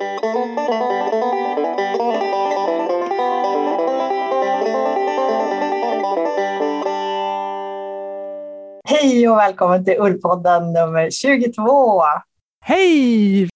Hej 0.00 0.08
och 9.28 9.36
välkommen 9.38 9.84
till 9.84 9.96
Ullpodden 9.98 10.72
nummer 10.72 11.10
22. 11.10 12.02
Hej! 12.64 13.48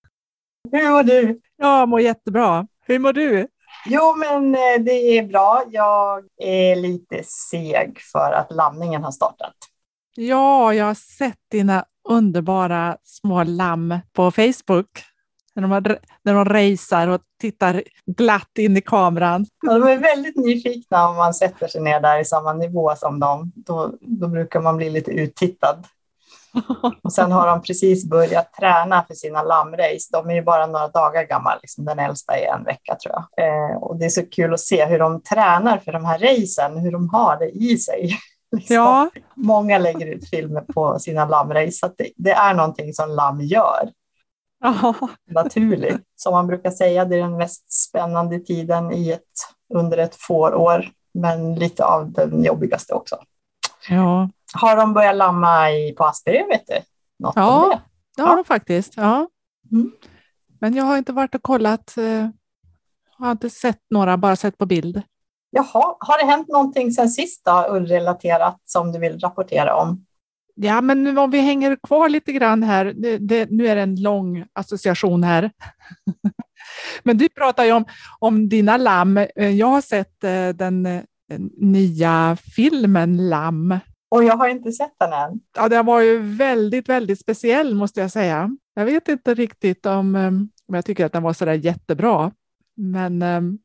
Hur 0.73 0.91
mår 0.91 1.03
du? 1.03 1.41
Jag 1.57 1.89
mår 1.89 2.01
jättebra. 2.01 2.67
Hur 2.87 2.99
mår 2.99 3.13
du? 3.13 3.49
Jo, 3.87 4.17
men 4.17 4.55
eh, 4.55 4.85
det 4.85 5.19
är 5.19 5.23
bra. 5.27 5.65
Jag 5.71 6.25
är 6.43 6.77
lite 6.77 7.23
seg 7.25 8.01
för 8.13 8.33
att 8.33 8.53
lamningen 8.53 9.05
har 9.05 9.11
startat. 9.11 9.55
Ja, 10.15 10.75
jag 10.75 10.85
har 10.85 10.95
sett 10.95 11.41
dina 11.51 11.85
underbara 12.09 12.97
små 13.05 13.45
lamm 13.45 13.99
på 14.13 14.31
Facebook. 14.31 15.14
När 15.57 15.63
de, 15.63 15.71
har, 15.71 15.99
när 16.23 16.35
de 16.35 16.45
racear 16.45 17.09
och 17.09 17.21
tittar 17.41 17.83
glatt 18.07 18.59
in 18.59 18.77
i 18.77 18.81
kameran. 18.81 19.47
Ja, 19.63 19.79
de 19.79 19.89
är 19.89 19.99
väldigt 19.99 20.37
nyfikna 20.37 21.09
om 21.09 21.17
man 21.17 21.35
sätter 21.35 21.69
sig 21.69 21.81
ner 21.81 22.01
där 22.01 22.21
i 22.21 22.25
samma 22.25 22.53
nivå 22.53 22.95
som 22.97 23.21
dem. 23.21 23.53
Då, 23.55 23.93
då 24.01 24.29
brukar 24.29 24.61
man 24.61 24.77
bli 24.77 24.91
lite 24.91 25.11
uttittad. 25.11 25.85
Och 27.03 27.13
sen 27.13 27.33
har 27.33 27.47
de 27.47 27.63
precis 27.63 28.11
börjat 28.11 28.53
träna 28.53 29.05
för 29.09 29.15
sina 29.15 29.43
lammrace. 29.43 30.09
De 30.13 30.31
är 30.31 30.35
ju 30.35 30.43
bara 30.43 30.67
några 30.67 30.89
dagar 30.89 31.23
gamla, 31.25 31.59
liksom 31.63 31.85
den 31.85 31.99
äldsta 31.99 32.37
är 32.37 32.55
en 32.55 32.65
vecka 32.65 32.97
tror 33.03 33.15
jag. 33.15 33.47
Eh, 33.47 33.77
och 33.77 33.97
det 33.97 34.05
är 34.05 34.09
så 34.11 34.27
kul 34.27 34.55
att 34.55 34.61
se 34.61 34.85
hur 34.85 34.99
de 34.99 35.23
tränar 35.23 35.79
för 35.79 35.93
de 35.93 36.05
här 36.05 36.19
racen, 36.19 36.79
hur 36.79 36.93
de 36.93 37.09
har 37.09 37.37
det 37.37 37.51
i 37.51 37.79
sig. 37.79 38.19
Liksom. 38.57 38.77
Ja, 38.77 39.11
Många 39.35 39.79
lägger 39.79 40.07
ut 40.07 40.31
filmer 40.31 40.61
på 40.61 40.99
sina 40.99 41.25
lammrace, 41.25 41.73
så 41.73 41.91
det, 41.99 42.11
det 42.17 42.33
är 42.33 42.55
någonting 42.55 42.93
som 42.93 43.11
lamm 43.11 43.41
gör 43.41 43.91
ja, 44.83 44.95
naturligt. 45.31 46.01
Som 46.17 46.33
man 46.33 46.47
brukar 46.47 46.71
säga, 46.71 47.05
det 47.05 47.17
är 47.17 47.21
den 47.21 47.37
mest 47.37 47.73
spännande 47.73 48.39
tiden 48.41 48.93
i 48.93 49.11
ett, 49.11 49.21
under 49.75 49.99
ett 49.99 50.15
fårår, 50.15 50.89
men 51.15 51.55
lite 51.55 51.85
av 51.85 52.13
den 52.13 52.45
jobbigaste 52.45 52.95
också. 52.95 53.17
ja. 53.89 54.29
Har 54.55 54.77
de 54.77 54.93
börjat 54.95 55.17
lamma 55.17 55.71
i, 55.71 55.93
på 55.93 56.05
Asperger, 56.05 56.49
vet 56.49 56.67
du? 56.67 56.75
Något 57.19 57.33
Ja. 57.37 57.69
det? 57.73 57.81
det 58.17 58.29
har 58.29 58.37
de 58.37 58.45
faktiskt. 58.45 58.97
Ja. 58.97 59.29
Mm. 59.73 59.93
Men 60.61 60.75
jag 60.75 60.85
har 60.85 60.97
inte 60.99 61.13
varit 61.13 61.35
och 61.35 61.43
kollat. 61.43 61.97
eh, 61.97 62.05
Jag 63.19 63.27
har 63.27 63.31
inte 63.33 63.51
sett 63.51 63.81
några, 63.91 64.17
bara 64.17 64.37
sett 64.37 64.59
på 64.59 64.67
bild. 64.67 65.03
Jaha, 65.51 65.97
har 66.01 66.19
det 66.25 66.31
hänt 66.31 66.49
någonting 66.49 66.93
sen 66.93 67.09
sist 67.11 67.45
då, 67.45 67.67
ullrelaterat, 67.71 68.61
som 68.65 68.93
du 68.93 68.99
vill 68.99 69.19
rapportera 69.21 69.77
om? 69.77 70.07
Ja, 70.57 70.81
men 70.81 71.05
nu 71.05 71.19
om 71.19 71.31
vi 71.31 71.41
hänger 71.41 71.77
kvar 71.83 72.09
lite 72.09 72.33
grann 72.33 72.63
här. 72.63 72.85
Det, 72.97 73.19
det, 73.19 73.51
nu 73.51 73.67
är 73.67 73.77
det 73.77 73.83
en 73.83 74.03
lång 74.03 74.45
association 74.53 75.25
här. 75.25 75.51
men 77.03 77.19
du 77.19 77.29
pratar 77.29 77.65
ju 77.65 77.73
om, 77.73 77.85
om 78.19 78.49
dina 78.49 78.77
lamm. 78.77 79.17
Eh, 79.17 79.51
Jag 79.51 79.67
har 79.67 79.81
sett 79.81 80.25
eh, 80.25 80.49
den 80.49 80.87
eh, 80.87 81.03
nya 81.57 82.37
filmen 82.57 83.29
Lamm. 83.29 83.79
Och 84.11 84.25
jag 84.25 84.37
har 84.37 84.49
inte 84.49 84.73
sett 84.73 84.95
den 85.01 85.13
än. 85.13 85.41
Ja, 85.57 85.69
den 85.69 85.87
var 85.87 86.01
ju 86.01 86.19
väldigt, 86.19 86.89
väldigt 86.89 87.21
speciell 87.21 87.75
måste 87.75 88.01
jag 88.01 88.11
säga. 88.11 88.51
Jag 88.75 88.85
vet 88.85 89.09
inte 89.09 89.35
riktigt 89.35 89.87
om, 89.87 90.15
om 90.69 90.75
jag 90.75 90.85
tycker 90.85 91.07
att 91.07 91.13
den 91.13 91.23
var 91.23 91.33
så 91.33 91.45
där 91.45 91.53
jättebra. 91.55 92.33
Men 92.77 93.19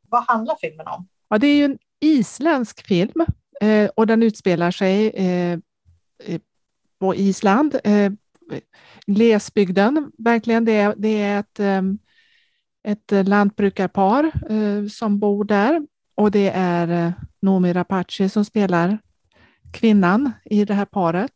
Vad 0.09 0.23
handlar 0.27 0.55
filmen 0.61 0.87
om? 0.87 1.07
ja, 1.29 1.37
det 1.37 1.47
är 1.47 1.55
ju 1.55 1.65
en 1.65 1.77
isländsk 2.01 2.87
film 2.87 3.25
och 3.95 4.07
den 4.07 4.23
utspelar 4.23 4.71
sig 4.71 5.11
på 6.99 7.15
Island. 7.15 7.79
Eh, 7.83 8.11
glesbygden, 9.05 10.11
verkligen. 10.17 10.65
Det 10.65 10.71
är, 10.71 10.93
det 10.97 11.21
är 11.21 11.39
ett, 11.39 11.59
eh, 11.59 11.81
ett 12.83 13.27
lantbrukarpar 13.27 14.31
eh, 14.49 14.87
som 14.87 15.19
bor 15.19 15.43
där 15.43 15.81
och 16.15 16.31
det 16.31 16.49
är 16.55 17.05
eh, 17.05 17.11
Noomi 17.41 17.73
Rapace 17.73 18.29
som 18.29 18.45
spelar 18.45 18.97
kvinnan 19.73 20.31
i 20.45 20.65
det 20.65 20.73
här 20.73 20.85
paret. 20.85 21.31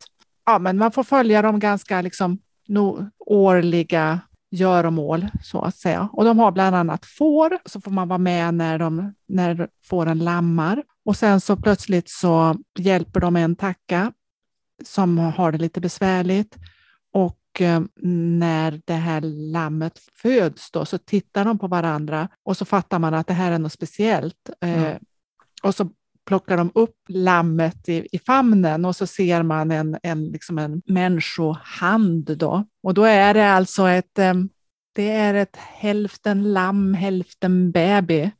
Ja, 0.45 0.59
men 0.59 0.77
man 0.77 0.91
får 0.91 1.03
följa 1.03 1.41
dem 1.41 1.59
ganska 1.59 2.01
liksom 2.01 2.39
no, 2.67 3.09
årliga 3.19 4.19
göromål 4.51 5.27
så 5.43 5.61
att 5.61 5.75
säga. 5.75 6.09
Och 6.11 6.25
de 6.25 6.39
har 6.39 6.51
bland 6.51 6.75
annat 6.75 7.05
får, 7.05 7.57
så 7.65 7.81
får 7.81 7.91
man 7.91 8.07
vara 8.07 8.17
med 8.17 8.53
när, 8.53 8.79
de, 8.79 9.13
när 9.27 9.67
fåren 9.83 10.19
lammar. 10.19 10.83
Och 11.05 11.15
sen 11.15 11.41
så 11.41 11.57
plötsligt 11.57 12.09
så 12.09 12.55
hjälper 12.79 13.19
de 13.19 13.35
en 13.35 13.55
tacka 13.55 14.13
som 14.83 15.17
har 15.17 15.51
det 15.51 15.57
lite 15.57 15.81
besvärligt. 15.81 16.57
Och 17.13 17.61
eh, 17.61 17.81
när 18.01 18.81
det 18.85 18.93
här 18.93 19.21
lammet 19.51 19.99
föds 20.21 20.71
då, 20.71 20.85
så 20.85 20.97
tittar 20.97 21.45
de 21.45 21.59
på 21.59 21.67
varandra 21.67 22.27
och 22.43 22.57
så 22.57 22.65
fattar 22.65 22.99
man 22.99 23.13
att 23.13 23.27
det 23.27 23.33
här 23.33 23.51
är 23.51 23.59
något 23.59 23.73
speciellt. 23.73 24.49
Mm. 24.61 24.97
och 25.63 25.75
så 25.75 25.89
plockar 26.25 26.57
de 26.57 26.71
upp 26.75 26.95
lammet 27.09 27.89
i, 27.89 28.07
i 28.11 28.19
famnen 28.19 28.85
och 28.85 28.95
så 28.95 29.07
ser 29.07 29.43
man 29.43 29.71
en, 29.71 29.97
en, 30.03 30.25
liksom 30.25 30.57
en 30.57 30.81
människohand. 30.85 32.37
Då. 32.37 32.65
Och 32.83 32.93
då 32.93 33.03
är 33.03 33.33
det 33.33 33.51
alltså 33.51 33.87
ett, 33.87 34.19
eh, 34.19 34.33
det 34.93 35.11
är 35.11 35.33
ett 35.33 35.55
hälften 35.55 36.53
lamm, 36.53 36.93
hälften 36.93 37.71
baby. 37.71 38.31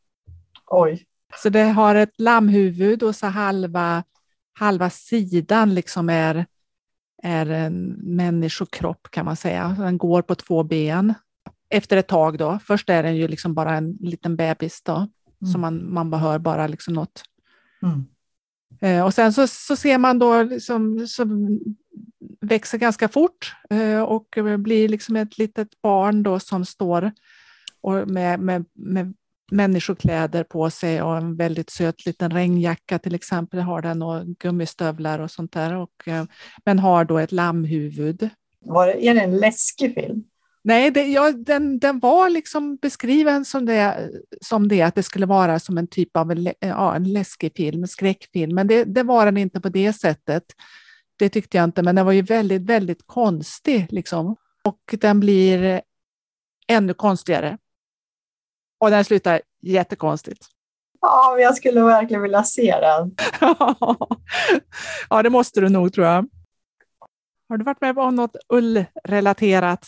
Oj, 0.65 1.05
Så 1.37 1.49
det 1.49 1.63
har 1.63 1.95
ett 1.95 2.13
lammhuvud 2.17 3.03
och 3.03 3.15
så 3.15 3.27
halva, 3.27 4.03
halva 4.53 4.89
sidan 4.89 5.73
liksom 5.73 6.09
är, 6.09 6.45
är 7.23 7.45
en 7.45 7.83
människokropp 8.15 9.07
kan 9.11 9.25
man 9.25 9.35
säga. 9.35 9.75
Den 9.79 9.97
går 9.97 10.21
på 10.21 10.35
två 10.35 10.63
ben. 10.63 11.13
Efter 11.69 11.97
ett 11.97 12.07
tag 12.07 12.37
då, 12.37 12.59
först 12.63 12.89
är 12.89 13.03
den 13.03 13.15
ju 13.15 13.27
liksom 13.27 13.53
bara 13.53 13.77
en 13.77 13.91
liten 13.91 14.35
bebis 14.35 14.81
då, 14.83 15.07
Mm. 15.41 15.51
så 15.53 15.59
man, 15.59 15.93
man 15.93 16.09
bara 16.09 16.21
hör 16.21 16.39
bara 16.39 16.67
liksom 16.67 16.93
något 16.93 17.23
mm. 17.83 18.05
Eh, 18.81 19.05
Och 19.05 19.13
sen 19.13 19.33
så, 19.33 19.47
så 19.47 19.75
ser 19.75 19.97
man 19.97 20.19
då 20.19 20.43
liksom, 20.43 21.07
som 21.07 21.59
växer 22.41 22.77
ganska 22.77 23.07
fort 23.07 23.55
eh, 23.69 24.01
och 24.01 24.37
blir 24.57 24.89
liksom 24.89 25.15
ett 25.15 25.37
litet 25.37 25.81
barn 25.81 26.23
då 26.23 26.39
som 26.39 26.65
står 26.65 27.11
och 27.81 28.07
med, 28.07 28.39
med, 28.39 28.65
med 28.73 29.13
människokläder 29.53 30.43
på 30.43 30.69
sig 30.69 31.01
och 31.01 31.17
en 31.17 31.35
väldigt 31.35 31.69
söt 31.69 32.05
liten 32.05 32.31
regnjacka 32.31 32.99
till 32.99 33.15
exempel 33.15 33.59
har 33.59 33.81
den 33.81 34.01
och 34.01 34.25
gummistövlar 34.25 35.19
och 35.19 35.31
sånt 35.31 35.51
där. 35.51 35.75
Och, 35.75 36.07
eh, 36.07 36.25
men 36.65 36.79
har 36.79 37.05
då 37.05 37.17
ett 37.17 37.31
lammhuvud. 37.31 38.29
Var 38.65 38.87
är 38.87 39.13
det 39.13 39.21
en 39.21 39.37
läskig 39.37 39.93
film? 39.93 40.23
Nej, 40.65 40.91
det, 40.91 41.03
ja, 41.03 41.31
den, 41.31 41.79
den 41.79 41.99
var 41.99 42.29
liksom 42.29 42.75
beskriven 42.75 43.45
som 43.45 43.65
det, 43.65 44.09
som 44.41 44.67
det, 44.67 44.81
att 44.81 44.95
det 44.95 45.03
skulle 45.03 45.25
vara 45.25 45.59
som 45.59 45.77
en 45.77 45.87
typ 45.87 46.17
av 46.17 46.31
en, 46.31 46.43
lä- 46.43 46.53
ja, 46.59 46.95
en 46.95 47.13
läskig 47.13 47.51
film, 47.55 47.83
en 47.83 47.87
skräckfilm, 47.87 48.55
men 48.55 48.67
det, 48.67 48.83
det 48.83 49.03
var 49.03 49.25
den 49.25 49.37
inte 49.37 49.61
på 49.61 49.69
det 49.69 49.93
sättet. 49.93 50.43
Det 51.19 51.29
tyckte 51.29 51.57
jag 51.57 51.63
inte, 51.63 51.83
men 51.83 51.95
den 51.95 52.05
var 52.05 52.11
ju 52.11 52.21
väldigt, 52.21 52.61
väldigt 52.61 53.03
konstig 53.05 53.87
liksom. 53.89 54.35
Och 54.63 54.95
den 55.01 55.19
blir 55.19 55.81
ännu 56.67 56.93
konstigare. 56.93 57.57
Och 58.83 58.91
den 58.91 59.05
slutar 59.05 59.41
jättekonstigt. 59.61 60.45
Ja, 61.01 61.37
jag 61.39 61.55
skulle 61.55 61.81
verkligen 61.81 62.21
vilja 62.21 62.43
se 62.43 62.79
den. 62.81 63.15
ja, 65.09 65.23
det 65.23 65.29
måste 65.29 65.61
du 65.61 65.69
nog 65.69 65.93
tror 65.93 66.07
jag. 66.07 66.25
Har 67.49 67.57
du 67.57 67.63
varit 67.63 67.81
med 67.81 67.97
om 67.97 68.15
något 68.15 68.35
ullrelaterat? 68.49 69.85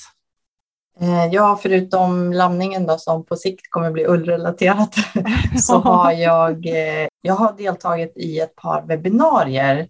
Eh, 1.00 1.26
Ja, 1.26 1.60
förutom 1.62 2.34
lamningen 2.34 2.86
då, 2.86 2.98
som 2.98 3.26
på 3.26 3.36
sikt 3.36 3.70
kommer 3.70 3.92
bli 3.92 4.06
ullrelaterat, 4.06 4.96
så 5.58 5.78
har 5.84 6.12
jag, 6.12 6.66
eh, 6.66 7.08
jag 7.22 7.34
har 7.34 7.54
deltagit 7.58 8.14
i 8.16 8.40
ett 8.40 8.56
par 8.56 8.82
webbinarier 8.82 9.88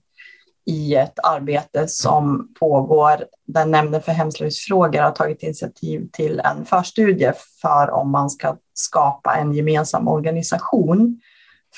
i 0.66 0.96
ett 0.96 1.20
arbete 1.24 1.88
som 1.88 2.54
pågår 2.60 3.26
där 3.48 3.66
Nämnden 3.66 4.02
för 4.02 4.12
hemslöjdsfrågor 4.12 5.02
har 5.02 5.12
tagit 5.12 5.44
initiativ 5.44 6.08
till 6.14 6.40
en 6.40 6.66
förstudie 6.66 7.34
för 7.62 7.92
om 7.92 8.12
man 8.12 8.30
ska 8.30 8.56
skapa 8.74 9.36
en 9.36 9.54
gemensam 9.54 10.08
organisation 10.08 11.22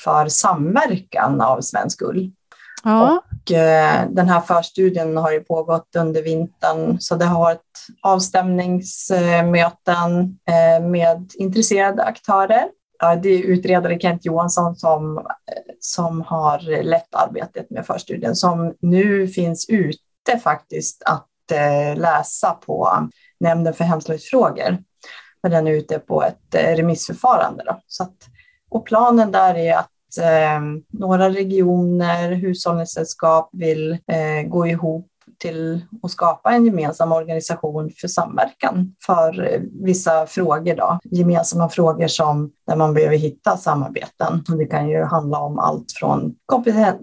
för 0.04 0.28
samverkan 0.28 1.40
av 1.40 1.60
svensk 1.60 2.02
ull. 2.02 2.32
Ja, 2.84 3.22
Och, 3.32 3.52
eh, 3.52 4.04
den 4.10 4.28
här 4.28 4.40
förstudien 4.40 5.16
har 5.16 5.32
ju 5.32 5.40
pågått 5.40 5.96
under 5.96 6.22
vintern, 6.22 7.00
så 7.00 7.14
det 7.14 7.24
har 7.24 7.40
varit 7.40 7.86
avstämningsmöten 8.02 10.38
eh, 10.48 10.80
med 10.86 11.30
intresserade 11.34 12.04
aktörer. 12.04 12.68
Ja, 12.98 13.16
Det 13.16 13.28
är 13.28 13.42
utredare 13.42 13.98
Kent 13.98 14.24
Johansson 14.24 14.76
som, 14.76 15.26
som 15.80 16.22
har 16.22 16.82
lett 16.82 17.14
arbetet 17.14 17.70
med 17.70 17.86
förstudien, 17.86 18.36
som 18.36 18.74
nu 18.80 19.28
finns 19.28 19.68
ute 19.68 20.38
faktiskt 20.42 21.02
att 21.02 21.52
eh, 21.52 22.00
läsa 22.00 22.50
på 22.52 23.08
Nämnden 23.40 23.74
för 23.74 23.84
hemslöjdsfrågor. 23.84 24.78
Men 25.42 25.52
den 25.52 25.66
är 25.66 25.72
ute 25.72 25.98
på 25.98 26.22
ett 26.22 26.54
eh, 26.54 26.76
remissförfarande. 26.76 27.64
Då. 27.66 27.80
Så 27.86 28.02
att, 28.02 28.16
och 28.70 28.86
planen 28.86 29.32
där 29.32 29.54
är 29.54 29.76
att 29.76 30.18
eh, 30.20 30.60
några 30.88 31.28
regioner, 31.28 32.32
hushållningssällskap 32.32 33.50
vill 33.52 33.92
eh, 33.92 34.48
gå 34.48 34.66
ihop 34.66 35.10
till 35.38 35.80
att 36.02 36.10
skapa 36.10 36.52
en 36.52 36.64
gemensam 36.64 37.12
organisation 37.12 37.90
för 38.00 38.08
samverkan 38.08 38.94
för 39.06 39.52
eh, 39.52 39.60
vissa 39.82 40.26
frågor. 40.26 40.74
Då. 40.74 40.98
Gemensamma 41.04 41.68
frågor 41.68 42.06
som 42.06 42.52
där 42.66 42.76
man 42.76 42.94
behöver 42.94 43.16
hitta 43.16 43.56
samarbeten. 43.56 44.44
Det 44.58 44.66
kan 44.66 44.88
ju 44.88 45.02
handla 45.02 45.38
om 45.38 45.58
allt 45.58 45.92
från 45.92 46.34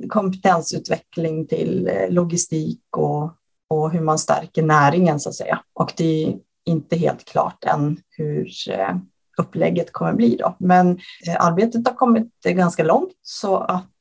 kompetensutveckling 0.10 1.48
till 1.48 1.88
eh, 1.88 2.10
logistik 2.10 2.82
och, 2.98 3.32
och 3.70 3.92
hur 3.92 4.02
man 4.02 4.20
stärker 4.20 4.64
näringen 4.64 5.20
så 5.20 5.30
att 5.30 5.36
säga. 5.36 5.60
Och 5.74 5.94
det 5.98 6.24
är 6.24 6.36
inte 6.66 6.96
helt 6.96 7.26
klart 7.26 7.64
än 7.64 7.98
hur 8.10 8.50
eh, 8.70 8.96
upplägget 9.38 9.92
kommer 9.92 10.14
bli 10.14 10.36
då. 10.36 10.56
Men 10.60 11.00
arbetet 11.40 11.88
har 11.88 11.96
kommit 11.96 12.34
ganska 12.44 12.84
långt 12.84 13.14
så 13.22 13.58
att 13.58 13.92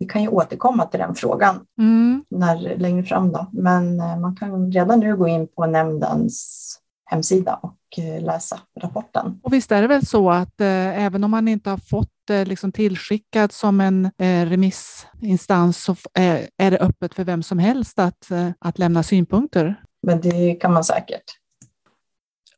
vi 0.00 0.06
kan 0.06 0.22
ju 0.22 0.28
återkomma 0.28 0.86
till 0.86 1.00
den 1.00 1.14
frågan 1.14 1.66
mm. 1.78 2.24
när, 2.30 2.78
längre 2.78 3.02
fram. 3.02 3.32
Då. 3.32 3.46
Men 3.52 4.00
eh, 4.00 4.18
man 4.18 4.36
kan 4.36 4.72
redan 4.72 5.00
nu 5.00 5.16
gå 5.16 5.28
in 5.28 5.48
på 5.48 5.66
nämndens 5.66 6.78
hemsida 7.04 7.60
och 7.62 7.98
eh, 7.98 8.22
läsa 8.22 8.60
rapporten. 8.80 9.40
Och 9.42 9.52
visst 9.52 9.72
är 9.72 9.82
det 9.82 9.88
väl 9.88 10.06
så 10.06 10.30
att 10.30 10.60
eh, 10.60 11.04
även 11.04 11.24
om 11.24 11.30
man 11.30 11.48
inte 11.48 11.70
har 11.70 11.76
fått 11.76 12.12
det 12.26 12.44
liksom 12.44 12.72
tillskickat 12.72 13.52
som 13.52 13.80
en 13.80 14.04
eh, 14.04 14.46
remissinstans 14.46 15.84
så 15.84 15.96
är, 16.14 16.48
är 16.56 16.70
det 16.70 16.78
öppet 16.78 17.14
för 17.14 17.24
vem 17.24 17.42
som 17.42 17.58
helst 17.58 17.98
att, 17.98 18.30
eh, 18.30 18.48
att 18.58 18.78
lämna 18.78 19.02
synpunkter? 19.02 19.82
Men 20.02 20.20
det 20.20 20.54
kan 20.54 20.72
man 20.72 20.84
säkert. 20.84 21.24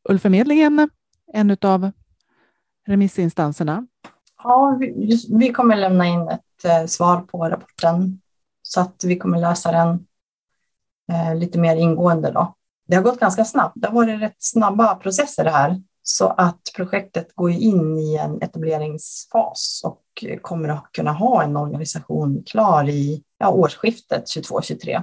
Ullförmedlingen, 0.09 0.91
en 1.33 1.57
av 1.63 1.91
remissinstanserna. 2.87 3.87
Ja, 4.45 4.77
vi, 4.81 5.27
vi 5.39 5.53
kommer 5.53 5.77
lämna 5.77 6.07
in 6.07 6.29
ett 6.29 6.41
Eh, 6.65 6.87
svar 6.87 7.21
på 7.21 7.49
rapporten. 7.49 8.21
Så 8.63 8.81
att 8.81 9.05
vi 9.05 9.17
kommer 9.17 9.39
läsa 9.39 9.73
den 9.73 10.07
eh, 11.13 11.35
lite 11.35 11.59
mer 11.59 11.77
ingående. 11.77 12.31
Då. 12.31 12.55
Det 12.89 12.97
har 12.97 13.03
gått 13.03 13.21
ganska 13.21 13.45
snabbt. 13.45 13.73
Det 13.77 13.87
har 13.87 13.95
varit 13.95 14.21
rätt 14.21 14.37
snabba 14.39 14.95
processer 14.95 15.45
det 15.45 15.51
här. 15.51 15.83
Så 16.03 16.27
att 16.29 16.61
projektet 16.77 17.35
går 17.35 17.51
in 17.51 17.99
i 17.99 18.17
en 18.17 18.43
etableringsfas 18.43 19.81
och 19.85 20.03
kommer 20.43 20.69
att 20.69 20.93
kunna 20.93 21.13
ha 21.13 21.43
en 21.43 21.57
organisation 21.57 22.43
klar 22.47 22.89
i 22.89 23.23
ja, 23.39 23.51
årsskiftet 23.51 24.25
22-23. 24.37 25.03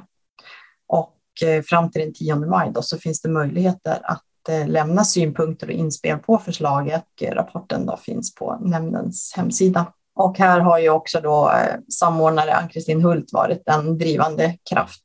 Och 0.88 1.18
eh, 1.44 1.64
fram 1.64 1.92
till 1.92 2.02
den 2.02 2.14
10 2.14 2.36
maj 2.36 2.72
då, 2.74 2.82
så 2.82 2.98
finns 2.98 3.22
det 3.22 3.30
möjligheter 3.30 4.00
att 4.04 4.50
eh, 4.50 4.68
lämna 4.68 5.04
synpunkter 5.04 5.68
och 5.68 5.74
inspel 5.74 6.18
på 6.18 6.38
förslaget. 6.38 7.06
Rapporten 7.22 7.86
då 7.86 7.98
finns 7.98 8.36
på 8.36 8.58
nämndens 8.62 9.34
hemsida. 9.36 9.94
Och 10.20 10.38
här 10.38 10.60
har 10.60 10.80
ju 10.80 10.90
också 10.90 11.22
då 11.22 11.52
eh, 11.52 11.76
samordnare 12.00 12.56
Ann-Kristin 12.56 13.02
Hult 13.02 13.34
varit 13.34 13.68
en 13.68 13.98
drivande 13.98 14.58
kraft. 14.70 15.04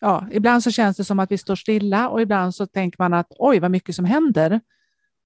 Ja, 0.00 0.26
ibland 0.30 0.62
så 0.62 0.70
känns 0.70 0.96
det 0.96 1.04
som 1.04 1.18
att 1.18 1.30
vi 1.30 1.38
står 1.38 1.56
stilla 1.56 2.08
och 2.08 2.22
ibland 2.22 2.54
så 2.54 2.66
tänker 2.66 3.02
man 3.02 3.14
att 3.14 3.26
oj, 3.38 3.60
vad 3.60 3.70
mycket 3.70 3.94
som 3.94 4.04
händer. 4.04 4.60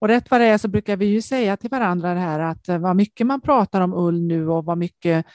Och 0.01 0.09
rätt 0.09 0.31
vad 0.31 0.41
det 0.41 0.47
är 0.47 0.59
så 0.59 0.69
brukar 0.69 0.97
vi 0.97 1.07
ju 1.07 1.23
säga 1.23 1.57
till 1.57 1.71
varandra 1.71 2.15
det 2.15 2.21
här 2.21 2.41
att 2.41 2.69
eh, 2.69 2.79
vad 2.79 2.97
mycket 2.97 3.27
man 3.27 3.41
pratar 3.41 3.81
om 3.81 3.95
ull 3.95 4.23
nu 4.23 4.49
och 4.49 4.65
vad 4.65 4.79
mycket, 4.79 5.27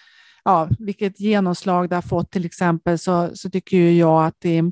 ja, 0.43 0.69
vilket 0.79 1.19
genomslag 1.19 1.89
det 1.89 1.95
har 1.95 2.01
fått 2.01 2.31
till 2.31 2.45
exempel 2.45 2.99
så, 2.99 3.29
så 3.33 3.49
tycker 3.49 3.77
ju 3.77 3.97
jag 3.97 4.25
att 4.25 4.45
i, 4.45 4.71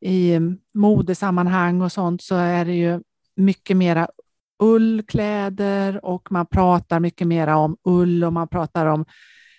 i 0.00 0.40
modesammanhang 0.74 1.82
och 1.82 1.92
sånt 1.92 2.22
så 2.22 2.34
är 2.34 2.64
det 2.64 2.74
ju 2.74 3.00
mycket 3.36 3.76
mera 3.76 4.08
ullkläder 4.58 6.04
och 6.04 6.32
man 6.32 6.46
pratar 6.46 7.00
mycket 7.00 7.26
mer 7.26 7.46
om 7.46 7.76
ull 7.84 8.24
och 8.24 8.32
man 8.32 8.48
pratar 8.48 8.86
om 8.86 9.04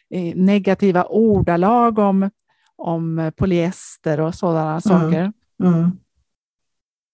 eh, 0.10 0.36
negativa 0.36 1.04
ordalag 1.04 2.00
om, 2.00 2.30
om 2.76 3.32
polyester 3.36 4.20
och 4.20 4.36
sådana 4.36 4.70
mm. 4.70 4.82
saker. 4.82 5.34
Mm. 5.64 5.92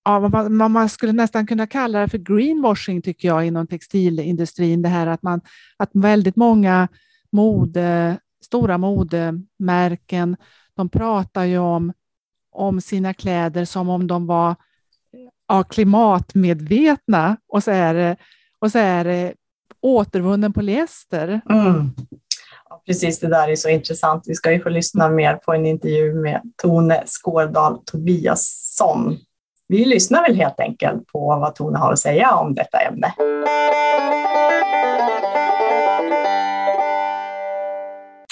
Ja, 0.06 0.30
man, 0.50 0.72
man, 0.72 0.90
skulle 0.90 1.14
nästan 1.14 1.48
kunna 1.48 1.68
kalla 1.68 2.00
det 2.00 2.10
för 2.10 2.18
greenwashing 2.18 3.02
tycker 3.02 3.28
jag 3.28 3.46
inom 3.46 3.68
textilindustrin. 3.68 4.82
Det 4.82 4.90
här 4.90 5.08
att, 5.08 5.24
man, 5.24 5.42
att 5.78 5.90
väldigt 5.94 6.36
många 6.36 6.88
mode, 7.32 8.18
stora 8.46 8.78
modemärken, 8.78 10.38
de 10.76 10.90
pratar 10.90 11.44
ju 11.44 11.58
om, 11.58 11.94
om 12.52 12.82
sina 12.82 13.14
kläder 13.14 13.66
som 13.66 13.90
om 13.90 14.08
de 14.08 14.28
var 14.28 14.56
ja, 15.48 15.64
klimatmedvetna 15.64 17.38
och 17.48 17.64
så 17.64 17.72
är 17.72 17.94
det, 17.94 18.16
och 18.60 18.72
så 18.72 18.80
är 18.80 19.04
det 19.04 19.34
återvunnen 19.82 20.54
polyester. 20.54 21.42
Mm. 21.50 21.92
Ja, 22.70 22.84
precis, 22.86 23.20
det 23.20 23.28
där 23.28 23.48
är 23.48 23.56
så 23.56 23.70
intressant. 23.70 24.24
Vi 24.28 24.36
ska 24.36 24.52
ju 24.52 24.60
få 24.60 24.70
lyssna 24.70 25.10
mer 25.10 25.36
på 25.36 25.54
en 25.54 25.66
intervju 25.66 26.14
med 26.14 26.42
Tone 26.62 27.04
Skårdal 27.06 27.80
Tobiasson. 27.86 29.18
Vi 29.68 29.86
lyssnar 29.86 30.28
väl 30.28 30.38
helt 30.38 30.60
enkelt 30.60 31.08
på 31.08 31.20
vad 31.20 31.56
Tone 31.56 31.78
har 31.80 31.94
att 31.94 32.00
säga 32.00 32.32
om 32.32 32.56
detta 32.56 32.78
ämne. 32.78 33.14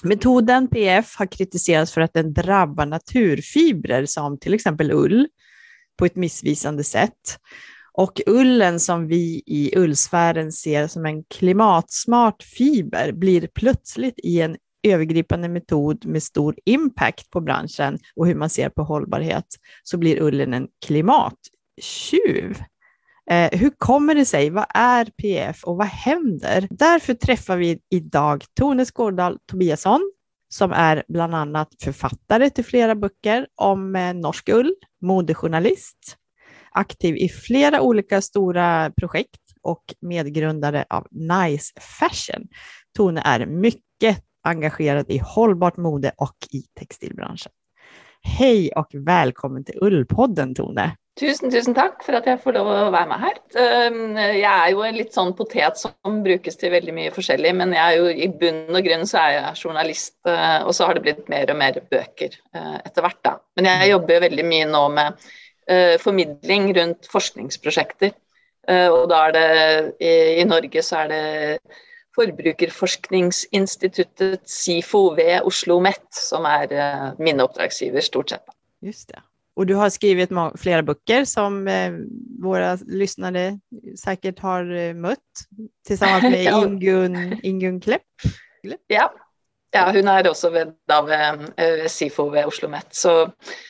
Metoden 0.04 0.68
PF 0.68 1.16
har 1.18 1.26
kritiserats 1.26 1.92
för 1.92 2.02
att 2.02 2.14
den 2.14 2.34
drabbar 2.34 2.86
naturfibrer 2.86 4.06
som 4.06 4.38
till 4.38 4.54
exempel 4.54 4.92
ull 4.92 5.28
på 5.98 6.06
ett 6.06 6.16
missvisande 6.16 6.84
sätt. 6.84 7.38
Och 7.94 8.22
ullen 8.26 8.80
som 8.80 9.08
vi 9.08 9.44
i 9.46 9.74
ullsfären 9.78 10.52
ser 10.52 10.88
som 10.88 11.06
en 11.06 11.24
klimatsmart 11.24 12.44
fiber 12.44 13.12
blir 13.12 13.48
plötsligt 13.54 14.20
i 14.24 14.42
en 14.42 14.58
övergripande 14.84 15.50
metod 15.50 16.06
med 16.06 16.24
stor 16.24 16.56
impact 16.66 17.30
på 17.30 17.42
branschen 17.42 18.00
och 18.16 18.28
hur 18.28 18.36
man 18.36 18.50
ser 18.50 18.70
på 18.70 18.84
hållbarhet, 18.84 19.46
så 19.84 19.98
blir 19.98 20.22
ullen 20.22 20.54
en 20.54 20.68
klimattjuv. 20.86 22.64
Eh, 23.32 23.60
hur 23.60 23.72
kommer 23.78 24.16
det 24.16 24.26
sig? 24.26 24.50
Vad 24.50 24.66
är 24.74 25.06
PF 25.06 25.64
och 25.64 25.78
vad 25.78 25.88
händer? 25.88 26.68
Därför 26.70 27.14
träffar 27.14 27.58
vi 27.58 27.80
idag 27.90 28.44
Tone 28.60 28.86
Skårdal 28.86 29.38
Tobiasson 29.46 30.12
som 30.54 30.72
är 30.72 31.04
bland 31.08 31.36
annat 31.36 31.70
författare 31.84 32.50
till 32.50 32.66
flera 32.66 32.96
böcker 32.96 33.48
om 33.56 33.96
eh, 33.96 34.14
norsk 34.14 34.50
ull, 34.50 34.76
modejournalist, 35.02 36.18
aktiv 36.72 37.18
i 37.18 37.30
flera 37.30 37.82
olika 37.82 38.22
stora 38.22 38.92
projekt 38.98 39.42
och 39.62 39.84
medgrundare 40.02 40.86
av 40.90 41.08
Nice 41.12 41.74
Fashion. 42.00 42.48
Tone 42.98 43.22
är 43.26 43.46
mycket 43.46 44.24
engagerad 44.44 45.10
i 45.10 45.18
hållbart 45.18 45.78
mode 45.78 46.12
och 46.18 46.38
i 46.52 46.62
textilbranschen. 46.80 47.52
Hej 48.24 48.72
och 48.76 48.88
välkommen 48.94 49.64
till 49.64 49.78
Ullpodden 49.82 50.56
Tone! 50.56 50.96
Tusen, 51.20 51.52
tusen 51.52 51.74
tack 51.74 52.04
för 52.04 52.14
att 52.14 52.26
jag 52.26 52.44
får 52.44 52.54
lov 52.54 52.68
att 52.68 52.92
vara 52.92 53.06
med 53.06 53.20
här. 53.20 53.34
Jag 54.34 54.54
är 54.54 54.70
ju 54.70 54.84
en 54.84 54.96
litt 54.96 55.14
sån 55.14 55.36
potet 55.36 55.78
som 55.78 56.24
brukas 56.24 56.58
till 56.58 56.72
väldigt 56.72 56.96
mycket 56.96 57.16
forskjellig, 57.16 57.56
men 57.56 57.74
jag 57.74 57.94
är 57.94 58.04
ju 58.04 58.24
i 58.24 58.30
bunn 58.30 58.76
och 58.76 58.84
grund 58.84 59.10
så 59.10 59.18
är 59.18 59.32
jag 59.32 59.58
journalist, 59.58 60.14
eh, 60.28 60.64
och 60.64 60.76
så 60.76 60.86
har 60.86 60.94
det 60.94 61.00
blivit 61.00 61.28
mer 61.28 61.52
och 61.52 61.58
mer 61.58 61.84
böcker 61.90 62.30
efter 62.86 63.02
eh, 63.02 63.04
vart. 63.04 63.26
hvert. 63.26 63.42
Men 63.56 63.66
jag 63.66 63.90
jobbar 63.90 64.20
väldigt 64.20 64.46
mycket 64.46 64.72
nu 64.72 64.90
med 64.90 65.14
eh, 65.68 66.00
förmedling 66.00 66.74
runt 66.74 67.08
forskningsprojekt 67.12 68.02
och 68.92 69.08
då 69.08 69.16
är 69.16 69.32
det 69.32 69.92
i, 70.40 70.46
Norge 70.46 70.84
så 70.84 70.96
är 70.96 71.08
det 71.08 71.60
Forbrukerforskningsinstituttet 72.22 74.50
SIFO 74.50 75.16
ved 75.18 75.42
Oslo 75.42 75.72
OsloMet 75.72 76.14
som 76.14 76.46
er 76.46 76.72
uh, 76.72 77.20
mine 77.20 77.44
oppdragsgiver, 77.44 78.02
stort 78.06 78.30
sett. 78.30 78.42
Just 78.82 79.08
det. 79.10 79.22
Och 79.56 79.66
du 79.66 79.76
har 79.76 79.90
skrivit 79.90 80.30
flera 80.58 80.84
böcker 80.84 81.26
som 81.26 81.68
eh, 81.68 81.94
våra 82.40 82.78
lyssnare 82.88 83.60
säkert 84.00 84.40
har 84.40 84.76
eh, 84.76 84.94
mött 84.94 85.20
tillsammans 85.88 86.24
med. 86.24 86.54
Ingun, 86.66 87.40
Ingun 87.44 87.82
Klepp. 87.82 88.02
Ja 88.88 89.14
ja, 89.72 89.92
hun 89.92 90.08
er 90.08 90.30
også 90.30 90.50
ved, 90.54 90.74
av 90.92 91.08
ved 91.10 91.46
eh, 91.58 91.88
SIFO 91.88 92.28
ved 92.30 92.46
Oslo 92.46 92.70
OsloMet. 92.70 93.02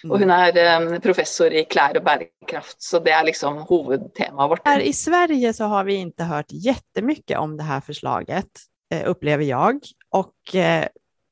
Og 0.10 0.20
hun 0.20 0.34
er 0.34 0.58
eh, 0.58 1.00
professor 1.03 1.53
i 1.53 1.63
klær 1.63 1.98
och 1.98 2.03
bärkraft, 2.03 2.81
så 2.81 3.00
det 3.00 3.12
är 3.12 3.24
liksom 3.24 3.58
hovedtemaet 3.58 4.51
vårt. 4.51 4.67
Här 4.67 4.79
i 4.79 4.93
Sverige 4.93 5.53
så 5.53 5.63
har 5.63 5.84
vi 5.84 5.93
inte 5.93 6.24
hört 6.24 6.51
jättemycket 6.51 7.38
om 7.38 7.58
det 7.58 7.63
här 7.63 7.81
förslaget, 7.81 8.50
eh, 8.93 9.10
upplever 9.10 9.43
jag. 9.43 9.79
Och 10.10 10.36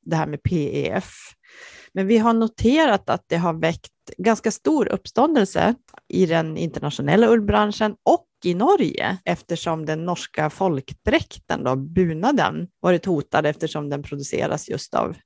det 0.02 0.16
här 0.16 0.26
med 0.26 0.42
PEF. 0.42 1.14
Men 1.94 2.06
vi 2.06 2.18
har 2.18 2.32
noterat 2.32 3.10
att 3.10 3.24
det 3.26 3.36
har 3.36 3.52
väckt 3.52 3.92
ganska 4.18 4.50
stor 4.50 4.88
uppståndelse 4.88 5.74
i 6.08 6.26
den 6.26 6.56
internationella 6.56 7.26
ullbranschen 7.28 7.96
och 8.02 8.26
i 8.44 8.54
Norge 8.54 9.18
eftersom 9.24 9.86
den 9.86 10.04
norska 10.04 10.50
folkdräkten, 10.50 11.64
då, 11.64 11.76
bunaden, 11.76 12.68
varit 12.80 13.04
hotad 13.04 13.46
eftersom 13.46 13.88
den 13.90 14.02
produceras 14.02 14.68
just 14.68 14.94
av, 14.94 15.16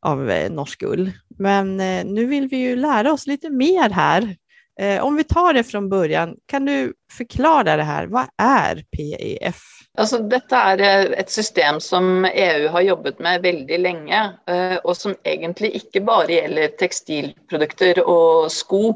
av 0.00 0.30
eh, 0.30 0.52
norsk 0.52 0.82
ull. 0.82 1.10
Men 1.38 1.80
eh, 1.80 2.04
nu 2.04 2.26
vill 2.26 2.48
vi 2.48 2.56
ju 2.56 2.76
lära 2.76 3.12
oss 3.12 3.26
lite 3.26 3.50
mer 3.50 3.90
här 3.90 4.36
Eh, 4.82 5.04
om 5.04 5.16
vi 5.16 5.24
tar 5.24 5.52
det 5.52 5.64
från 5.64 5.88
början, 5.88 6.36
kan 6.46 6.64
du 6.64 6.92
förklara 7.12 7.76
det 7.76 7.82
här? 7.82 8.06
Vad 8.06 8.26
är 8.42 8.84
PEF? 8.96 9.62
Alltså, 9.98 10.18
detta 10.18 10.56
är 10.56 10.78
eh, 10.78 11.18
ett 11.18 11.30
system 11.30 11.80
som 11.80 12.24
EU 12.24 12.68
har 12.68 12.80
jobbat 12.80 13.18
med 13.18 13.42
väldigt 13.42 13.80
länge 13.80 14.30
eh, 14.46 14.92
som 14.92 15.14
egentligen 15.24 15.74
inte 15.74 16.00
bara 16.00 16.30
gäller 16.30 16.68
textilprodukter 16.68 18.08
och 18.08 18.52
skor. 18.52 18.94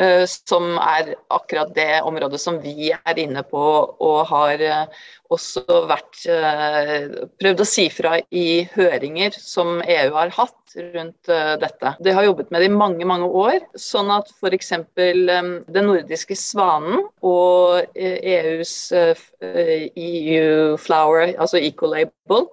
Eh, 0.00 0.24
som 0.26 0.78
er 0.80 1.10
akkurat 1.28 1.74
det 1.76 2.00
området 2.08 2.38
som 2.40 2.56
vi 2.62 2.88
er 2.94 3.18
inne 3.20 3.42
på 3.44 3.60
og 4.00 4.20
har 4.30 4.62
eh, 4.64 5.00
også 5.28 5.80
vært 5.90 6.22
eh, 6.30 7.10
prøvd 7.42 7.60
å 7.60 7.66
si 7.68 7.84
fra 7.92 8.14
i 8.32 8.62
høringer 8.72 9.36
som 9.36 9.82
EU 9.84 10.14
har 10.14 10.32
hatt 10.38 10.76
rundt 10.94 11.30
dette. 11.60 11.92
De 12.00 12.14
har 12.14 12.24
jobbet 12.24 12.52
med 12.54 12.62
det 12.62 12.70
i 12.70 12.72
mange, 12.72 13.04
mange 13.04 13.26
år. 13.26 13.58
Sånn 13.74 14.12
at 14.14 14.30
f.eks. 14.38 14.70
den 14.94 15.86
nordiske 15.88 16.36
svanen 16.38 17.02
og 17.26 17.98
EUs 17.98 18.74
EU 18.94 20.78
Flower, 20.78 21.34
altså 21.34 21.58
Ecolabel, 21.58 22.46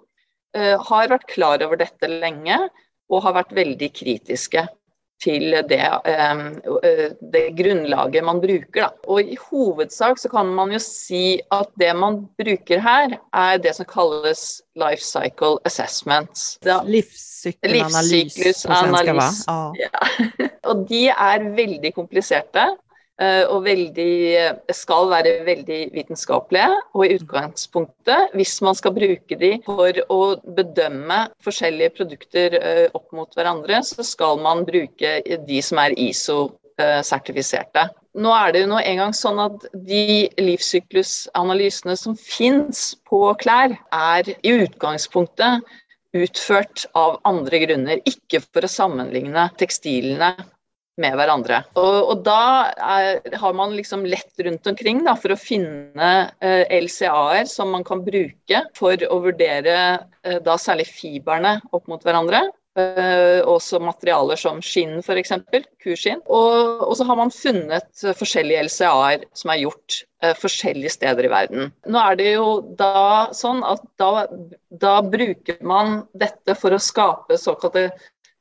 har 0.57 1.13
vært 1.13 1.29
klar 1.29 1.61
over 1.61 1.77
dette 1.77 2.09
lenge 2.09 2.57
og 3.13 3.21
har 3.27 3.37
vært 3.37 3.53
veldig 3.53 3.91
kritiske 3.93 4.65
til 5.23 5.55
det, 5.69 5.81
det, 7.33 7.43
grunnlaget 7.57 8.23
man 8.25 8.41
bruker. 8.41 8.81
Da. 8.81 8.89
Og 9.09 9.21
I 9.21 9.37
hovedsak 9.49 10.17
så 10.21 10.29
kan 10.29 10.45
man 10.57 10.71
jo 10.75 10.79
si 10.83 11.39
at 11.53 11.67
det 11.79 11.95
man 11.97 12.27
bruker 12.39 12.79
her, 12.83 13.07
er 13.33 13.57
det 13.61 13.75
som 13.77 13.85
kalles 13.89 14.61
life 14.77 15.01
cycle 15.01 15.57
assessments. 15.65 16.59
Livssyklusanalyse. 16.85 18.41
Ja. 19.47 19.73
Ja. 19.81 19.89
Og 20.69 20.75
de 20.89 21.07
er 21.09 21.39
veldig 21.57 21.93
kompliserte. 21.95 22.77
Eh, 23.17 23.47
og 23.49 23.63
veldig, 23.65 24.13
eh, 24.37 24.73
skal 24.77 25.07
være 25.09 25.39
veldig 25.45 25.79
vitenskapelige. 25.93 26.69
Og 26.93 27.05
i 27.05 27.15
utgangspunktet, 27.17 28.35
hvis 28.37 28.59
man 28.61 28.77
skal 28.77 28.93
bruke 28.93 29.37
de 29.41 29.55
for 29.65 29.97
å 30.13 30.19
bedømme 30.59 31.23
forskjellige 31.41 31.95
produkter 31.97 32.57
eh, 32.59 32.83
opp 32.93 33.09
mot 33.17 33.33
hverandre, 33.33 33.81
så 33.81 34.05
skal 34.05 34.37
man 34.43 34.61
bruke 34.67 35.15
de 35.47 35.61
som 35.65 35.81
er 35.81 35.97
ISO-sertifiserte. 35.97 37.87
Nå 38.21 38.33
er 38.33 38.53
det 38.53 38.61
jo 38.63 38.69
nå 38.69 38.83
engang 38.83 39.15
sånn 39.17 39.41
at 39.41 39.65
de 39.73 40.29
livssyklusanalysene 40.37 41.97
som 41.97 42.13
fins 42.17 42.91
på 43.09 43.33
klær, 43.41 43.73
er 43.93 44.29
i 44.45 44.53
utgangspunktet 44.61 45.65
utført 46.17 46.85
av 46.97 47.17
andre 47.25 47.63
grunner, 47.65 48.01
ikke 48.05 48.43
for 48.45 48.65
å 48.65 48.71
sammenligne 48.71 49.49
tekstilene 49.57 50.35
med 51.01 51.17
hverandre. 51.17 51.61
Og, 51.77 51.97
og 52.11 52.21
da 52.25 52.73
er, 52.75 53.21
har 53.37 53.57
man 53.57 53.75
liksom 53.77 54.05
lett 54.09 54.45
rundt 54.45 54.69
omkring 54.69 55.03
da, 55.05 55.15
for 55.19 55.33
å 55.33 55.39
finne 55.39 56.11
eh, 56.41 56.63
LCA-er 56.81 57.49
som 57.49 57.73
man 57.75 57.85
kan 57.87 58.03
bruke 58.05 58.63
for 58.77 59.07
å 59.09 59.19
vurdere 59.25 59.77
eh, 60.23 60.39
da 60.43 60.57
særlig 60.61 60.87
fiberne 60.89 61.59
opp 61.71 61.85
mot 61.91 62.03
hverandre. 62.05 62.47
Eh, 62.77 63.39
och 63.39 63.53
også 63.55 63.79
materialer 63.79 64.35
som 64.35 64.59
skinn 64.61 64.99
f.eks., 64.99 65.31
kuskinn. 65.83 66.19
Og, 66.25 66.83
og, 66.85 66.91
så 66.97 67.07
har 67.09 67.17
man 67.17 67.33
funnet 67.33 68.03
forskjellige 68.19 68.67
LCA-er 68.67 69.23
som 69.33 69.49
er 69.49 69.63
gjort 69.63 69.95
uh, 70.21 70.35
forskjellige 70.37 70.91
steder 70.93 71.25
i 71.25 71.31
verden. 71.31 71.71
Nå 71.89 72.03
er 72.03 72.19
det 72.19 72.27
jo 72.35 72.51
da 72.77 73.33
sånn 73.33 73.63
at 73.65 73.81
da, 73.97 74.27
da 74.69 74.99
bruker 75.01 75.57
man 75.65 76.03
dette 76.13 76.53
for 76.59 76.75
å 76.75 76.81
skape 76.81 77.39
såkalte 77.41 77.87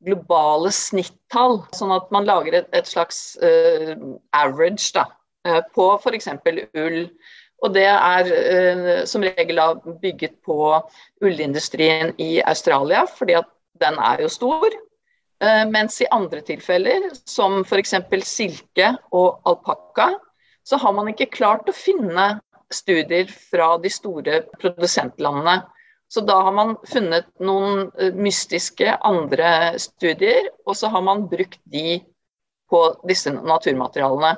globale 0.05 0.73
snittall, 0.75 1.61
sånn 1.77 1.95
at 1.95 2.11
man 2.15 2.27
lager 2.29 2.59
et, 2.61 2.69
et 2.77 2.89
slags 2.89 3.37
uh, 3.43 3.95
average 4.37 4.93
da, 4.97 5.07
uh, 5.49 5.63
på 5.75 5.89
f.eks. 5.97 6.29
ull. 6.77 7.03
Og 7.65 7.73
det 7.73 7.87
er 7.89 8.31
uh, 8.31 9.05
som 9.09 9.25
regel 9.25 9.61
bygget 10.03 10.37
på 10.45 10.59
ullindustrien 11.25 12.13
i 12.21 12.37
Australia, 12.45 13.07
fordi 13.09 13.39
at 13.41 13.49
den 13.81 13.99
er 14.01 14.25
jo 14.25 14.33
stor. 14.33 14.83
mens 15.69 15.99
i 16.01 16.07
andre 16.17 16.41
tilfeller, 16.41 17.11
som 17.29 17.59
f.eks. 17.61 17.93
silke 18.25 18.87
og 19.13 19.43
alpakka, 19.45 20.07
så 20.65 20.79
har 20.81 20.95
man 20.97 21.11
ikke 21.11 21.29
klart 21.29 21.69
å 21.69 21.75
finne 21.77 22.39
studier 22.73 23.29
fra 23.29 23.75
de 23.77 23.91
store 23.93 24.39
produsentlandene 24.57 25.59
så 26.09 26.21
da 26.21 26.41
har 26.47 26.53
man 26.55 26.77
funnet 26.87 27.27
noen 27.43 27.89
eh, 27.99 28.15
mystiske 28.15 28.95
andre 29.05 29.75
studier, 29.83 30.51
og 30.67 30.77
så 30.79 30.91
har 30.93 31.03
man 31.03 31.27
brukt 31.31 31.59
de 31.73 31.99
på 32.71 32.83
disse 33.09 33.33
naturmaterialene. 33.35 34.37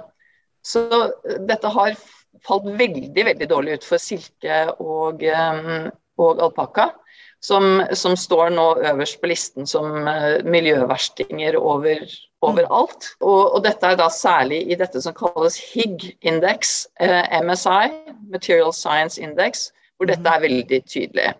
Så 0.65 0.87
eh, 0.89 1.43
dette 1.49 1.73
har 1.75 1.99
falt 2.47 2.71
veldig 2.79 3.25
veldig 3.27 3.49
dårlig 3.51 3.79
ut 3.79 3.85
for 3.89 4.01
silke 4.01 4.63
og, 4.79 5.25
um, 5.25 5.89
og 6.23 6.41
alpakka, 6.47 6.87
som, 7.43 7.83
som, 7.99 8.15
står 8.19 8.53
nå 8.55 8.67
øverst 8.91 9.19
på 9.21 9.31
listen 9.31 9.67
som 9.67 10.07
miljøverstinger 10.47 11.59
over, 11.59 12.05
overalt. 12.47 13.11
Og, 13.21 13.43
og, 13.57 13.59
dette 13.67 13.91
er 13.91 13.99
da 13.99 14.07
særlig 14.13 14.61
i 14.71 14.79
dette 14.79 15.03
som 15.03 15.17
kalles 15.19 15.59
HIG-indeks, 15.73 16.77
MSI, 17.43 17.91
Material 18.31 18.75
Science 18.75 19.19
Index, 19.23 19.69
hvor 19.99 20.11
dette 20.11 20.31
er 20.31 20.47
veldig 20.47 20.83
tydelig. 20.87 21.35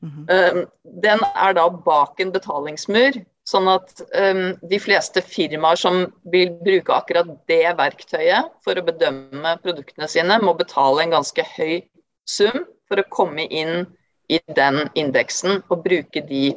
Um, 0.00 0.64
den 1.04 1.20
er 1.36 1.52
da 1.52 1.66
bak 1.68 2.20
en 2.22 2.32
betalingsmur, 2.32 3.18
sånn 3.44 3.66
at 3.68 4.00
um, 4.16 4.54
de 4.70 4.78
fleste 4.80 5.20
firmaer 5.20 5.76
som 5.76 6.06
vil 6.32 6.54
bruke 6.64 6.94
akkurat 6.94 7.28
det 7.50 7.66
verktøyet 7.76 8.48
for 8.64 8.80
å 8.80 8.84
bedømme 8.86 9.56
produktene 9.64 10.08
sine, 10.08 10.38
må 10.40 10.54
betale 10.56 11.04
en 11.04 11.12
ganske 11.18 11.44
høy 11.56 11.82
sum 12.28 12.64
for 12.88 13.02
å 13.02 13.08
komme 13.12 13.44
inn 13.44 13.84
i 14.30 14.38
den 14.56 14.86
indeksen 14.94 15.60
og 15.68 15.84
bruke 15.84 16.22
de 16.24 16.54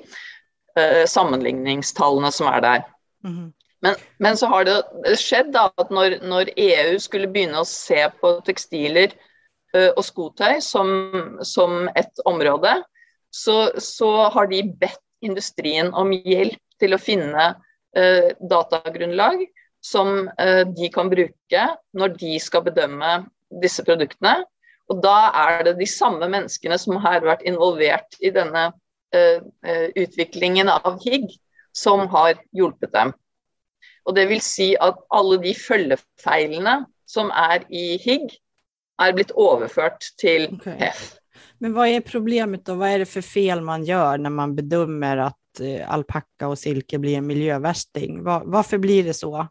uh, 0.79 1.03
sammenligningstallene 1.09 2.31
som 2.31 2.47
er 2.47 2.63
der. 2.63 2.87
Mm 3.27 3.35
-hmm. 3.35 3.51
men, 3.81 3.95
men, 4.19 4.37
så 4.37 4.47
har 4.47 4.63
det 4.63 4.83
skjedd 5.19 5.51
da 5.53 5.69
at 5.77 5.91
når, 5.91 6.19
når 6.21 6.53
EU 6.55 6.99
skulle 6.99 7.27
begynne 7.27 7.59
å 7.59 7.67
se 7.67 8.07
på 8.21 8.39
tekstiler 8.45 9.11
uh, 9.75 9.91
og 9.97 10.03
skotøy 10.03 10.61
som, 10.61 10.87
som 11.41 11.89
et 11.95 12.19
område, 12.25 12.83
så, 13.33 13.71
så, 13.81 14.09
har 14.29 14.47
de 14.51 14.61
bedt 14.79 15.01
industrien 15.25 15.89
om 15.97 16.11
hjelp 16.13 16.59
til 16.81 16.93
å 16.93 17.01
finne 17.01 17.53
eh, 17.97 18.33
datagrunnlag 18.49 19.45
som 19.83 20.27
eh, 20.39 20.63
de 20.69 20.89
kan 20.93 21.09
bruke 21.11 21.63
når 21.97 22.17
de 22.19 22.35
skal 22.43 22.65
bedømme 22.67 23.23
disse 23.63 23.83
produktene. 23.85 24.43
Og 24.91 24.99
da 25.03 25.31
er 25.47 25.63
det 25.69 25.77
de 25.79 25.87
samme 25.89 26.27
menneskene 26.29 26.77
som 26.79 26.99
har 27.01 27.25
vært 27.25 27.45
involvert 27.47 28.19
i 28.21 28.33
denne 28.35 28.69
eh, 29.15 29.41
eh 29.65 29.89
utviklingen 30.03 30.69
av 30.69 30.99
HIG, 31.03 31.31
som 31.73 32.05
har 32.13 32.37
hjulpet 32.53 32.93
dem. 32.93 33.15
Og 34.05 34.15
det 34.15 34.27
vil 34.29 34.43
si 34.43 34.73
at 34.75 34.99
alle 35.15 35.39
de 35.41 35.55
følgefeilene 35.57 36.83
som 37.09 37.31
er 37.33 37.65
i 37.71 37.97
HIG, 38.03 38.29
er 39.01 39.13
blitt 39.15 39.31
overført 39.39 40.05
til 40.21 40.51
okay. 40.53 40.77
HEF. 40.77 41.15
Men 41.63 41.73
vad 41.73 41.87
är 41.87 42.01
problemet 42.01 42.65
då? 42.65 42.73
Vad 42.73 42.89
är 42.89 42.99
det 42.99 43.05
för 43.05 43.21
fel 43.21 43.61
man 43.61 43.83
gör 43.83 44.17
när 44.17 44.29
man 44.29 44.55
bedömer 44.55 45.17
att 45.17 45.59
eh, 45.59 45.93
alpacka 45.93 46.47
och 46.47 46.59
silke 46.59 46.99
blir 46.99 47.17
en 47.17 47.27
miljövärsting? 47.27 48.23
Var, 48.23 48.41
varför 48.45 48.77
blir 48.77 49.03
det 49.03 49.13
så? 49.13 49.47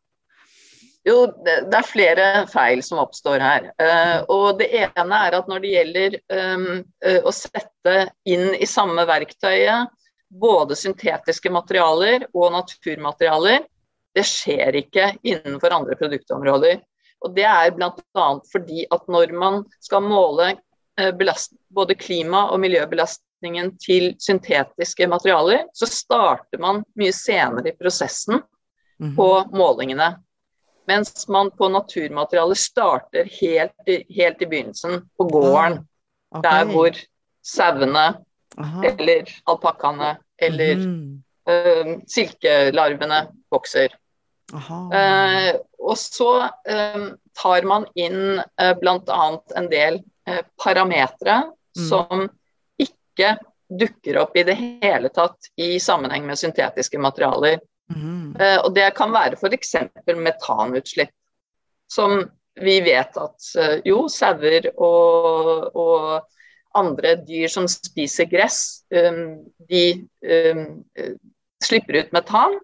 Jo, 1.04 1.26
det, 1.44 1.70
det 1.70 1.82
flera 1.86 2.46
fel 2.46 2.82
som 2.82 2.98
uppstår 2.98 3.38
här 3.38 3.62
Uh, 3.62 4.56
Det 4.58 4.74
ena 4.74 5.28
är 5.28 5.32
att 5.32 5.48
när 5.48 5.60
det 5.60 5.68
gäller 5.68 6.16
um, 6.32 6.84
uh, 7.06 8.06
in 8.24 8.54
i 8.54 8.66
samma 8.66 9.04
verktyg, 9.04 9.68
både 10.40 10.76
syntetiska 10.76 11.50
material 11.50 12.24
och 12.32 12.52
naturmaterial. 12.52 13.48
det 14.14 14.24
sker 14.24 14.76
inte 14.76 15.16
inom 15.22 15.60
andra 15.70 15.94
produktområden 15.94 16.78
och 17.18 17.34
Det 17.34 17.42
är 17.42 17.70
bland 17.70 17.94
annat 18.14 18.50
för 18.52 18.58
att 18.90 19.08
när 19.08 19.32
man 19.32 19.64
ska 19.80 20.00
måla 20.00 20.54
Eh, 21.00 21.14
både 21.74 21.96
klima- 21.98 22.48
og 22.52 22.60
miljøbelastningen 22.62 23.72
til 23.82 24.12
syntetiske 24.22 25.08
materialer, 25.10 25.66
så 25.74 25.88
starter 25.88 26.60
man 26.62 26.82
mye 26.98 27.12
senere 27.16 27.72
i 27.72 27.76
prosessen 27.76 28.40
mhm. 29.00 29.16
på 29.16 29.28
målingene. 29.56 30.14
Mens 30.90 31.28
man 31.30 31.50
på 31.54 31.68
naturmaterialer 31.70 32.58
starter 32.58 33.28
helt 33.40 33.88
i, 33.88 34.02
helt 34.16 34.42
i 34.42 34.48
begynnelsen, 34.50 35.04
på 35.16 35.28
gården. 35.30 35.78
Ah, 36.32 36.38
okay. 36.38 36.48
Der 36.48 36.70
hvor 36.72 37.02
sauene 37.42 38.06
eller 38.84 39.30
alpakkaene 39.48 40.16
eller 40.42 40.74
mm. 40.76 41.22
uh, 41.48 41.92
silkelarvene 42.10 43.26
vokser. 43.52 43.94
Uh, 44.52 45.54
og 45.80 45.96
så 45.96 46.32
uh, 46.50 47.06
tar 47.38 47.68
man 47.68 47.86
inn 47.94 48.40
uh, 48.42 48.72
bl.a. 48.80 49.28
en 49.56 49.68
del 49.72 50.02
parametere 50.60 51.38
mm. 51.78 51.88
som 51.88 52.26
ikke 52.80 53.36
dukker 53.72 54.18
opp 54.20 54.36
i 54.36 54.44
det 54.44 54.56
hele 54.60 55.08
tatt 55.08 55.50
i 55.56 55.80
sammenheng 55.80 56.26
med 56.26 56.40
syntetiske 56.40 57.00
materialer. 57.00 57.60
Mm. 57.92 58.36
Uh, 58.36 58.58
og 58.64 58.70
Det 58.76 58.90
kan 58.96 59.12
være 59.14 59.38
f.eks. 59.40 59.74
metanutslipp. 60.16 61.14
som 61.92 62.22
vi 62.60 62.80
vet 62.80 63.16
at 63.16 63.48
eh, 63.58 63.78
jo, 63.88 64.06
sauer 64.12 64.68
og, 64.76 65.76
og 65.76 66.76
andre 66.76 67.14
dyr 67.24 67.48
som 67.52 67.68
spiser 67.68 68.28
gress, 68.28 68.84
um, 68.92 69.42
de 69.68 69.84
um, 70.52 70.82
slipper 71.64 72.00
ut 72.00 72.12
metan. 72.16 72.58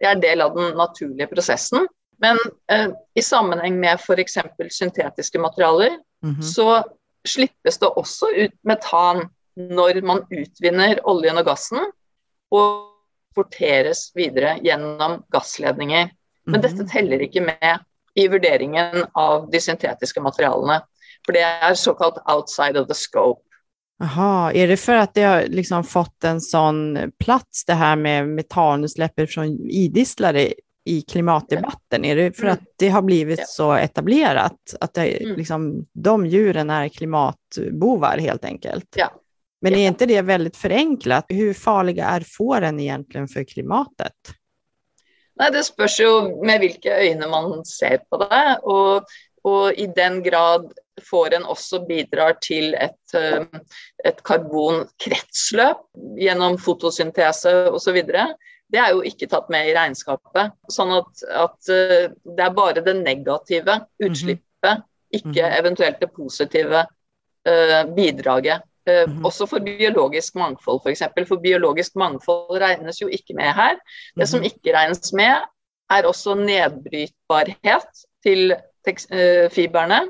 Det 0.00 0.08
er 0.10 0.20
del 0.20 0.44
av 0.44 0.56
den 0.56 0.76
naturlige 0.76 1.28
prosessen. 1.32 1.86
Men 2.22 2.40
uh, 2.72 2.90
i 3.16 3.24
sammenheng 3.24 3.78
med 3.80 4.00
f.eks. 4.00 4.38
syntetiske 4.70 5.40
materialer, 5.40 5.98
mm 6.24 6.34
-hmm. 6.34 6.42
så 6.42 6.84
slippes 7.28 7.78
det 7.78 7.86
også 7.86 8.30
ut 8.34 8.56
metan 8.66 9.28
når 9.56 10.00
man 10.06 10.24
utvinner 10.30 11.00
oljen 11.08 11.38
og 11.38 11.46
gassen, 11.46 11.84
og 12.54 12.90
porteres 13.34 14.08
videre 14.14 14.56
gjennom 14.62 15.22
gassledninger. 15.34 16.10
Men 16.46 16.62
dette 16.62 16.84
mhm. 16.84 16.90
teller 16.90 17.22
ikke 17.24 17.44
med 17.46 17.84
i 18.14 18.28
vurderingen 18.30 19.06
av 19.14 19.48
de 19.50 19.60
syntetiska 19.60 20.22
materialene. 20.22 20.82
For 21.26 21.32
det 21.32 21.40
är 21.40 21.74
såkalt 21.74 22.22
outside 22.26 22.76
of 22.76 22.88
the 22.88 22.94
scope. 22.94 23.40
Jaha, 23.98 24.52
är 24.52 24.68
det 24.68 24.76
för 24.76 24.94
att 24.94 25.14
det 25.14 25.22
har 25.22 25.42
liksom 25.42 25.84
fått 25.84 26.24
en 26.24 26.40
sån 26.40 26.98
plats 27.18 27.64
det 27.64 27.74
här 27.74 27.96
med 27.96 28.28
metanutsläpp 28.28 29.30
från 29.30 29.46
idisslare 29.60 30.52
i 30.84 31.02
klimatdebatten? 31.02 32.04
Är 32.04 32.16
det 32.16 32.32
för 32.32 32.42
mm. 32.42 32.52
att 32.52 32.60
det 32.76 32.88
har 32.88 33.02
blivit 33.02 33.48
så 33.48 33.72
etablerat 33.72 34.74
att 34.80 34.94
det, 34.94 35.22
mm. 35.22 35.36
liksom, 35.36 35.86
de 35.92 36.26
djuren 36.26 36.70
är 36.70 36.88
klimatbovar 36.88 38.18
helt 38.18 38.44
enkelt? 38.44 38.88
Ja. 38.96 39.12
Men 39.60 39.74
är 39.74 39.86
inte 39.86 40.06
det 40.06 40.22
väldigt 40.22 40.56
förenklat? 40.56 41.24
Hur 41.28 41.54
farliga 41.54 42.06
är 42.06 42.20
fåren 42.20 42.80
egentligen 42.80 43.28
för 43.28 43.44
klimatet? 43.44 44.12
Nei, 45.40 45.50
Det 45.50 45.64
spørs 45.66 46.00
jo 46.00 46.10
med 46.46 46.60
hvilke 46.62 46.94
øyne 46.94 47.28
man 47.28 47.64
ser 47.66 47.98
på 48.10 48.20
det. 48.22 48.58
Og, 48.62 49.08
og 49.44 49.72
i 49.74 49.86
den 49.96 50.22
grad 50.22 50.68
får 51.10 51.34
en 51.34 51.46
også 51.50 51.80
bidrar 51.88 52.36
til 52.42 52.74
et, 52.78 53.14
eh, 53.18 53.42
et 54.04 54.22
karbonkretsløp 54.22 55.82
gjennom 56.20 56.58
fotosyntese 56.58 57.54
osv. 57.74 57.98
Det 58.72 58.80
er 58.80 58.94
jo 58.94 59.02
ikke 59.06 59.28
tatt 59.30 59.50
med 59.52 59.68
i 59.68 59.74
regnskapet. 59.76 60.54
Sånn 60.72 60.92
at, 60.96 61.24
at 61.44 61.72
eh, 61.72 62.10
det 62.24 62.46
er 62.46 62.54
bare 62.56 62.82
det 62.84 62.96
negative 63.00 63.80
utslippet, 64.02 64.86
ikke 65.14 65.42
mhm. 65.42 65.56
eventuelt 65.60 66.00
det 66.00 66.10
positive 66.14 66.86
uh, 66.88 67.82
bidraget 67.94 68.64
Mm. 68.84 69.24
Også 69.24 69.46
for 69.48 69.64
biologisk 69.64 70.34
mangfold, 70.36 70.76
f.eks. 70.76 70.82
For, 70.82 70.92
eksempel. 70.92 71.26
for 71.26 71.40
biologisk 71.40 71.94
mangfold 71.96 72.60
regnes 72.60 73.00
jo 73.00 73.08
ikke 73.08 73.36
med 73.36 73.52
her. 73.56 73.78
Det 74.16 74.28
som 74.28 74.42
mhm. 74.42 74.50
ikke 74.52 74.76
regnes 74.76 75.12
med, 75.16 75.46
er 75.90 76.08
også 76.08 76.34
nedbrytbarhet 76.34 78.04
til 78.24 78.52
uh, 78.52 79.50
fibrene. 79.52 80.02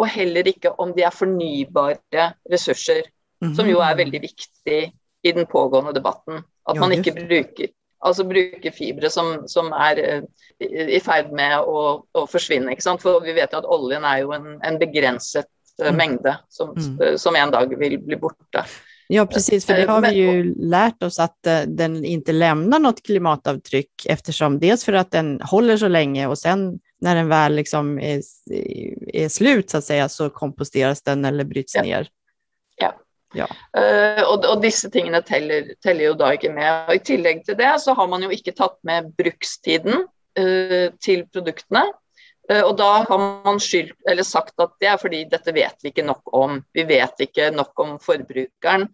Og 0.00 0.08
heller 0.08 0.48
ikke 0.48 0.72
om 0.80 0.94
de 0.96 1.04
er 1.04 1.12
fornybare 1.12 2.30
ressurser, 2.52 3.02
som 3.56 3.68
jo 3.68 3.80
er 3.80 3.92
mhm. 3.92 3.98
veldig 3.98 4.20
viktig 4.22 4.80
i 5.24 5.32
den 5.36 5.46
pågående 5.46 5.92
debatten. 5.92 6.40
At 6.68 6.78
man 6.78 6.92
ikke 6.92 7.14
bruker, 7.16 7.72
altså 8.04 8.26
bruker 8.28 8.74
fibre 8.74 9.10
som, 9.10 9.48
som 9.48 9.72
er 9.72 10.02
uh, 10.02 10.26
i 10.60 11.00
ferd 11.00 11.32
med 11.36 11.56
å, 11.64 12.04
å 12.12 12.26
forsvinne. 12.28 12.76
For 13.00 13.24
vi 13.24 13.36
vet 13.38 13.54
jo 13.54 13.62
at 13.62 13.70
oljen 13.70 14.04
er 14.04 14.22
jo 14.24 14.34
en, 14.36 14.52
en 14.66 14.78
begrenset 14.80 15.48
mm. 15.80 15.96
mängde 15.96 16.36
som, 16.48 16.76
mm. 16.76 17.18
som 17.18 17.36
en 17.36 17.50
dag 17.50 17.74
vill 17.78 17.98
bli 18.04 18.16
borta. 18.16 18.66
Ja, 19.12 19.26
precis, 19.26 19.66
för 19.66 19.74
det 19.74 19.86
har 19.86 20.00
vi 20.00 20.14
ju 20.14 20.54
lärt 20.54 21.02
oss 21.02 21.18
att 21.18 21.46
eh, 21.46 21.60
den 21.60 22.04
inte 22.04 22.32
lämnar 22.32 22.78
något 22.78 23.02
klimatavtryck 23.02 24.06
eftersom 24.06 24.58
dels 24.58 24.84
för 24.84 24.92
att 24.92 25.10
den 25.10 25.40
håller 25.40 25.76
så 25.76 25.88
länge 25.88 26.26
och 26.26 26.38
sen 26.38 26.78
när 27.00 27.16
den 27.16 27.28
väl 27.28 27.54
liksom 27.54 27.98
är, 27.98 28.22
är 29.12 29.28
slut 29.28 29.70
så 29.70 29.78
att 29.78 29.84
säga 29.84 30.08
så 30.08 30.30
komposteras 30.30 31.02
den 31.02 31.24
eller 31.24 31.44
bryts 31.44 31.74
ja. 31.74 31.82
ner. 31.82 32.08
Ja. 33.36 33.46
Uh, 33.76 34.22
og, 34.26 34.44
og, 34.44 34.56
disse 34.64 34.90
tingene 34.90 35.22
teller, 35.26 35.70
teller, 35.84 36.10
jo 36.10 36.16
da 36.18 36.32
ikke 36.34 36.52
med. 36.54 36.88
Og 36.88 36.96
I 36.98 37.04
tillegg 37.12 37.44
til 37.46 37.58
det 37.60 37.72
så 37.82 37.94
har 37.98 38.10
man 38.10 38.26
jo 38.26 38.32
ikke 38.34 38.56
tatt 38.58 38.78
med 38.86 39.12
brukstiden 39.18 40.04
uh, 40.04 40.86
til 41.02 41.24
produktene. 41.30 41.84
Uh, 42.50 42.64
og 42.64 42.74
da 42.80 42.90
har 43.06 43.22
man 43.46 43.62
skyld, 43.62 43.94
eller 44.10 44.26
sagt 44.26 44.58
at 44.62 44.74
det 44.82 44.90
er 44.90 45.00
fordi 45.00 45.22
dette 45.30 45.54
vet 45.54 45.78
vi 45.84 45.94
ikke 45.94 46.08
nok 46.08 46.34
om. 46.34 46.58
Vi 46.74 46.86
vet 46.88 47.26
ikke 47.28 47.52
nok 47.54 47.86
om 47.86 47.96
forbrukeren 48.02 48.88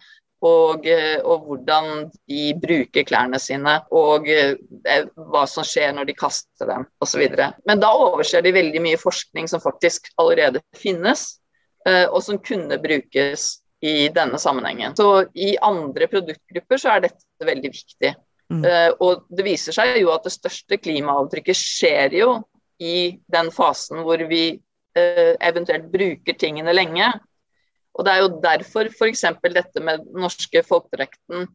og, 0.44 0.86
eh, 0.86 1.16
og 1.24 1.46
hvordan 1.46 2.10
de 2.28 2.42
bruker 2.60 3.06
klærne 3.08 3.38
sine. 3.40 3.78
Og 3.90 4.28
eh, 4.28 4.54
eh 4.84 5.06
hva 5.16 5.46
som 5.48 5.64
skjer 5.64 5.94
når 5.96 6.10
de 6.10 6.14
kaster 6.14 6.68
dem 6.68 6.84
osv. 7.00 7.24
Men 7.66 7.80
da 7.80 7.92
overser 7.96 8.44
de 8.44 8.52
veldig 8.52 8.82
mye 8.84 9.00
forskning 9.00 9.48
som 9.48 9.64
faktisk 9.64 10.12
allerede 10.20 10.62
finnes, 10.76 11.38
og 11.86 12.18
som 12.26 12.38
kunne 12.42 12.80
brukes 12.82 13.60
i 13.84 14.08
denne 14.14 14.38
sammenhengen. 14.40 14.96
Så 14.96 15.26
i 15.36 15.54
andre 15.62 16.08
produktgrupper 16.10 16.80
så 16.80 16.94
er 16.94 17.06
dette 17.06 17.48
veldig 17.48 17.72
viktig. 17.74 18.12
Mm. 18.52 18.62
Uh, 18.62 18.90
og 19.02 19.26
det 19.34 19.44
viser 19.46 19.74
seg 19.74 19.98
jo 20.00 20.12
at 20.14 20.26
det 20.26 20.34
største 20.36 20.78
klimaavtrykket 20.78 21.58
skjer 21.58 22.16
jo 22.20 22.30
i 22.82 23.16
den 23.32 23.50
fasen 23.54 24.02
hvor 24.04 24.20
vi 24.28 24.42
eh, 24.52 25.32
eventuelt 25.40 25.86
bruker 25.88 26.36
tingene 26.36 26.74
lenge. 26.76 27.08
Og 27.96 28.04
Det 28.04 28.12
er 28.12 28.20
jo 28.20 28.40
derfor 28.42 28.90
f.eks. 28.90 29.24
dette 29.54 29.80
med 29.80 30.04
den 30.04 30.20
norske 30.26 30.60
folkedrakten 30.66 31.46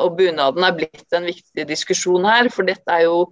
og 0.00 0.14
bunaden 0.16 0.64
er 0.64 0.76
blitt 0.76 1.16
en 1.16 1.28
viktig 1.28 1.66
diskusjon 1.68 2.24
her. 2.28 2.48
For 2.52 2.66
dette 2.68 2.88
er 2.94 3.06
jo 3.08 3.26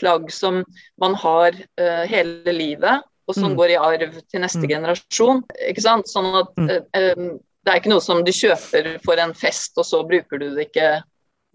plagg 0.00 0.28
som 0.32 0.62
man 1.00 1.16
har 1.20 1.56
uh, 1.56 2.04
hele 2.08 2.52
livet, 2.52 3.04
og 3.28 3.36
som 3.36 3.52
mm. 3.52 3.56
går 3.56 3.72
i 3.72 3.80
arv 3.80 4.20
til 4.20 4.44
neste 4.44 4.64
mm. 4.64 4.70
generasjon. 4.74 5.42
ikke 5.68 5.84
sant? 5.84 6.10
Sånn 6.10 6.30
at 6.42 6.52
uh, 6.60 7.16
um, 7.16 7.32
det 7.62 7.72
er 7.72 7.80
ikke 7.80 7.92
noe 7.92 8.02
som 8.04 8.22
du 8.26 8.32
kjøper 8.34 8.96
for 9.04 9.20
en 9.22 9.34
fest, 9.38 9.76
og 9.78 9.86
så 9.86 10.02
bruker 10.06 10.40
du 10.40 10.48
det 10.56 10.68
ikke 10.70 10.88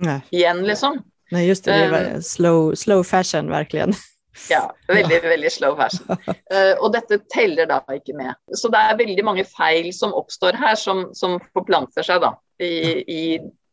Nei. 0.03 0.19
igjen, 0.35 0.63
liksom. 0.67 1.01
Nei, 1.35 1.43
just 1.49 1.67
det. 1.67 1.75
det 1.75 1.89
var 1.91 2.21
slow, 2.23 2.71
slow 2.75 3.03
fashion, 3.07 3.51
virkelig. 3.53 3.91
Ja, 4.51 4.67
veldig, 4.85 5.17
veldig 5.23 5.49
slow 5.49 5.73
fashion. 5.79 6.05
Uh, 6.53 6.75
og 6.77 6.91
dette 6.93 7.17
teller 7.33 7.65
da 7.67 7.81
ikke 7.91 8.13
med. 8.15 8.37
Så 8.55 8.69
det 8.71 8.79
er 8.79 8.99
veldig 8.99 9.23
mange 9.25 9.43
feil 9.49 9.89
som 9.95 10.13
oppstår 10.15 10.55
her, 10.61 10.77
som, 10.79 11.07
som 11.17 11.39
forplanter 11.57 12.05
seg 12.05 12.21
da 12.23 12.29
i, 12.61 13.01
i 13.01 13.23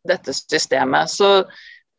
dette 0.09 0.33
systemet. 0.35 1.13
Så, 1.13 1.45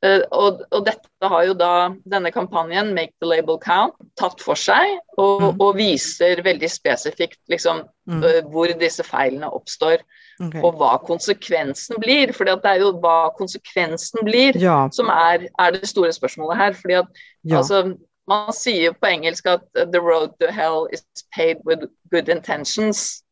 og, 0.04 0.62
og, 0.70 0.82
dette 0.86 1.30
har 1.32 1.46
jo 1.48 1.56
da 1.58 1.72
denne 2.10 2.32
kampanjen, 2.34 2.92
Make 2.94 3.16
the 3.22 3.30
Label 3.30 3.58
Count, 3.62 3.96
tatt 4.20 4.42
for 4.44 4.60
seg, 4.60 5.00
og, 5.18 5.42
mm. 5.42 5.64
og 5.64 5.80
viser 5.80 6.42
veldig 6.46 6.70
spesifikt 6.70 7.40
liksom, 7.52 7.82
uh, 8.12 8.42
hvor 8.52 8.74
disse 8.80 9.06
feilene 9.08 9.50
oppstår. 9.50 10.04
Okay. 10.36 10.60
Og 10.60 10.76
hva 10.76 10.98
konsekvensen 11.08 11.96
blir. 12.04 12.34
For 12.36 12.48
det 12.48 12.58
er 12.68 12.82
jo 12.84 12.92
hva 13.00 13.32
konsekvensen 13.38 14.26
blir 14.28 14.58
ja. 14.60 14.84
som 14.92 15.08
er, 15.14 15.48
er, 15.48 15.78
det 15.78 15.88
store 15.90 16.12
spørsmålet 16.14 16.60
her. 16.60 16.76
fordi 16.76 17.00
at 17.00 17.22
ja. 17.48 17.62
altså, 17.62 17.96
man 18.28 18.52
sier 18.54 18.92
på 19.00 19.08
engelsk 19.08 19.48
at 19.48 19.64
'the 19.76 20.02
road 20.02 20.36
to 20.42 20.52
hell 20.52 20.90
is 20.92 21.06
paid 21.36 21.64
with 21.66 21.88
good 22.12 22.28
intentions'. 22.30 23.24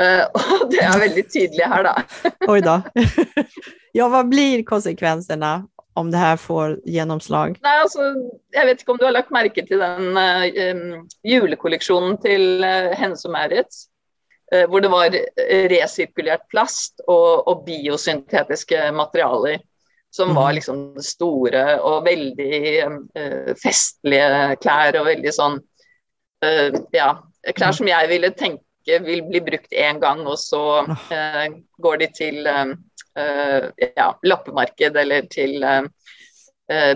Uh, 0.00 0.24
og 0.40 0.70
det 0.72 0.80
er 0.82 0.98
veldig 0.98 1.24
tydelig 1.28 1.66
her, 1.66 1.82
da. 1.92 1.94
Oi 2.48 2.60
da. 2.64 2.80
Ja, 3.96 4.10
hva 4.12 4.26
blir 4.28 4.60
konsekvensene 4.68 5.62
om 5.96 6.10
det 6.12 6.20
her 6.20 6.38
får 6.40 6.78
gjennomslag? 6.84 7.58
Nei, 7.64 7.76
altså, 7.82 8.08
jeg 8.54 8.68
vet 8.68 8.82
ikke 8.82 8.94
om 8.94 9.00
du 9.00 9.06
har 9.08 9.16
lagt 9.16 9.34
merke 9.34 9.64
til 9.66 9.82
den 9.82 10.16
uh, 10.16 10.46
um, 10.70 11.04
julekolleksjonen 11.26 12.18
til 12.24 12.64
uh, 12.64 12.92
Hennes 12.96 13.24
og 13.26 13.34
Maurits. 13.36 13.86
Uh, 14.52 14.62
hvor 14.70 14.84
det 14.84 14.92
var 14.92 15.14
resirkulert 15.72 16.44
plast 16.52 17.00
og, 17.08 17.48
og 17.48 17.64
biosyntetiske 17.66 18.92
materialer 18.94 19.64
som 20.16 20.34
var 20.34 20.50
mm. 20.50 20.54
liksom 20.54 20.78
store 21.02 21.64
og 21.84 22.04
veldig 22.06 22.60
uh, 22.88 23.54
festlige 23.60 24.56
klær 24.62 24.96
og 25.00 25.08
veldig 25.10 25.32
sånn 25.34 25.58
uh, 25.60 26.78
Ja, 26.94 27.10
klær 27.52 27.74
mm. 27.74 27.78
som 27.80 27.90
jeg 27.90 28.10
ville 28.12 28.32
tenke 28.36 29.00
vil 29.02 29.24
bli 29.26 29.40
brukt 29.42 29.72
én 29.74 29.98
gang, 29.98 30.20
og 30.30 30.38
så 30.38 30.62
uh, 30.86 31.46
går 31.82 31.96
de 32.04 32.08
til 32.14 32.46
ja, 33.16 34.06
lappemarked 34.22 34.96
eller 35.00 35.28
til 35.32 35.64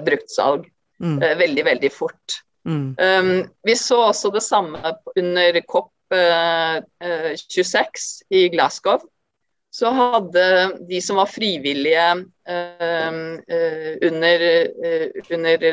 bruktsalg 0.04 0.66
mm. 1.00 1.16
veldig, 1.40 1.64
veldig 1.64 1.90
fort. 1.94 2.40
Mm. 2.68 2.92
Um, 3.00 3.30
vi 3.64 3.76
så 3.78 4.02
også 4.10 4.28
det 4.34 4.42
samme 4.44 4.92
under 5.16 5.60
COP 5.64 5.88
26 6.12 8.08
i 8.36 8.48
Glasgow 8.52 9.00
så 9.70 9.90
hadde 9.94 10.44
de 10.88 10.98
som 11.02 11.20
var 11.20 11.30
frivillige 11.30 12.06
eh, 12.48 13.18
eh, 13.54 13.90
under, 14.08 14.46
eh, 14.84 15.20
under, 15.30 15.66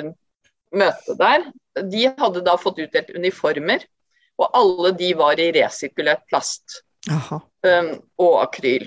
møtet 0.77 1.17
der, 1.21 1.45
de 1.89 2.03
hadde 2.19 2.43
da 2.45 2.57
fått 2.61 2.81
utdelt 2.83 3.09
uniformer. 3.15 3.85
Og 4.37 4.51
alle 4.53 4.91
de 4.99 5.13
var 5.17 5.39
i 5.41 5.49
resirkulert 5.55 6.27
plast 6.29 6.83
um, 7.09 7.87
og 8.21 8.35
akryl. 8.43 8.83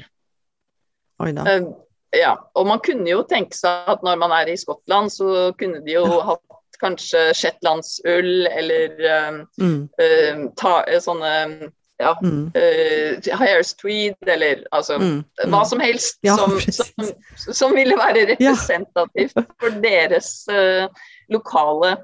Um, 1.46 1.74
ja, 2.16 2.34
og 2.58 2.66
man 2.66 2.80
kunne 2.82 3.06
jo 3.10 3.22
tenke 3.28 3.54
seg 3.54 3.86
at 3.92 4.00
når 4.02 4.16
man 4.18 4.32
er 4.34 4.48
i 4.50 4.56
Skottland, 4.58 5.12
så 5.14 5.52
kunne 5.58 5.82
de 5.84 5.92
jo 5.98 6.06
hatt 6.26 6.40
kanskje 6.80 7.26
shetlandsull 7.36 8.46
eller 8.48 8.96
um, 9.28 9.42
Mm. 9.60 9.88
eh, 10.00 10.40
ta, 10.56 10.78
sånne 11.00 11.70
ja, 12.00 12.14
Mm. 12.24 12.46
uh, 12.56 13.36
Hires 13.38 13.74
tweed, 13.76 14.16
eller 14.26 14.64
altså 14.72 14.96
Mm. 14.98 15.24
hva 15.52 15.64
som 15.68 15.80
helst 15.80 16.16
Ja, 16.24 16.36
som, 16.36 16.56
som, 16.60 17.10
som 17.52 17.74
ville 17.76 17.94
være 18.00 18.26
representativt 18.32 19.36
for 19.60 19.76
deres 19.82 20.48
eh, 20.48 20.88
lokale 21.28 21.98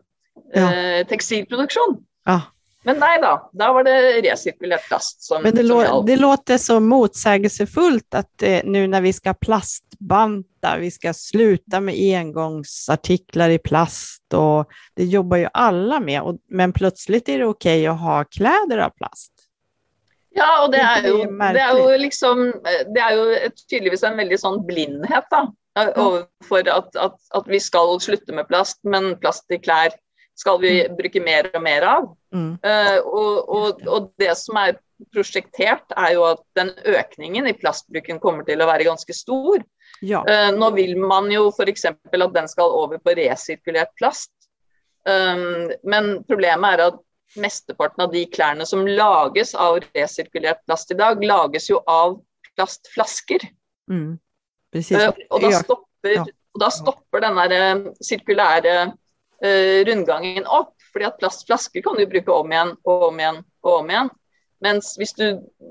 eh, 0.54 1.00
tekstilproduksjon. 1.08 1.96
Ja. 2.28 2.40
Men 2.86 3.00
nei 3.02 3.16
da, 3.18 3.32
da 3.52 3.72
var 3.74 3.84
det 3.84 3.96
resirkulert 4.22 4.84
plast 4.86 5.24
som, 5.26 5.42
Men 5.42 5.54
det, 5.54 5.64
som 5.66 5.68
lå, 5.68 6.02
det 6.06 6.16
låter 6.16 6.58
så 6.58 6.80
motsägelsefullt 6.80 8.14
att 8.14 8.42
eh, 8.42 8.60
nu 8.64 8.86
när 8.86 9.00
vi 9.00 9.12
ska 9.12 9.34
plastbanta, 9.34 10.76
vi 10.78 10.90
ska 10.90 11.14
sluta 11.14 11.80
med 11.80 12.18
engångsartiklar 12.18 13.50
i 13.50 13.58
plast 13.58 14.34
och 14.34 14.68
det 14.94 15.04
jobbar 15.04 15.36
ju 15.36 15.48
alla 15.52 16.00
med, 16.00 16.22
och, 16.22 16.36
men 16.48 16.72
plötsligt 16.72 17.28
är 17.28 17.38
det 17.38 17.46
okej 17.46 17.86
att 17.86 18.00
ha 18.00 18.24
kläder 18.24 18.78
av 18.78 18.90
plast. 18.90 19.32
Ja, 20.36 20.64
og 20.64 20.72
det 20.72 20.82
jo, 21.08 21.20
er 21.24 21.54
det 21.56 21.62
er 21.64 21.78
jo 21.80 21.92
liksom 21.98 22.40
Det 22.92 23.00
er 23.02 23.14
jo 23.16 23.28
et, 23.32 23.62
tydeligvis 23.70 24.02
en 24.04 24.18
veldig 24.20 24.38
sånn 24.38 24.58
blindhet, 24.68 25.26
da. 25.32 25.46
eh, 25.78 25.94
Overfor 25.96 26.68
at, 26.70 26.90
at, 26.94 27.16
at 27.34 27.48
vi 27.48 27.60
skal 27.60 27.96
slutte 28.04 28.36
med 28.36 28.46
plast, 28.46 28.78
men 28.84 29.16
plast 29.18 29.50
i 29.50 29.58
klær 29.58 29.96
skal 30.36 30.60
vi 30.60 30.72
bruke 30.92 31.22
mer 31.24 31.48
og 31.54 31.62
mer 31.64 31.86
av. 31.88 32.10
Mm. 32.36 32.50
Eh, 32.62 32.98
og, 33.00 33.48
og, 33.48 33.86
og 33.88 34.10
det 34.20 34.34
som 34.38 34.58
er 34.60 34.76
prosjektert, 35.12 35.92
er 35.96 36.14
jo 36.16 36.24
at 36.28 36.42
den 36.56 36.70
økningen 36.88 37.48
i 37.48 37.56
plastbruken 37.56 38.20
kommer 38.22 38.46
til 38.48 38.62
å 38.62 38.68
være 38.68 38.86
ganske 38.88 39.16
stor. 39.16 39.64
Ja, 40.04 40.22
Eh, 40.28 40.50
nå 40.52 40.70
vil 40.76 40.96
man 41.00 41.30
jo 41.32 41.48
f.eks. 41.52 41.86
at 41.88 42.34
den 42.34 42.48
skal 42.50 42.72
over 42.74 43.00
på 43.00 43.14
resirkulert 43.16 43.94
plast. 43.96 44.32
Um, 45.06 45.70
men 45.86 46.08
problemet 46.26 46.74
er 46.74 46.88
at 46.88 46.96
mesteparten 47.38 48.02
av 48.02 48.10
de 48.12 48.24
klærne 48.26 48.66
som 48.66 48.82
lages 48.88 49.54
av 49.54 49.78
resirkulert 49.94 50.64
plast 50.66 50.90
i 50.90 50.96
dag, 50.98 51.22
lages 51.22 51.70
jo 51.70 51.78
av 51.86 52.18
plastflasker. 52.56 53.46
mm. 53.88 54.18
precis. 54.72 54.98
Eh, 54.98 55.12
og, 55.30 55.40
da 55.40 55.52
stopper, 55.60 56.14
Ja. 56.16 56.24
og 56.26 56.60
da 56.60 56.70
stopper 56.74 57.22
den 57.22 57.40
der 57.42 57.56
eh, 57.60 57.90
sirkulære 58.02 58.76
rundgangen 59.86 60.46
opp. 60.48 60.75
Fordi 60.96 61.08
at 61.10 61.18
plastflasker 61.20 61.84
kan 61.84 61.98
du 62.00 62.06
bruke 62.10 62.32
om 62.32 62.52
igjen 62.54 62.72
og 62.88 63.10
om 63.10 63.20
igjen 63.20 63.42
og 63.66 63.74
om 63.82 63.92
igjen. 63.92 64.10
Mens 64.64 64.94
hvis 64.96 65.12
du 65.18 65.26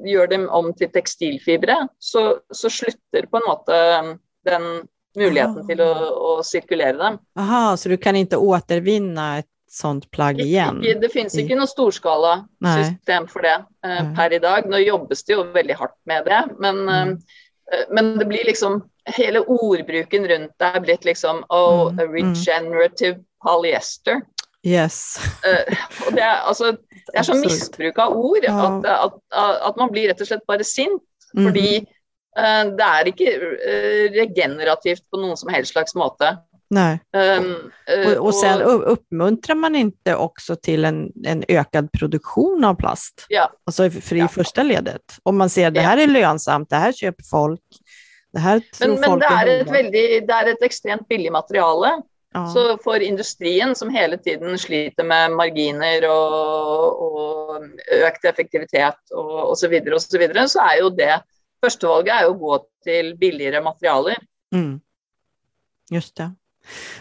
gjør 0.06 0.30
dem 0.30 0.44
om 0.54 0.70
til 0.78 0.92
tekstilfibre, 0.94 1.80
så, 1.98 2.38
så 2.54 2.70
slutter 2.70 3.26
på 3.32 3.40
en 3.42 3.48
måte 3.50 3.74
eh, 3.74 4.12
den 4.46 4.68
muligheten 5.18 5.64
Ah. 5.64 5.68
til 5.70 5.82
å, 5.82 5.92
å 6.14 6.32
sirkulere 6.46 6.98
dem. 7.00 7.18
Aha, 7.40 7.76
så 7.80 7.90
du 7.90 7.98
kan 7.98 8.16
inte 8.20 8.38
återvinna 8.38 9.38
ett 9.40 9.50
sånt 9.72 10.06
plagg 10.14 10.40
igen? 10.44 10.82
Ikke, 10.84 11.00
det 11.02 11.10
finnes 11.12 11.34
ikke 11.40 11.56
noe 11.58 11.68
storskala 11.68 12.34
system 12.64 13.26
for 13.32 13.44
det 13.48 13.56
eh, 13.88 14.04
per 14.16 14.36
i 14.38 14.40
dag. 14.44 14.68
Nå 14.70 14.84
jobbes 14.84 15.24
det 15.26 15.34
jo 15.38 15.48
veldig 15.56 15.80
hardt 15.82 15.98
med 16.06 16.28
det, 16.30 16.44
men, 16.60 16.84
Mm. 16.86 17.16
eh, 17.74 17.86
men 17.92 18.18
det 18.20 18.28
blir 18.30 18.46
liksom 18.52 18.84
Hele 19.06 19.38
ordbruken 19.46 20.24
rundt 20.26 20.54
det 20.58 20.66
er 20.66 20.82
blitt 20.82 21.04
liksom 21.06 21.44
oh, 21.54 21.92
Mm, 21.94 22.00
a 22.00 22.06
mm. 22.08 22.14
regenerative 22.16 23.20
polyester. 23.46 24.24
Yes. 24.66 25.18
Eh, 25.46 25.76
og 26.08 26.16
det 26.18 26.24
er, 26.26 26.40
altså, 26.50 26.72
det 26.74 27.14
er 27.20 27.24
så 27.28 27.36
Absolutt. 27.36 27.52
misbruk 27.52 28.00
av 28.02 28.16
ord 28.18 28.48
at, 28.50 28.88
at, 28.90 29.20
at 29.70 29.78
man 29.78 29.92
blir 29.94 30.10
rett 30.10 30.22
og 30.26 30.28
slett 30.32 30.46
bare 30.50 30.66
sint. 30.66 31.04
Mhm. 31.36 31.46
Fordi 31.48 31.70
eh, 31.78 32.64
det 32.80 32.88
er 32.90 33.12
ikke 33.12 33.30
eh, 33.36 34.04
regenerativt 34.16 35.06
på 35.12 35.22
noen 35.22 35.38
som 35.38 35.54
helst 35.54 35.76
slags 35.76 35.96
måte. 35.96 36.38
Nej. 36.70 37.00
Um, 37.14 37.72
eh, 37.88 38.08
Och, 38.18 38.26
och 38.26 38.36
sen 38.36 38.62
uppmuntrar 38.62 39.56
man 39.56 39.76
inte 39.76 40.16
också 40.16 40.56
till 40.56 40.86
en, 40.86 41.12
en 41.26 41.44
ökad 41.48 41.92
produktion 41.92 42.64
av 42.64 42.74
plast? 42.76 43.26
Ja. 43.30 43.52
Alltså 43.66 43.90
för 43.90 44.16
i 44.16 44.20
Ja. 44.20 44.28
första 44.28 44.64
ledet. 44.64 45.02
Om 45.24 45.38
man 45.38 45.50
ser 45.50 45.72
det 45.72 45.82
här 45.82 45.98
är 45.98 46.08
lönsamt, 46.08 46.70
det 46.70 46.76
här 46.76 46.92
köper 46.92 47.24
folk, 47.24 47.62
det 48.34 48.40
här 48.40 48.60
tror 48.60 48.88
men, 48.90 49.00
men 49.00 49.10
folk 49.10 49.22
det 49.22 49.28
er 49.28 49.48
et 49.48 49.58
hållbart. 49.68 49.76
veldig, 49.76 50.28
det 50.28 50.34
er 50.42 50.48
et 50.56 50.64
ekstremt 50.66 51.08
billig 51.08 51.32
materiale. 51.32 52.02
Ja. 52.36 52.48
Så 52.52 52.78
for 52.84 53.00
industrien, 53.00 53.76
som 53.76 53.90
hele 53.90 54.18
tiden 54.18 54.58
sliter 54.60 55.08
med 55.08 55.32
marginer 55.32 56.04
og, 56.10 57.04
og 57.06 57.62
økt 57.96 58.26
effektivitet 58.28 59.14
og 59.16 59.54
osv., 59.54 59.62
så, 59.62 59.70
videre, 59.72 59.96
og 59.96 60.04
så, 60.04 60.20
videre, 60.20 60.44
så 60.52 60.66
er 60.66 60.82
jo 60.82 60.90
det 60.98 61.14
Førstevalget 61.64 62.12
er 62.14 62.26
jo 62.28 62.34
å 62.34 62.40
gå 62.42 62.58
til 62.86 63.14
billigere 63.18 63.62
materialer. 63.64 64.20
Mm. 64.54 64.82
Just 65.90 66.16
det. 66.20 66.28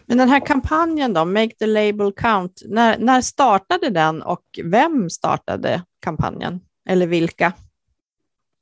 Men 0.06 0.18
den 0.18 0.28
här 0.28 0.46
kampanjen 0.46 1.12
då, 1.12 1.24
Make 1.24 1.54
the 1.58 1.66
label 1.66 2.12
count, 2.12 2.62
när, 2.64 2.98
när 2.98 3.20
startade 3.20 3.90
den 3.90 4.22
och 4.22 4.44
vem 4.64 5.10
startade 5.10 5.82
kampanjen? 6.00 6.60
Eller 6.88 7.06
vilka? 7.06 7.52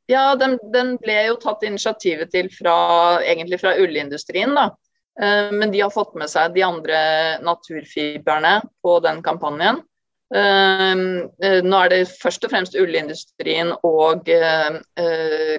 Ja, 0.06 0.35
den, 0.37 0.58
den 0.72 0.96
ble 0.96 1.20
jo 1.28 1.37
tatt 1.44 1.62
initiativet 1.62 2.32
til 2.32 2.48
fra, 2.50 2.74
egentlig 3.22 3.61
fra 3.61 3.76
ullindustrien, 3.78 4.56
da. 4.56 4.70
Eh, 5.20 5.53
Men 5.53 5.70
de 5.70 5.81
har 5.81 5.90
fått 5.90 6.14
med 6.14 6.31
seg 6.31 6.55
de 6.55 6.64
andre 6.66 6.98
naturfiberne 7.44 8.61
på 8.83 8.98
den 9.05 9.22
kampanjen. 9.25 9.83
Eh, 10.35 10.92
eh, 11.44 11.59
Nå 11.64 11.81
er 11.85 11.92
det 11.92 12.03
først 12.22 12.44
og 12.46 12.55
fremst 12.55 12.77
ullindustrien 12.79 13.75
og 13.85 14.29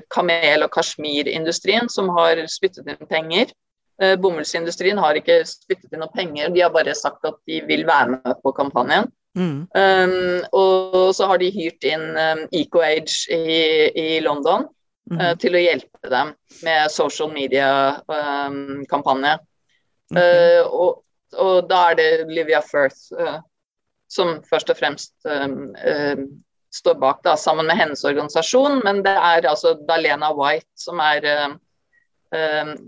kamel- 0.09 0.65
og 0.65 0.71
kasjmirindustrien 0.73 1.89
som 1.89 2.09
har 2.17 2.41
spyttet 2.47 2.87
inn 2.89 3.09
penger. 3.09 3.53
Bomullsindustrien 4.19 4.97
har 4.97 5.15
ikke 5.15 5.43
spyttet 5.45 5.93
inn 5.93 6.01
noe 6.01 6.11
penger, 6.11 6.49
de 6.49 6.63
har 6.65 6.71
bare 6.73 6.95
sagt 6.97 7.23
at 7.29 7.35
de 7.47 7.61
vil 7.61 7.85
være 7.85 8.15
med 8.15 8.39
på 8.41 8.51
kampanjen. 8.57 9.05
Mm. 9.37 9.67
Um, 9.73 10.41
og 10.53 11.13
så 11.15 11.25
har 11.29 11.39
de 11.41 11.49
hyrt 11.53 11.85
inn 11.87 12.03
um, 12.17 12.41
EcoAge 12.53 13.29
i, 13.33 13.89
i 13.97 14.19
London 14.21 14.67
Mm. 15.11 15.19
uh, 15.19 15.33
til 15.39 15.55
å 15.55 15.61
hjelpe 15.61 16.09
dem 16.11 16.33
med 16.63 16.91
social 16.91 17.31
media-kampanje. 17.33 19.33
Ok. 20.13 20.17
Uh, 20.17 20.61
og, 20.69 21.03
og 21.41 21.67
da 21.67 21.91
er 21.91 21.95
det 21.99 22.27
Livia 22.31 22.61
Firth 22.63 23.11
uh, 23.19 23.39
som 24.11 24.43
først 24.47 24.69
og 24.71 24.77
fremst 24.79 25.13
um, 25.25 25.73
um, 25.73 26.43
står 26.73 26.95
bak, 27.01 27.23
da, 27.25 27.35
sammen 27.37 27.67
med 27.67 27.77
hennes 27.79 28.05
organisasjon. 28.07 28.81
Men 28.85 29.03
det 29.05 29.17
er 29.17 29.49
altså 29.49 29.73
Dalena 29.89 30.31
White 30.33 30.69
som 30.79 30.99
er 31.03 31.21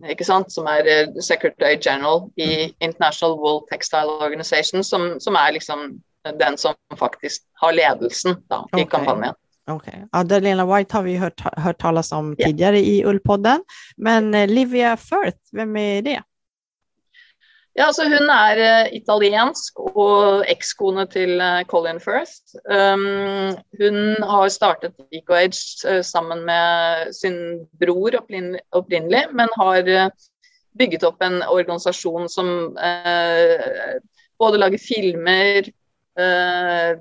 ikke 0.09 0.25
sant, 0.25 0.49
som 0.49 0.65
er 0.65 1.11
secretary 1.21 1.77
general 1.77 2.31
i 2.41 2.73
International 2.81 3.37
Wool 3.37 3.61
Textile 3.69 4.09
Organization, 4.25 4.81
som, 4.81 5.19
som 5.21 5.37
er 5.37 5.53
liksom 5.53 6.01
den 6.41 6.57
som 6.57 6.73
faktisk 6.97 7.45
har 7.61 7.77
ledelsen 7.77 8.41
da, 8.49 8.63
i 8.73 8.81
Ok. 8.81 8.89
kampanjen. 8.95 9.37
Okej. 9.67 10.07
Ja, 10.11 10.23
Darlena 10.23 10.65
White 10.65 10.93
har 10.97 11.03
vi 11.03 11.15
hört, 11.17 11.41
hört 11.57 11.77
talas 11.81 12.11
om 12.11 12.35
Ja. 12.37 12.47
tidigare 12.47 12.79
i 12.79 13.05
Ullpodden. 13.05 13.63
Men 13.97 14.33
eh, 14.33 14.47
Livia 14.47 14.97
Firth, 14.97 15.39
vem 15.51 15.75
är 15.77 16.01
det? 16.01 16.21
Ja, 17.73 17.87
altså 17.87 18.03
Hun 18.03 18.29
er 18.29 18.57
eh, 18.63 18.93
italiensk 18.95 19.79
og 19.79 20.45
ekskone 20.47 21.03
til 21.11 21.41
eh, 21.41 21.63
Colin 21.67 21.99
Firth. 21.99 22.55
Um, 22.71 23.57
hun 23.79 23.97
har 24.23 24.47
startet 24.53 24.93
EcoAge 25.11 25.83
eh, 25.87 25.99
sammen 26.03 26.45
med 26.45 27.11
sin 27.15 27.65
bror 27.79 28.15
opprinnelig 28.21 29.25
men 29.33 29.49
har 29.57 30.11
bygget 30.79 31.03
opp 31.03 31.21
en 31.23 31.41
organisasjon 31.43 32.29
som 32.29 32.77
eh, 32.77 33.99
både 34.39 34.57
lager 34.59 34.79
filmer 34.79 35.67
eh, 36.19 36.95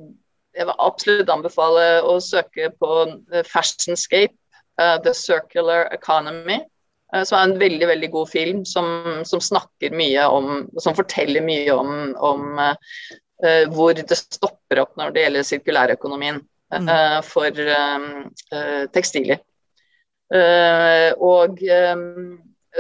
Jeg 0.55 0.69
vil 0.69 0.79
absolutt 0.79 1.31
anbefale 1.33 1.85
å 2.07 2.19
søke 2.23 2.71
på 2.79 2.91
eh, 3.33 3.43
Fashionscape, 3.47 4.35
eh, 4.81 4.97
The 5.03 5.15
Circular 5.17 5.89
Economy. 5.95 6.61
Eh, 7.15 7.25
Som 7.27 7.39
er 7.39 7.49
en 7.49 7.59
veldig 7.61 7.89
veldig 7.91 8.11
god 8.15 8.31
film 8.31 8.65
som, 8.69 8.87
som 9.27 9.43
snakker 9.43 9.95
mye 9.95 10.25
om 10.31 10.69
Som 10.83 10.97
forteller 10.97 11.45
mye 11.45 11.75
om, 11.75 12.15
om 12.17 12.59
eh, 12.63 13.67
hvor 13.75 13.95
det 13.99 14.19
stopper 14.19 14.85
opp 14.85 14.95
når 14.97 15.15
det 15.15 15.27
gjelder 15.27 15.49
sirkulærøkonomien 15.51 16.41
eh, 16.79 17.19
for 17.27 17.51
tekstiler. 18.95 19.43
Og 20.35 21.61
eh, 21.69 21.95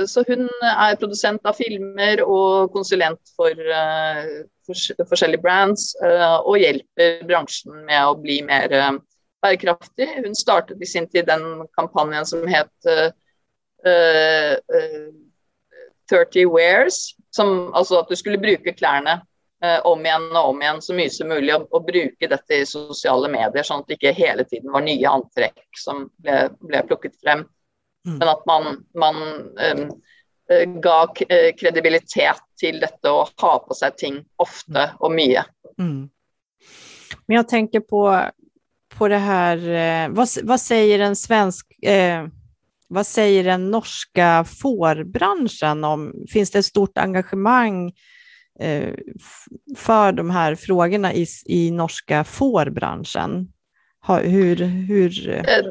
så 0.06 0.24
hun 0.28 0.48
er 0.64 0.96
produsent 0.98 1.44
av 1.46 1.56
filmer 1.58 2.22
og 2.24 2.72
konsulent 2.74 3.34
for, 3.36 3.50
eh, 3.50 4.44
forskjellige 4.66 5.42
brands, 5.42 5.94
eh, 6.02 6.38
og 6.42 6.58
hjelper 6.58 7.26
bransjen 7.28 7.84
med 7.86 8.00
å 8.02 8.16
bli 8.18 8.40
mer 8.42 8.72
eh, 8.72 8.98
bærekraftig. 9.44 10.08
Hun 10.24 10.34
startet 10.34 10.82
i 10.82 10.86
sin 10.86 11.06
tid 11.08 11.26
den 11.26 11.66
kampanjen 11.78 12.26
som 12.26 12.46
het 12.48 12.90
eh, 12.90 13.12
eh, 13.86 14.56
30 16.10 16.50
wears, 16.52 17.14
som, 17.30 17.70
altså 17.74 18.02
at 18.02 18.10
du 18.10 18.16
skulle 18.16 18.40
bruke 18.40 18.74
klærne 18.76 19.20
eh, 19.64 19.80
om 19.88 20.02
igjen 20.04 20.30
og 20.32 20.52
om 20.52 20.62
igjen 20.62 20.82
så 20.84 20.96
mye 20.96 21.12
som 21.12 21.30
mulig, 21.32 21.54
og, 21.54 21.68
og 21.72 21.86
bruke 21.86 22.30
dette 22.30 22.60
i 22.60 22.68
sosiale 22.68 23.30
medier, 23.32 23.64
sånn 23.64 23.84
at 23.84 23.90
det 23.90 23.98
ikke 23.98 24.16
hele 24.16 24.46
tiden 24.48 24.72
var 24.74 24.84
nye 24.84 25.10
antrekk 25.10 25.64
som 25.80 26.08
ble, 26.18 26.48
ble 26.64 26.82
plukket 26.88 27.16
frem. 27.22 27.46
Mm. 28.06 28.18
Men 28.18 28.28
at 28.28 28.42
man, 28.46 28.84
man 28.94 29.16
em, 29.60 29.86
ga 30.80 31.06
kredibilitet 31.56 32.42
til 32.60 32.80
dette 32.82 33.10
å 33.10 33.24
ha 33.40 33.52
på 33.64 33.76
seg 33.76 33.96
ting 33.96 34.18
ofte 34.36 34.90
og 35.00 35.14
mye. 35.14 35.44
Mm. 35.80 36.10
Men 37.26 37.36
jag 37.36 37.48
tänker 37.48 37.80
på, 37.80 38.30
på 38.94 39.08
det 39.08 39.18
här, 39.18 39.56
eh, 39.68 40.08
vad, 40.08 40.28
vad 40.42 40.60
säger 40.60 40.98
den 40.98 41.16
svensk, 41.16 41.82
eh, 41.82 42.26
vad 42.88 43.06
säger 43.06 43.44
den 43.44 43.70
norska 43.70 44.44
fårbranschen 44.44 45.84
om, 45.84 46.12
finns 46.32 46.50
det 46.50 46.58
ett 46.58 46.64
stort 46.64 46.98
engagemang 46.98 47.92
eh, 48.60 48.94
för 49.76 50.12
de 50.12 50.30
här 50.30 50.54
frågorna 50.54 51.12
i, 51.14 51.26
i 51.46 51.70
norska 51.70 52.24
fårbranschen? 52.24 53.50
Hur, 54.06 54.56
hur... 54.64 55.28
Eh, 55.28 55.64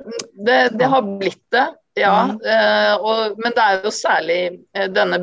det, 0.46 0.70
det 0.70 0.86
har 0.86 1.18
blitt 1.18 1.46
det. 1.52 1.68
Ja, 1.94 2.24
mm. 2.24 2.38
eh, 2.42 2.94
og, 2.98 3.40
men 3.42 3.54
det 3.54 3.64
er 3.64 3.84
jo 3.86 3.92
særlig 3.94 4.40
eh, 4.74 4.88
denne 4.90 5.20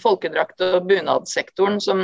folkedrakt- 0.00 0.64
og 0.64 0.86
bunadssektoren 0.88 1.80
som, 1.82 2.02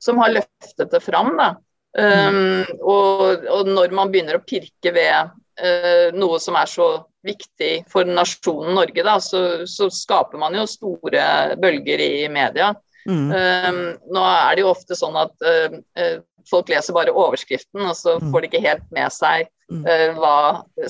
som 0.00 0.22
har 0.22 0.32
løftet 0.38 0.92
det 0.92 1.02
fram. 1.04 1.34
Da. 1.36 1.50
Um, 1.96 2.64
og, 2.84 3.44
og, 3.48 3.68
når 3.68 3.92
man 3.96 4.10
begynner 4.12 4.36
å 4.36 4.44
pirke 4.44 4.92
ved 4.92 5.30
uh, 5.32 6.08
noe 6.16 6.40
som 6.44 6.58
er 6.60 6.68
så 6.68 6.88
viktig 7.24 7.86
for 7.92 8.08
nasjonen 8.08 8.76
Norge, 8.76 9.04
da, 9.04 9.16
så, 9.20 9.40
så 9.68 9.88
skaper 9.92 10.40
man 10.40 10.56
jo 10.56 10.66
store 10.68 11.56
bølger 11.60 12.02
i 12.04 12.26
media. 12.32 12.74
Mm. 13.06 13.28
Um, 13.30 13.82
nå 14.14 14.22
er 14.26 14.56
det 14.56 14.64
jo 14.64 14.72
ofte 14.72 14.98
sånn 14.98 15.16
at 15.20 15.46
uh, 15.46 16.16
folk 16.50 16.70
leser 16.70 16.96
bare 16.96 17.14
overskriften, 17.14 17.84
og 17.86 17.94
så 17.98 18.16
mm. 18.18 18.30
får 18.32 18.42
de 18.42 18.50
ikke 18.50 18.64
helt 18.66 18.86
med 18.94 19.14
seg 19.14 19.48
uh, 19.72 20.08
hva 20.18 20.38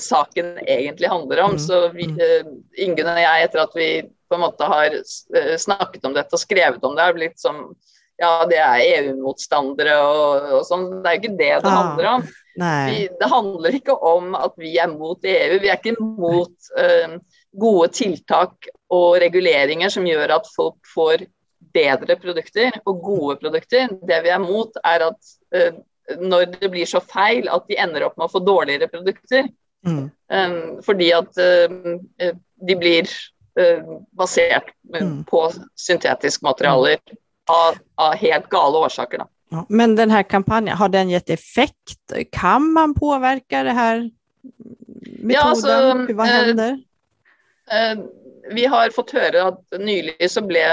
saken 0.01 0.55
egentlig 0.65 1.11
handler 1.13 1.43
om. 1.45 1.57
Mm. 1.57 1.63
Så 1.65 1.81
vi, 1.95 2.09
Ingunn 2.83 3.11
og 3.13 3.21
jeg, 3.21 3.49
etter 3.49 3.65
at 3.65 3.77
vi 3.77 3.91
på 4.27 4.35
en 4.35 4.43
måte 4.43 4.67
har 4.67 4.95
snakket 5.55 6.03
om 6.03 6.15
dette 6.17 6.35
og 6.35 6.41
skrevet 6.41 6.83
om 6.83 6.97
det, 6.97 7.05
har 7.05 7.15
blitt 7.15 7.39
som 7.39 7.69
ja, 8.17 8.31
det 8.49 8.57
er 8.57 8.81
EU-motstandere 8.81 9.95
og, 10.01 10.47
og, 10.57 10.61
sånn. 10.65 10.87
Det 11.03 11.09
er 11.09 11.17
jo 11.17 11.21
ikke 11.21 11.37
det 11.37 11.51
det 11.61 11.69
ah, 11.69 11.75
handler 11.77 12.07
om. 12.15 12.23
Vi, 12.57 13.01
det 13.19 13.29
handler 13.29 13.77
ikke 13.77 13.97
om 14.09 14.31
at 14.37 14.55
vi 14.57 14.73
er 14.81 14.89
mot 14.89 15.21
EU. 15.21 15.59
Vi 15.61 15.69
er 15.69 15.77
ikke 15.77 15.93
mot 16.01 16.71
uh, 16.79 17.17
gode 17.61 17.91
tiltak 17.93 18.69
og 18.93 19.19
reguleringer 19.21 19.93
som 19.93 20.07
gjør 20.09 20.37
at 20.39 20.49
folk 20.55 20.79
får 20.95 21.27
bedre 21.73 22.17
produkter 22.19 22.79
og 22.85 23.03
gode 23.03 23.37
produkter. 23.41 23.91
Det 24.07 24.19
vi 24.25 24.33
er 24.33 24.43
mot, 24.43 24.79
er 24.83 25.07
at 25.09 25.31
uh, 25.55 25.79
når 26.21 26.51
det 26.57 26.71
blir 26.71 26.87
så 26.87 27.01
feil 27.03 27.49
at 27.51 27.67
de 27.67 27.79
ender 27.83 28.05
opp 28.07 28.17
med 28.17 28.29
å 28.29 28.33
få 28.35 28.43
dårligere 28.45 28.89
produkter. 28.91 29.49
Mm. 29.87 30.05
Um, 30.31 30.59
fordi 30.83 31.11
at 31.15 31.39
uh, 31.39 31.97
de 32.67 32.77
blir 32.77 33.09
basert 34.13 34.67
mm. 34.93 35.23
på 35.25 35.39
syntetiske 35.81 36.45
materialer 36.45 36.99
av, 37.49 37.79
av 37.97 38.13
helt 38.21 38.49
gale 38.53 38.83
årsaker. 38.85 39.23
Da. 39.23 39.25
Ja, 39.49 39.65
men 39.69 39.95
den 39.95 40.11
här 40.11 40.23
kampanjen, 40.23 40.77
har 40.77 40.89
den 40.89 41.09
gett 41.09 41.29
effekt? 41.29 42.13
Kan 42.31 42.71
man 42.71 42.93
påverka 42.93 43.63
det 43.63 43.71
här 43.71 44.11
metoden? 45.01 45.29
Ja, 45.29 45.41
alltså, 45.41 46.13
Vad 46.13 46.27
händer? 46.27 46.79
Eh, 47.71 47.91
eh, 47.91 47.97
vi 48.51 48.65
har 48.65 48.89
fått 48.89 49.11
høre 49.11 49.43
at 49.43 49.79
nylig 49.79 50.31
så 50.31 50.41
ble, 50.41 50.63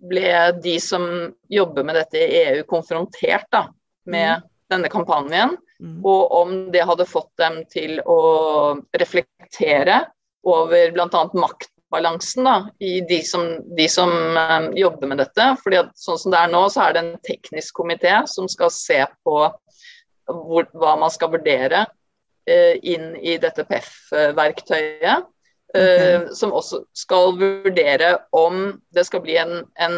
ble, 0.00 0.52
de 0.62 0.76
som 0.80 1.04
jobber 1.48 1.84
med 1.84 1.98
dette 2.00 2.20
i 2.20 2.44
EU, 2.44 2.62
konfrontert 2.68 3.48
da, 3.52 3.66
med 4.08 4.40
mm. 4.40 4.46
denne 4.72 4.92
kampanjen. 4.92 5.56
Mm. 5.80 5.98
Og 6.04 6.32
om 6.36 6.54
det 6.72 6.86
hadde 6.88 7.08
fått 7.08 7.32
dem 7.40 7.62
til 7.72 8.00
å 8.04 8.20
reflektere 8.96 10.02
over 10.46 10.92
bl.a. 10.94 11.22
makt 11.34 11.70
balansen 11.90 12.46
da, 12.46 12.56
i 12.78 13.00
de 13.00 13.22
som, 13.26 13.46
de 13.76 13.88
som 13.90 14.10
um, 14.10 14.68
jobber 14.78 15.10
med 15.10 15.18
dette. 15.18 15.46
fordi 15.62 15.80
at 15.82 15.90
sånn 15.98 16.20
som 16.20 16.34
det 16.34 16.38
er 16.38 16.52
nå, 16.52 16.62
så 16.70 16.84
er 16.84 16.94
det 16.94 17.02
en 17.02 17.16
teknisk 17.26 17.80
komité 17.80 18.12
som 18.30 18.48
skal 18.48 18.70
se 18.74 19.00
på 19.26 19.38
hvor, 20.30 20.68
hva 20.78 20.94
man 21.00 21.10
skal 21.10 21.32
vurdere 21.32 21.84
uh, 21.88 22.74
inn 22.82 23.12
i 23.18 23.36
dette 23.42 23.66
PEF-verktøyet. 23.66 25.26
Okay. 25.70 26.26
Som 26.34 26.52
også 26.52 26.80
skal 26.98 27.36
vurdere 27.38 28.16
om 28.34 28.80
det 28.90 29.04
skal 29.06 29.22
bli 29.22 29.36
en, 29.38 29.60
en 29.78 29.96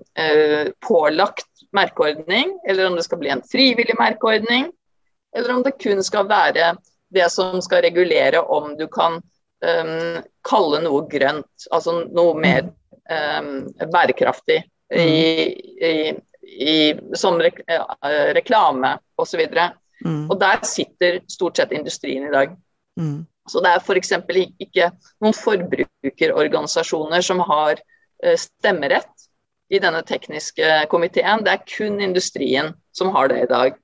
uh, 0.00 0.70
pålagt 0.80 1.66
merkeordning, 1.76 2.54
eller 2.68 2.86
om 2.88 2.96
det 2.96 3.04
skal 3.04 3.20
bli 3.20 3.28
en 3.28 3.42
frivillig 3.44 3.96
merkeordning, 3.98 4.70
eller 5.36 5.54
om 5.54 5.62
det 5.66 5.76
kun 5.82 6.00
skal 6.04 6.28
være 6.30 6.72
det 7.14 7.28
som 7.32 7.60
skal 7.62 7.82
regulere 7.82 8.40
om 8.40 8.72
du 8.78 8.86
kan 8.90 9.20
um, 9.20 10.20
kalle 10.46 10.82
noe 10.84 11.04
grønt, 11.10 11.68
altså 11.70 12.00
noe 12.08 12.34
mer 12.38 12.70
um, 13.10 13.68
bærekraftig 13.92 14.62
i, 14.94 15.10
i, 15.86 15.94
i, 16.42 16.74
som 17.18 17.38
rek 17.42 17.62
uh, 17.70 18.32
reklame 18.36 18.96
osv. 19.20 19.44
Mm. 20.04 20.30
Og 20.30 20.36
der 20.40 20.64
sitter 20.66 21.20
stort 21.30 21.60
sett 21.60 21.74
industrien 21.76 22.26
i 22.26 22.32
dag. 22.34 22.56
Mm. 23.00 23.26
Så 23.50 23.62
det 23.64 23.72
er 23.74 23.82
f.eks. 23.82 24.12
ikke 24.62 24.90
noen 25.22 25.36
forbrukerorganisasjoner 25.36 27.24
som 27.26 27.42
har 27.48 27.80
uh, 27.80 28.36
stemmerett 28.38 29.28
i 29.70 29.78
denne 29.82 30.02
tekniske 30.06 30.86
komiteen. 30.90 31.44
Det 31.46 31.54
er 31.54 31.66
kun 31.66 32.00
industrien 32.02 32.74
som 32.96 33.12
har 33.14 33.30
det 33.30 33.44
i 33.44 33.50
dag. 33.50 33.78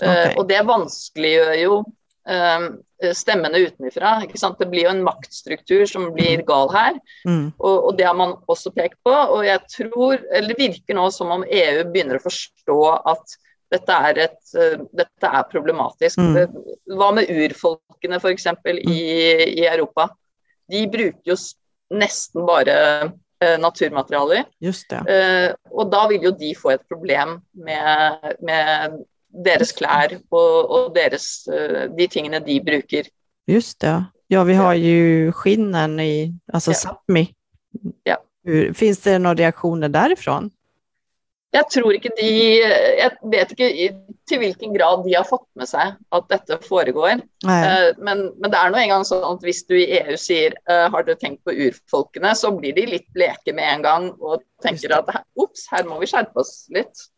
Uh, 0.00 0.08
okay. 0.08 0.36
Og 0.36 0.46
det 0.50 0.62
vanskeliggjør 0.68 1.56
jo 1.60 1.80
Eh, 2.28 3.12
stemmene 3.14 3.58
utenfra. 3.58 4.22
Det 4.58 4.66
blir 4.68 4.84
jo 4.84 4.90
en 4.90 5.02
maktstruktur 5.02 5.86
som 5.86 6.10
blir 6.14 6.42
gal 6.46 6.68
her. 6.74 6.98
Mm. 7.26 7.52
Og, 7.58 7.76
og, 7.86 7.96
det 7.98 8.06
har 8.06 8.14
man 8.14 8.36
også 8.46 8.72
pekt 8.76 8.98
på. 9.04 9.12
Og 9.12 9.46
jeg 9.46 9.60
tror, 9.72 10.20
eller 10.28 10.52
det 10.52 10.58
virker 10.60 10.98
nå 10.98 11.08
som 11.14 11.32
om 11.32 11.46
EU 11.46 11.86
begynner 11.90 12.20
å 12.20 12.26
forstå 12.26 12.80
at 13.14 13.38
dette 13.70 13.96
er, 14.10 14.20
et, 14.26 14.38
uh, 14.58 14.84
dette 14.96 15.30
er 15.30 15.48
problematisk. 15.50 16.20
Mm. 16.20 16.60
Hva 16.98 17.10
med 17.16 17.30
urfolkene 17.30 18.20
f.eks. 18.20 18.48
I, 18.74 19.00
i 19.60 19.66
Europa? 19.66 20.10
De 20.70 20.84
bruker 20.90 21.32
jo 21.32 21.38
nesten 22.00 22.46
bare 22.46 22.76
uh, 23.10 23.56
naturmaterialer. 23.62 24.46
Uh, 24.60 25.48
og 25.70 25.90
da 25.92 26.04
vil 26.10 26.28
jo 26.30 26.34
de 26.38 26.52
få 26.58 26.74
et 26.76 26.84
problem 26.90 27.38
med, 27.54 28.36
med 28.46 29.00
deres 29.30 29.72
klær 29.76 30.16
og, 30.30 30.70
og 30.70 30.94
deres, 30.94 31.46
eh, 31.52 31.86
de 31.94 32.06
tingene 32.10 32.40
de 32.44 32.58
bruker. 32.64 33.10
Just 33.50 33.80
det. 33.80 33.96
Ja, 34.30 34.44
vi 34.44 34.54
har 34.54 34.74
ju 34.74 35.32
skinnen 35.32 36.00
i, 36.00 36.34
alltså 36.52 36.70
ja. 36.70 36.76
Sápmi. 36.76 37.34
Ja. 38.04 38.16
finns 38.74 38.98
det 38.98 39.18
några 39.18 39.34
reaktioner 39.34 39.88
därifrån? 39.88 40.50
Jeg 41.50 41.66
tror 41.74 41.96
ikke 41.96 42.12
de 42.14 42.30
Jeg 42.30 43.10
vet 43.32 43.52
ikke 43.54 43.68
til 44.30 44.38
hvilken 44.38 44.74
grad 44.76 45.02
de 45.02 45.16
har 45.16 45.26
fått 45.26 45.48
med 45.58 45.66
seg 45.66 45.96
at 46.14 46.28
dette 46.30 46.60
foregår. 46.62 47.24
Uh, 47.42 47.90
men, 47.98 48.28
men, 48.38 48.46
det 48.46 48.58
er 48.58 48.70
nå 48.70 48.78
engang 48.78 49.06
sånn 49.06 49.26
at 49.26 49.42
hvis 49.42 49.64
du 49.66 49.74
i 49.74 49.88
EU 49.98 50.14
sier 50.20 50.54
uh, 50.70 50.86
har 50.92 51.06
dere 51.08 51.18
tenkt 51.18 51.42
på 51.46 51.56
urfolkene, 51.66 52.30
så 52.38 52.52
blir 52.54 52.76
de 52.78 52.86
litt 52.92 53.08
bleke 53.16 53.54
med 53.56 53.66
en 53.66 53.82
gang 53.86 54.08
og 54.20 54.44
tenker 54.62 54.94
at 54.94 55.10
ops, 55.34 55.66
her 55.72 55.88
må 55.88 55.98
vi 55.98 56.10
skjerpe 56.12 56.38
oss 56.44 56.68
litt. 56.74 57.08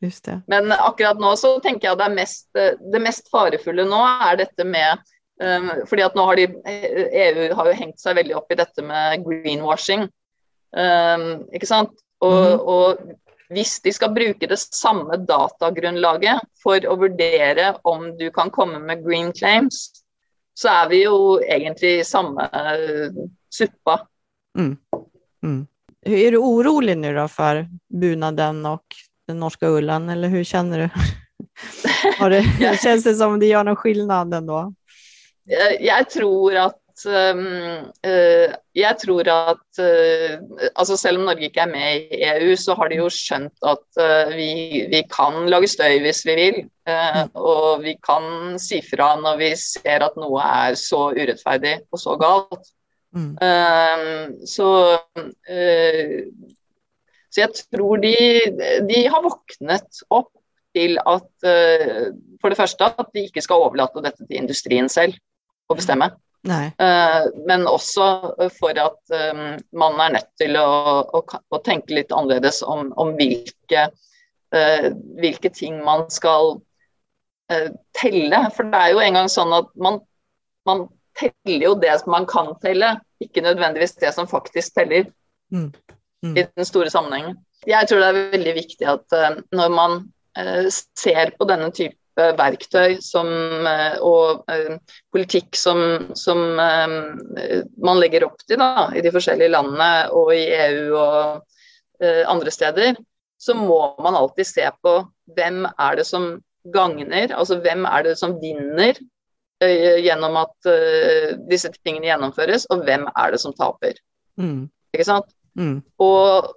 Just 0.00 0.24
det. 0.24 0.38
Men 0.48 0.72
akkurat 0.72 1.20
nå 1.20 1.34
så 1.36 1.56
tenker 1.60 1.90
jeg 1.90 2.00
det, 2.00 2.08
mest, 2.14 2.48
det 2.54 3.00
mest 3.02 3.28
farefulle 3.32 3.84
nå 3.88 4.00
er 4.08 4.40
dette 4.44 4.64
med 4.64 5.02
um, 5.42 5.72
fordi 5.90 6.04
at 6.06 6.16
nå 6.16 6.26
har 6.28 6.38
de 6.38 6.46
EU 6.46 7.48
har 7.58 7.70
jo 7.70 7.78
hengt 7.80 8.00
seg 8.00 8.16
veldig 8.20 8.36
opp 8.38 8.54
i 8.54 8.60
dette 8.60 8.84
med 8.86 9.24
greenwashing. 9.26 10.06
Um, 10.72 11.26
ikke 11.52 11.68
sant? 11.68 11.96
Og, 12.24 12.44
mm. 12.44 12.60
og 12.60 13.54
hvis 13.54 13.78
de 13.84 13.92
skal 13.96 14.12
bruke 14.12 14.48
det 14.50 14.58
samme 14.60 15.16
datagrunnlaget 15.28 16.42
for 16.62 16.84
å 16.84 16.96
vurdere 17.00 17.72
om 17.88 18.10
du 18.18 18.28
kan 18.34 18.50
komme 18.52 18.80
med 18.84 19.04
green 19.06 19.32
claims, 19.32 19.88
så 20.58 20.72
er 20.82 20.88
vi 20.90 21.02
jo 21.04 21.38
egentlig 21.40 22.00
i 22.00 22.06
samme 22.06 22.48
suppa. 23.54 24.00
Mm. 24.58 24.74
Mm. 25.44 25.60
Er 26.08 26.34
du 26.34 26.38
orolig 26.42 26.96
nå 26.98 27.12
da 27.14 27.28
for 27.30 27.62
bunaden 27.88 28.64
og 28.66 28.98
den 29.28 29.40
norska 29.40 29.70
ullen, 29.70 30.08
eller 30.08 30.28
hur 30.28 30.44
känner 30.44 30.78
du? 30.78 30.88
Har 32.18 32.30
det, 32.30 32.78
känns 32.82 33.04
det 33.04 33.14
som 33.14 33.38
det 33.38 33.46
gör 33.46 33.64
någon 33.64 33.76
skillnad 33.76 34.34
ändå? 34.34 34.74
Jag, 35.44 35.82
jag 35.82 36.10
tror 36.10 36.56
at 36.56 36.77
uh, 37.06 38.54
jeg 38.74 38.98
tror 39.02 39.28
at 39.30 39.80
uh, 39.82 40.38
altså 40.74 40.96
Selv 40.98 41.20
om 41.20 41.28
Norge 41.28 41.46
ikke 41.48 41.62
er 41.62 41.70
med 41.70 42.08
i 42.14 42.22
EU, 42.32 42.56
så 42.56 42.74
har 42.78 42.90
de 42.90 42.98
jo 42.98 43.10
skjønt 43.12 43.54
at 43.62 44.00
uh, 44.00 44.32
vi, 44.34 44.86
vi, 44.90 45.02
kan 45.12 45.46
lage 45.50 45.70
støy 45.70 46.00
hvis 46.02 46.24
vi 46.26 46.34
vil. 46.38 46.58
Mm. 46.88 47.34
Og 47.36 47.82
vi 47.84 47.94
kan 48.00 48.56
si 48.62 48.80
fra 48.80 49.12
når 49.20 49.36
vi 49.42 49.52
ser 49.60 50.06
at 50.06 50.16
noe 50.16 50.40
er 50.40 50.78
så 50.80 51.10
urettferdig 51.12 51.74
og 51.92 52.00
så 52.00 52.16
galt. 52.20 52.72
Mm. 53.16 53.38
så 54.44 54.66
så 57.28 57.40
jeg 57.40 57.52
tror 57.72 58.00
de, 58.02 58.16
de 58.88 58.98
har 59.08 59.24
våknet 59.24 60.02
opp 60.12 60.28
til 60.76 60.98
at 61.00 61.28
uh, 61.48 62.08
for 62.40 62.52
det 62.52 62.58
første 62.58 62.88
at 62.88 63.12
de 63.14 63.26
ikke 63.28 63.42
skal 63.44 63.64
overlate 63.64 64.04
dette 64.04 64.24
til 64.24 64.40
industrien 64.42 64.88
selv 64.92 65.16
å 65.68 65.76
bestemme. 65.76 66.10
Nej. 66.42 66.72
Men 67.46 67.66
också 67.66 68.34
för 68.60 68.78
att 68.78 69.02
man 69.72 70.00
är 70.00 70.12
nødt 70.12 70.36
til 70.38 70.56
å, 70.56 70.68
å, 71.12 71.22
å 71.50 71.58
tenke 71.58 71.94
litt 71.94 72.12
annerledes 72.12 72.62
om, 72.62 72.92
om 72.96 73.10
hvilke, 73.18 73.88
hvilke 75.18 75.50
ting 75.50 75.80
man 75.84 76.06
skal 76.10 76.60
telle. 77.98 78.44
For 78.54 78.70
det 78.70 78.80
er 78.84 78.94
jo 78.94 79.02
en 79.02 79.18
gang 79.18 79.28
sånn 79.32 79.52
at 79.56 79.74
man, 79.74 79.98
man 80.68 80.86
teller 81.18 81.66
jo 81.66 81.74
det 81.82 81.98
man 82.06 82.26
kan 82.30 82.54
telle, 82.62 82.94
ikke 83.20 83.42
nødvendigvis 83.42 83.98
det 83.98 84.14
som 84.14 84.30
faktisk 84.30 84.78
teller. 84.78 85.10
Mm. 85.52 85.72
Mm. 86.22 86.36
I 86.36 86.46
den 86.46 86.70
store 86.70 86.90
sammenhengen. 86.90 87.36
Jeg 87.66 87.90
tror 87.90 88.00
det 88.00 88.08
er 88.08 88.32
veldig 88.38 88.54
viktig 88.62 88.88
at 88.94 89.18
når 89.54 89.74
man 89.74 90.00
ser 90.94 91.34
på 91.34 91.46
denne 91.50 91.72
type 91.74 91.97
verktøy 92.38 92.98
som, 93.04 93.28
eh, 93.66 93.98
og 94.04 94.48
eh, 94.50 94.78
politikk 95.14 95.56
som, 95.58 95.80
som, 96.18 96.42
eh, 96.62 97.62
man 97.84 98.00
legger 98.02 98.26
opp 98.26 98.40
til 98.46 98.60
da, 98.60 98.88
i 98.94 99.02
de 99.04 99.12
forskjellige 99.14 99.52
landene 99.54 100.08
og 100.16 100.32
i 100.36 100.44
EU 100.68 100.96
og 100.98 101.46
andre 101.98 102.50
steder, 102.54 102.94
så 103.42 103.56
må 103.58 103.80
man 104.04 104.14
alltid 104.14 104.46
se 104.46 104.66
på 104.86 104.92
hvem 105.34 105.64
er 105.66 105.96
det 105.98 106.04
som 106.06 106.28
gagner, 106.70 107.32
altså 107.34 107.56
hvem 107.64 107.88
er 107.90 108.04
det 108.06 108.12
som 108.20 108.36
vinner 108.38 109.00
gjennom 109.58 110.36
at 110.38 110.68
disse 111.50 111.72
tingene 111.80 112.06
gjennomføres, 112.06 112.68
og 112.70 112.84
hvem 112.86 113.08
er 113.10 113.34
det 113.34 113.40
som 113.42 113.56
taper. 113.58 113.98
Mm. 114.38 114.68
Ikke 114.94 115.08
sant? 115.08 115.34
Mm. 115.58 115.80
Og 116.06 116.52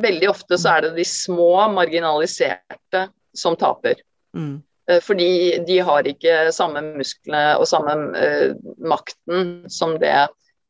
veldig 0.00 0.32
ofte 0.32 0.56
så 0.56 0.78
er 0.78 0.86
det 0.86 0.94
de 1.02 1.04
små, 1.04 1.52
marginaliserte 1.76 3.04
som 3.36 3.60
taper. 3.60 4.00
Mm. 4.32 4.62
Eh, 4.88 5.00
fordi 5.04 5.58
de 5.66 5.78
har 5.84 6.08
ikke 6.08 6.48
samme 6.54 6.82
musklene 6.96 7.58
og 7.60 7.68
samme 7.68 7.94
uh, 8.16 8.52
makten 8.80 9.68
som 9.72 9.98
det 10.00 10.14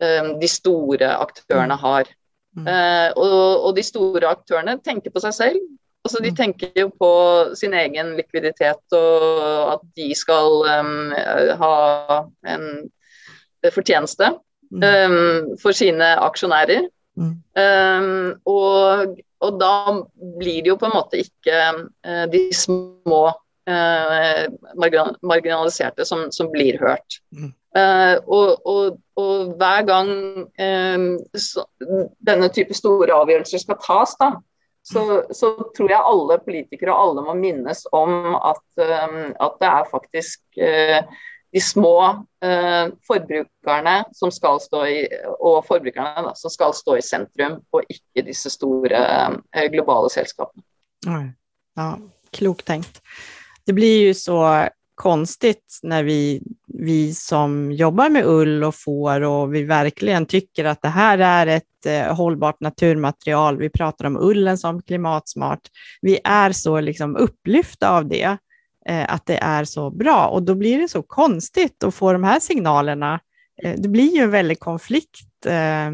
uh, 0.03 0.31
de 0.41 0.51
store 0.51 1.13
aktørene 1.23 1.77
mm. 1.79 1.85
har. 1.85 2.11
Uh, 2.59 3.11
og, 3.15 3.77
de 3.77 3.85
store 3.87 4.27
aktørene 4.27 4.81
tenker 4.83 5.15
på 5.15 5.23
seg 5.23 5.37
selv. 5.37 5.61
Altså, 6.03 6.23
de 6.25 6.33
mm. 6.33 6.37
tenker 6.39 6.81
jo 6.81 6.89
på 6.99 7.13
sin 7.59 7.75
egen 7.77 8.17
likviditet 8.19 8.97
og 8.97 9.75
at 9.77 9.83
de 9.99 10.09
skal 10.17 10.63
um, 10.67 11.13
ha 11.61 11.75
en 12.49 12.65
fortjeneste 13.75 14.31
um, 14.73 15.55
for 15.63 15.77
sine 15.77 16.15
aksjonærer. 16.25 16.89
Um, 17.19 18.39
og, 18.47 19.19
og, 19.43 19.59
da 19.61 19.75
blir 20.39 20.65
det 20.65 20.73
jo 20.73 20.79
på 20.81 20.89
en 20.89 20.97
måte 20.97 21.21
ikke 21.23 21.63
de 22.33 22.43
små 22.55 23.23
Eh, 23.69 24.49
marginaliserte 25.23 26.05
som, 26.05 26.33
som 26.33 26.51
blir 26.51 26.79
hørt. 26.81 27.19
Mm. 27.37 27.53
Uh, 27.77 28.17
og, 28.25 28.67
og, 28.67 28.95
og, 29.21 29.51
hver 29.61 29.83
gang 29.85 30.13
um, 30.41 31.05
så, 31.37 31.67
denne 32.25 32.49
type 32.55 32.73
store 32.75 33.13
avgjørelser 33.13 33.61
skal 33.61 33.77
tas, 33.85 34.15
da, 34.17 34.31
så, 34.89 35.05
så, 35.37 35.53
tror 35.77 35.93
jeg 35.93 36.01
alle 36.01 36.41
politikere 36.47 36.95
og 36.95 37.03
alle 37.03 37.27
må 37.29 37.37
minnes 37.37 37.85
om 37.93 38.33
at, 38.39 38.65
um, 38.81 39.21
at 39.37 39.61
det 39.61 39.69
er 39.69 39.93
faktisk 39.93 40.63
uh, 40.65 41.23
de 41.53 41.61
små 41.61 41.95
uh, 42.09 42.85
forbrukerne 43.05 43.99
som 44.17 44.33
skal 44.33 44.63
stå 44.65 44.85
i, 44.89 45.01
og 45.37 45.61
forbrukerne 45.69 46.31
da, 46.31 46.37
som 46.41 46.57
skal 46.57 46.73
stå 46.73 46.97
i 46.97 47.05
sentrum, 47.05 47.61
og 47.69 47.85
ikke 47.93 48.31
disse 48.33 48.57
store 48.57 49.05
globale 49.69 50.09
selskapene. 50.17 50.65
Ja, 51.77 51.93
klokt 52.33 52.65
tenkt 52.73 53.05
det 53.69 53.73
blir 53.73 54.01
ju 54.01 54.15
så 54.15 54.69
konstigt 54.95 55.79
när 55.83 56.03
vi, 56.03 56.43
vi 56.67 57.15
som 57.15 57.73
jobbar 57.73 58.09
med 58.09 58.27
ull 58.27 58.65
och 58.65 58.75
får 58.75 59.21
och 59.21 59.55
vi 59.55 59.63
verkligen 59.65 60.27
tycker 60.27 60.65
att 60.65 60.83
det 60.83 60.89
här 60.89 61.19
är 61.19 61.47
ett 61.47 61.87
eh, 61.87 62.17
hållbart 62.17 62.61
naturmaterial. 62.61 63.59
Vi 63.59 63.71
pratar 63.71 64.05
om 64.05 64.17
ullen 64.17 64.59
som 64.59 64.83
klimatsmart. 64.83 65.61
Vi 66.01 66.19
är 66.25 66.53
så 66.53 66.81
liksom 66.81 67.17
upplyfta 67.17 67.91
av 67.91 68.09
det, 68.09 68.37
eh, 68.89 69.15
att 69.15 69.27
det 69.27 69.37
är 69.37 69.65
så 69.65 69.91
bra 69.91 70.27
och 70.27 70.43
då 70.43 70.55
blir 70.55 70.79
det 70.79 70.89
så 70.89 71.03
konstigt 71.03 71.85
att 71.85 71.95
få 71.95 72.13
de 72.13 72.25
här 72.25 72.41
signalerna. 72.41 73.21
Eh, 73.63 73.75
det 73.79 73.89
blir 73.89 74.17
ju 74.17 74.23
en 74.23 74.31
väldig 74.31 74.61
konflikt 74.61 75.47
eh, 75.47 75.93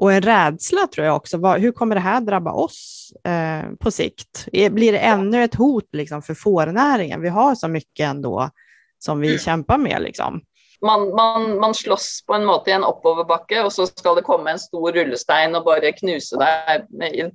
och 0.00 0.12
en 0.12 0.22
rädsla 0.22 0.86
tror 0.86 1.06
jag 1.06 1.16
också. 1.16 1.38
Vad, 1.38 1.60
hur 1.60 1.72
kommer 1.72 1.94
det 1.94 2.00
här 2.00 2.20
drabba 2.20 2.52
oss 2.52 3.12
eh, 3.24 3.72
på 3.80 3.90
sikt? 3.90 4.48
Blir 4.52 4.92
det 4.92 4.98
ännu 4.98 5.44
ett 5.44 5.54
hot 5.54 5.88
liksom, 5.92 6.22
för 6.22 6.34
fårnäringen? 6.34 7.20
Vi 7.20 7.28
har 7.28 7.54
så 7.54 7.68
mycket 7.68 8.08
ändå 8.08 8.50
som 8.98 9.20
vi 9.20 9.28
mm. 9.28 9.38
kämpar 9.38 9.78
med. 9.78 10.02
Liksom. 10.02 10.40
Man, 10.80 11.10
man, 11.10 11.58
man 11.58 11.74
slåss 11.74 12.24
på 12.26 12.34
en 12.34 12.44
måte 12.44 12.70
i 12.70 12.72
en 12.72 12.84
oppoverbacke, 12.84 13.62
och 13.62 13.72
så 13.72 13.86
ska 13.86 14.14
det 14.14 14.22
komma 14.22 14.50
en 14.50 14.58
stor 14.58 14.92
rullestein 14.92 15.54
och 15.54 15.64
bara 15.64 15.92
knusa 15.92 16.36
dig 16.38 16.86
i 17.14 17.22
det 17.22 17.30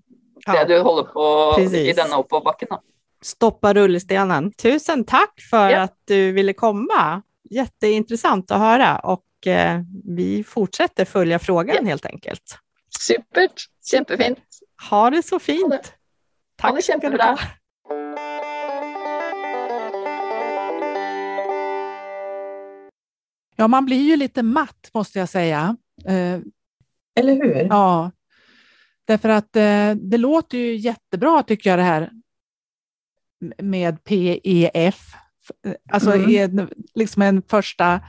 ja. 0.46 0.66
du 0.66 0.80
håller 0.80 1.04
på 1.04 1.54
Precis. 1.56 1.90
i 1.90 1.94
denna 1.94 2.18
oppoverbacken. 2.18 2.68
Stoppa 3.22 3.74
rullstenen. 3.74 4.52
Tusen 4.52 5.04
tack 5.04 5.42
för 5.50 5.70
ja. 5.70 5.82
att 5.82 5.98
du 6.06 6.32
ville 6.32 6.54
komma. 6.54 7.22
Jätteintressant 7.50 8.52
att 8.52 8.60
höra 8.60 9.00
och 9.00 9.24
Eh, 9.48 9.82
vi 10.06 10.44
fortsätter 10.44 11.06
följa 11.06 11.40
frågan 11.40 11.76
ja. 11.76 11.84
helt 11.90 12.06
enkelt. 12.06 12.58
Supert, 13.00 13.66
jättefint. 13.94 14.40
Ha 14.90 15.10
det 15.10 15.24
så 15.24 15.40
fint. 15.40 15.62
Ha 15.62 15.70
det. 15.70 15.84
Tack 16.56 16.72
ha 16.72 16.78
det 16.78 16.90
jättebra. 16.90 17.38
Ja, 23.56 23.68
man 23.68 23.86
blir 23.86 24.02
ju 24.02 24.16
lite 24.16 24.44
matt 24.44 24.90
måste 24.94 25.20
jag 25.20 25.30
säga. 25.30 25.78
Eh, 26.06 26.40
Eller 27.16 27.36
hur? 27.36 27.68
Ja, 27.70 28.12
därför 29.06 29.30
att 29.30 29.56
eh, 29.56 29.92
det 29.96 30.18
låter 30.18 30.58
ju 30.58 30.76
jättebra 30.76 31.44
tycker 31.44 31.70
jag 31.70 31.80
det 31.80 31.84
här 31.84 32.12
med 33.58 34.04
PEF. 34.04 35.16
Alltså 35.92 36.12
mm. 36.12 36.70
liksom 36.94 37.22
en 37.22 37.42
första 37.42 38.02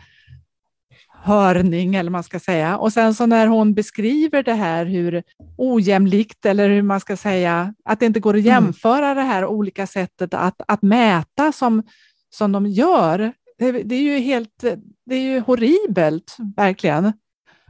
hörning 1.27 1.95
eller 1.95 2.11
man 2.11 2.23
ska 2.23 2.41
säga. 2.41 2.77
Och 2.77 2.93
sen 2.93 3.15
så 3.15 3.27
när 3.27 3.47
hon 3.47 3.75
beskriver 3.75 4.43
det 4.43 4.55
här 4.55 4.87
hur 4.87 5.23
ojämlikt 5.57 6.47
eller 6.47 6.69
hur 6.69 6.83
man 6.83 7.01
ska 7.01 7.17
säga 7.17 7.75
att 7.85 8.01
det 8.01 8.07
inte 8.07 8.21
går 8.21 8.35
att 8.35 8.45
mm. 8.45 8.47
jämföra 8.47 9.07
mm. 9.07 9.17
det 9.17 9.23
här 9.23 9.47
olika 9.47 9.87
sättet 9.87 10.35
att, 10.35 10.63
att 10.69 10.83
mäta 10.83 11.53
som, 11.53 11.83
som 12.31 12.53
de 12.53 12.67
gör. 12.67 13.33
Det, 13.59 13.73
det, 13.73 13.95
är 13.95 14.03
ju 14.03 14.19
helt, 14.19 14.65
det 15.07 15.15
är 15.15 15.21
ju 15.21 15.41
horribelt 15.41 16.37
verkligen. 16.57 17.13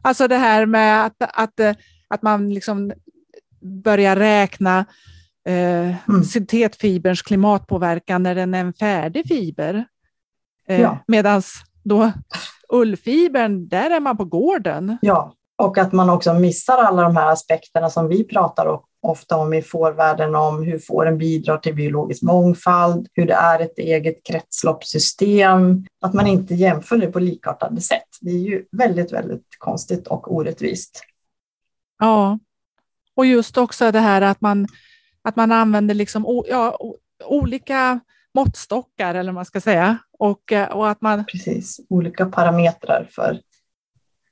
Alltså 0.03 0.29
det 0.29 0.37
här 0.37 0.67
med 0.67 1.07
att, 1.07 1.17
att, 1.19 1.61
att 2.09 2.23
man 2.23 2.55
liksom 2.55 2.93
börjar 3.85 4.17
räkna 4.17 4.85
eh, 5.49 6.09
mm. 6.09 6.25
syntetfiberns 6.25 7.23
klimatpåverkan 7.23 8.23
när 8.23 8.35
den 8.35 8.55
är 8.55 8.61
en 8.61 8.73
färdig 8.73 9.29
fiber. 9.29 9.87
Eh, 10.69 10.81
ja. 10.81 10.99
Medan 11.07 11.43
då 11.85 12.13
ullfibern, 12.69 13.69
där 13.69 13.91
är 13.91 14.01
man 14.01 14.17
på 14.17 14.25
gården. 14.25 14.99
Ja, 15.03 15.33
och 15.59 15.79
att 15.79 15.93
man 15.93 16.11
också 16.11 16.35
missar 16.35 16.79
alla 16.79 17.03
de 17.03 17.17
här 17.17 17.33
aspekterna 17.33 17.91
som 17.91 18.09
vi 18.09 18.25
pratar 18.25 18.81
ofta 19.03 19.37
om 19.37 19.55
i 19.55 19.63
fårvärlden, 19.63 20.35
om 20.35 20.63
hur 20.63 20.79
fåren 20.79 21.19
bidrar 21.19 21.59
till 21.59 21.75
biologisk 21.75 22.23
mångfald, 22.23 23.09
hur 23.13 23.27
det 23.27 23.35
är 23.35 23.61
ett 23.61 23.79
eget 23.79 24.27
kretsloppssystem, 24.27 25.87
att 26.01 26.15
man 26.15 26.27
inte 26.27 26.55
jämför 26.55 26.97
det 26.97 27.07
på 27.07 27.19
likartade 27.19 27.81
sätt. 27.81 28.09
Det 28.21 28.31
är 28.31 28.39
ju 28.39 28.65
väldigt, 28.73 29.13
väldigt 29.13 29.47
konstigt 29.59 30.07
och 30.07 30.35
orättvist. 30.35 31.03
Ja, 31.99 32.39
och 33.15 33.27
just 33.27 33.57
också 33.57 33.93
det 33.93 34.01
här 34.01 34.23
att 34.23 34.41
man, 34.41 34.67
att 35.23 35.37
man 35.37 35.53
använder 35.53 35.95
liksom, 35.95 36.45
ja, 36.49 36.79
olika 37.25 38.01
måttstockar, 38.37 39.15
eller 39.15 39.33
vad 39.33 39.35
man 39.35 39.45
ska 39.45 39.61
säga. 39.61 39.99
Och, 40.19 40.53
eh, 40.53 40.69
och 40.69 40.91
att 40.91 41.01
man... 41.01 41.25
Precis, 41.25 41.81
olika 41.89 42.27
parametrar 42.27 43.09
för, 43.11 43.41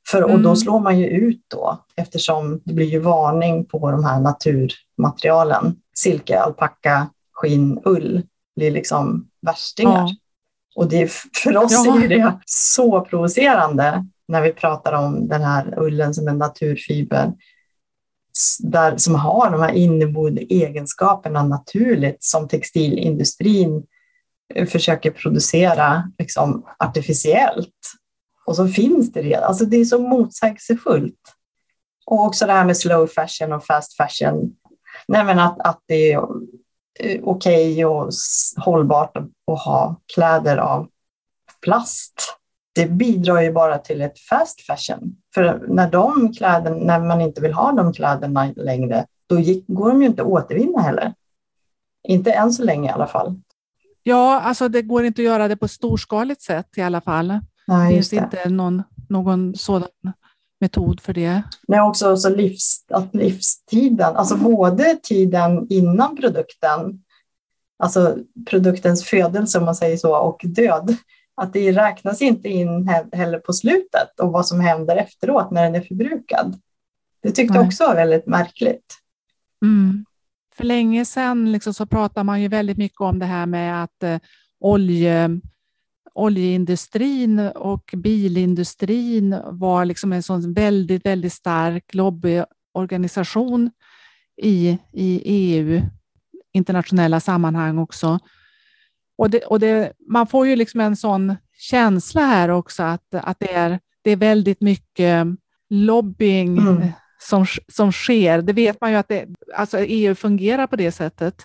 för 0.09 0.23
och 0.23 0.31
då 0.31 0.49
mm. 0.49 0.57
slår 0.57 0.81
man 0.81 0.99
ju 0.99 1.07
ut 1.07 1.45
då 1.49 1.85
eftersom 1.97 2.61
det 2.65 2.75
blir 2.75 2.87
ju 2.87 2.99
varning 2.99 3.65
på 3.65 3.91
de 3.91 4.05
här 4.05 4.21
naturmaterialen. 4.21 5.77
Silke, 5.95 6.41
alpacka, 6.41 7.11
skinn, 7.33 7.81
ull 7.85 8.23
blir 8.57 8.71
liksom 8.71 9.29
värstingar. 9.43 10.09
Ja. 10.09 10.17
Och 10.77 10.89
det, 10.89 11.13
för 11.43 11.57
oss 11.57 11.87
ja. 11.87 12.03
är 12.03 12.09
det 12.09 12.39
så 12.45 13.01
provocerande 13.01 14.07
när 14.29 14.43
vi 14.43 14.53
pratar 14.53 14.93
om 14.93 15.29
den 15.29 15.43
här 15.43 15.75
ullen 15.79 16.15
som 16.15 16.29
en 16.29 16.39
naturfiber 16.39 17.33
där, 18.59 18.97
som 18.97 19.15
har 19.15 19.51
de 19.51 19.61
här 19.61 19.73
inneboende 19.73 20.41
egenskaperna 20.41 21.43
naturligt 21.43 22.25
som 22.25 22.49
textilindustrin 22.49 23.87
försöker 24.71 25.11
producera 25.11 26.11
liksom, 26.19 26.67
artificiellt. 26.79 27.71
Och 28.47 28.57
så 28.57 28.69
finns 28.69 29.13
det 29.13 29.23
redan. 29.23 29.45
Alltså 29.45 29.65
det 29.65 29.77
är 29.77 29.85
så 29.85 29.99
motsägelsefullt. 29.99 31.21
Och 32.07 32.25
också 32.25 32.47
det 32.47 32.53
här 32.53 32.65
med 32.65 32.77
slow 32.77 33.07
fashion 33.07 33.53
och 33.53 33.65
fast 33.65 33.97
fashion. 33.97 34.57
Nej, 35.09 35.25
men 35.25 35.39
att, 35.39 35.61
att 35.61 35.81
det 35.87 36.13
är 36.13 36.19
eh, 37.01 37.21
okej 37.23 37.73
okay 37.73 37.85
och 37.85 38.11
hållbart 38.57 39.17
att 39.17 39.65
ha 39.65 40.01
kläder 40.15 40.57
av 40.57 40.89
plast. 41.63 42.37
det 42.75 42.87
bidrar 42.87 43.41
ju 43.41 43.53
bara 43.53 43.79
till 43.79 44.03
ett 44.03 44.19
fast 44.19 44.67
fashion. 44.67 45.17
För 45.35 45.63
när, 45.69 45.91
de 45.91 46.33
kläden, 46.33 46.79
när 46.79 47.01
man 47.01 47.21
inte 47.21 47.41
vill 47.41 47.53
ha 47.53 47.73
de 47.73 47.93
kläderna 47.93 48.53
längre, 48.57 49.07
då 49.27 49.39
gick, 49.39 49.65
går 49.67 49.89
de 49.89 50.03
ju 50.03 50.09
inte 50.09 50.23
att 50.23 50.29
återvinna 50.29 50.83
heller. 50.83 51.15
Inte 52.09 52.33
än 52.33 52.53
så 52.53 52.65
länge 52.65 52.89
i 52.89 52.93
alla 52.93 53.07
fall. 53.07 53.41
Ja, 54.07 54.41
alltså 54.41 54.69
det 54.69 54.83
går 54.83 55.05
inte 55.05 55.23
att 55.23 55.27
göra 55.27 55.49
det 55.49 55.57
på 55.57 55.69
storskaligt 55.69 56.43
sätt 56.43 56.69
i 56.77 56.83
alla 56.83 57.01
fall. 57.01 57.39
Nej, 57.67 57.89
det 57.89 57.95
finns 57.95 58.13
inte 58.13 58.49
någon, 58.49 58.83
någon 59.09 59.55
sådan 59.55 59.89
metod 60.61 61.01
för 61.01 61.13
det. 61.13 61.43
Nej, 61.69 61.81
också 61.81 62.17
så 62.17 62.29
livs, 62.29 62.85
att 62.91 63.15
livstiden, 63.15 64.17
alltså 64.17 64.37
både 64.37 64.99
tiden 65.03 65.67
innan 65.71 66.17
produkten, 66.17 67.03
alltså 67.79 68.17
produktens 68.51 69.05
födelse 69.05 69.59
om 69.59 69.65
man 69.65 69.75
säger 69.75 69.97
så, 69.97 70.17
och 70.17 70.41
död, 70.45 70.97
att 71.35 71.53
det 71.53 71.73
räknas 71.73 72.23
inte 72.23 72.49
in 72.49 72.89
heller 73.13 73.39
på 73.39 73.53
slutet 73.53 74.21
och 74.21 74.33
vad 74.33 74.47
som 74.47 74.61
händer 74.61 74.97
efteråt 74.97 75.51
när 75.51 75.63
den 75.63 75.75
är 75.75 75.81
förbrukad. 75.81 76.61
Det 77.23 77.33
tyckte 77.33 77.55
jag 77.57 77.67
också 77.67 77.87
var 77.87 77.95
väldigt 77.95 78.27
märkligt. 78.27 78.95
Mm. 79.63 80.05
För 80.57 80.65
länge 80.65 81.05
sedan 81.05 81.53
liksom 81.53 81.75
så 81.75 81.87
pratade 81.87 82.25
man 82.25 82.43
ju 82.43 82.49
väldigt 82.49 82.77
mycket 82.77 83.01
om 83.01 83.19
det 83.19 83.27
här 83.27 83.47
med 83.47 83.83
att 83.83 84.03
eh, 84.03 84.19
olje, 84.61 85.41
oljeindustrin 86.15 87.39
och 87.39 87.95
bilindustrin 87.97 89.37
var 89.45 89.85
liksom 89.85 90.13
en 90.13 90.23
sån 90.23 90.53
väldigt, 90.53 91.07
väldigt 91.07 91.33
stark 91.33 91.95
lobbyorganisation 91.95 93.71
i, 94.43 94.79
i 94.93 95.23
EU, 95.25 95.83
internationella 96.53 97.21
sammanhang 97.21 97.79
också. 97.79 98.19
Och, 99.19 99.31
det, 99.31 99.41
och 99.41 99.61
det, 99.61 99.93
man 100.09 100.27
får 100.27 100.47
ju 100.47 100.57
liksom 100.57 100.81
en 100.81 100.97
sån 100.97 101.37
känsla 101.59 102.21
här 102.21 102.49
också 102.49 102.83
att, 102.83 103.15
att 103.15 103.41
det, 103.41 103.53
är, 103.53 103.81
det 104.03 104.11
är 104.11 104.17
väldigt 104.17 104.61
mycket 104.61 105.27
lobbying 105.71 106.59
mm 106.59 106.89
som, 107.25 107.47
som 107.73 107.93
sker. 107.93 108.43
Det 108.43 108.53
vet 108.53 108.81
man 108.81 108.91
ju 108.91 108.97
att 108.97 109.09
det, 109.09 109.27
alltså 109.55 109.79
EU 109.79 110.15
fungerar 110.15 110.67
på 110.67 110.77
det 110.77 110.93
sättet 110.93 111.43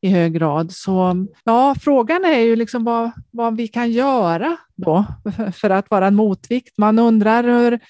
i 0.00 0.08
hög 0.08 0.32
grad. 0.32 0.72
Så 0.72 1.26
ja, 1.44 1.74
frågan 1.80 2.24
är 2.24 2.38
ju 2.38 2.56
liksom 2.56 2.84
vad, 2.84 3.10
vad 3.30 3.56
vi 3.56 3.68
kan 3.68 3.92
göra 3.92 4.56
då 4.74 5.04
för 5.54 5.70
att 5.70 5.90
vara 5.90 6.06
en 6.06 6.14
motvikt. 6.14 6.78
Man 6.78 6.98
undrar 6.98 7.44
hur, 7.44 7.80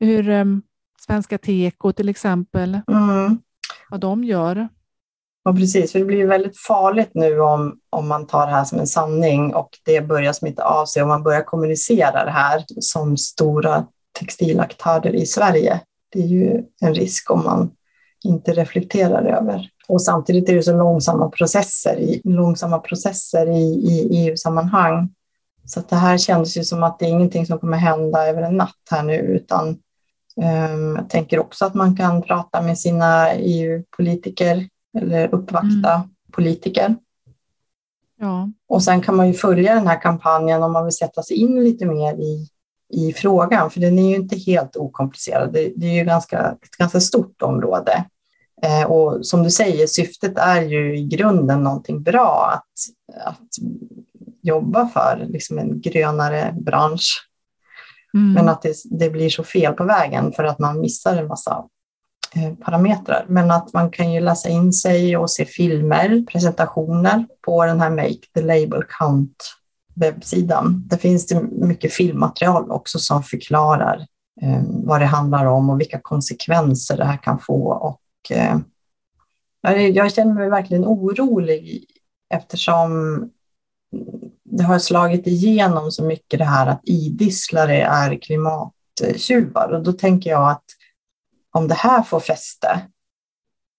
hur 0.00 0.28
um, 0.28 0.62
Svenska 1.06 1.38
Teko 1.38 1.92
till 1.92 2.08
exempel, 2.08 2.80
mm. 2.88 3.38
vad 3.90 4.00
de 4.00 4.24
gör. 4.24 4.68
Ja, 5.44 5.52
precis. 5.52 5.92
För 5.92 5.98
det 5.98 6.04
blir 6.04 6.26
väldigt 6.26 6.58
farligt 6.58 7.10
nu 7.14 7.40
om, 7.40 7.78
om 7.90 8.08
man 8.08 8.26
tar 8.26 8.46
det 8.46 8.52
här 8.52 8.64
som 8.64 8.78
en 8.78 8.86
sanning 8.86 9.54
och 9.54 9.70
det 9.84 10.00
börjar 10.00 10.32
smitta 10.32 10.64
av 10.64 10.86
sig 10.86 11.02
och 11.02 11.08
man 11.08 11.22
börjar 11.22 11.42
kommunicera 11.42 12.24
det 12.24 12.30
här 12.30 12.64
som 12.80 13.16
stora 13.16 13.86
textilaktörer 14.18 15.14
i 15.14 15.26
Sverige. 15.26 15.80
Det 16.12 16.22
är 16.22 16.26
ju 16.26 16.62
en 16.80 16.94
risk 16.94 17.30
om 17.30 17.44
man 17.44 17.70
inte 18.24 18.52
reflekterar 18.52 19.24
över. 19.24 19.68
Och 19.88 20.02
samtidigt 20.02 20.48
är 20.48 20.54
det 20.54 20.62
så 20.62 20.76
långsamma 20.76 21.28
processer 21.28 21.96
i, 22.00 22.20
långsamma 22.24 22.78
processer 22.78 23.50
i, 23.50 23.62
i 23.62 24.08
EU-sammanhang. 24.10 25.08
Så 25.64 25.82
det 25.88 25.96
här 25.96 26.18
känns 26.18 26.56
ju 26.56 26.64
som 26.64 26.82
att 26.82 26.98
det 26.98 27.04
är 27.04 27.08
ingenting 27.08 27.46
som 27.46 27.58
kommer 27.58 27.76
hända 27.76 28.26
över 28.26 28.42
en 28.42 28.56
natt 28.56 28.88
här 28.90 29.02
nu, 29.02 29.16
utan 29.16 29.68
um, 30.36 30.96
jag 30.96 31.08
tänker 31.08 31.38
också 31.38 31.64
att 31.64 31.74
man 31.74 31.96
kan 31.96 32.22
prata 32.22 32.62
med 32.62 32.78
sina 32.78 33.32
EU-politiker 33.32 34.68
eller 34.98 35.34
uppvakta 35.34 35.94
mm. 35.94 36.08
politiker. 36.32 36.96
Ja. 38.20 38.50
Och 38.68 38.82
sen 38.82 39.00
kan 39.00 39.16
man 39.16 39.28
ju 39.28 39.34
följa 39.34 39.74
den 39.74 39.86
här 39.86 40.00
kampanjen 40.00 40.62
om 40.62 40.72
man 40.72 40.84
vill 40.84 40.96
sätta 40.96 41.22
sig 41.22 41.36
in 41.36 41.64
lite 41.64 41.86
mer 41.86 42.14
i, 42.14 42.48
i 42.92 43.12
frågan, 43.12 43.70
för 43.70 43.80
den 43.80 43.98
är 43.98 44.08
ju 44.08 44.16
inte 44.16 44.36
helt 44.36 44.76
okomplicerad. 44.76 45.52
Det, 45.52 45.72
det 45.76 45.86
är 45.86 45.94
ju 45.94 46.04
ganska, 46.04 46.56
ett 46.62 46.76
ganska 46.78 47.00
stort 47.00 47.42
område. 47.42 48.04
Eh, 48.62 48.84
och 48.84 49.26
som 49.26 49.42
du 49.42 49.50
säger, 49.50 49.86
syftet 49.86 50.38
är 50.38 50.62
ju 50.62 50.98
i 50.98 51.04
grunden 51.04 51.62
någonting 51.62 52.02
bra 52.02 52.52
att, 52.54 52.72
att 53.26 53.48
jobba 54.42 54.88
för, 54.88 55.26
liksom 55.28 55.58
en 55.58 55.80
grönare 55.80 56.54
bransch. 56.60 57.28
Mm. 58.14 58.32
Men 58.32 58.48
att 58.48 58.62
det, 58.62 58.74
det, 58.84 59.10
blir 59.10 59.30
så 59.30 59.44
fel 59.44 59.72
på 59.72 59.84
vägen 59.84 60.32
för 60.32 60.44
att 60.44 60.58
man 60.58 60.80
missar 60.80 61.16
en 61.16 61.28
massa 61.28 61.64
eh, 62.34 62.54
parametrar. 62.54 63.24
Men 63.28 63.50
att 63.50 63.72
man 63.72 63.90
kan 63.90 64.12
ju 64.12 64.20
läsa 64.20 64.48
in 64.48 64.72
sig 64.72 65.16
och 65.16 65.30
se 65.30 65.44
filmer, 65.44 66.24
presentationer 66.32 67.26
på 67.46 67.64
den 67.64 67.80
här 67.80 67.90
Make 67.90 68.20
the 68.34 68.42
Label 68.42 68.82
Count 68.98 69.36
webbsidan. 69.94 70.84
Där 70.86 70.96
finns 70.96 71.26
det 71.26 71.42
mycket 71.42 71.92
filmmaterial 71.92 72.70
också 72.70 72.98
som 72.98 73.22
förklarar 73.22 74.06
eh, 74.42 74.62
vad 74.66 75.00
det 75.00 75.06
handlar 75.06 75.46
om 75.46 75.70
och 75.70 75.80
vilka 75.80 76.00
konsekvenser 76.02 76.96
det 76.96 77.04
här 77.04 77.22
kan 77.22 77.38
få 77.38 77.72
och 77.72 77.98
Eh, 79.66 79.86
jag 79.86 80.12
känner 80.12 80.34
mig 80.34 80.50
verkligen 80.50 80.84
orolig 80.84 81.86
eftersom 82.34 82.90
det 84.44 84.64
har 84.64 84.78
slagit 84.78 85.26
igenom 85.26 85.90
så 85.90 86.04
mycket 86.04 86.38
det 86.38 86.44
här 86.44 86.66
att 86.66 86.80
idisslare 86.84 87.82
är 87.82 88.18
klimattjuvar. 88.22 89.72
Och 89.72 89.82
då 89.82 89.92
tänker 89.92 90.30
jag 90.30 90.50
att 90.50 90.64
om 91.50 91.68
det 91.68 91.74
här 91.74 92.02
får 92.02 92.20
fäste, 92.20 92.88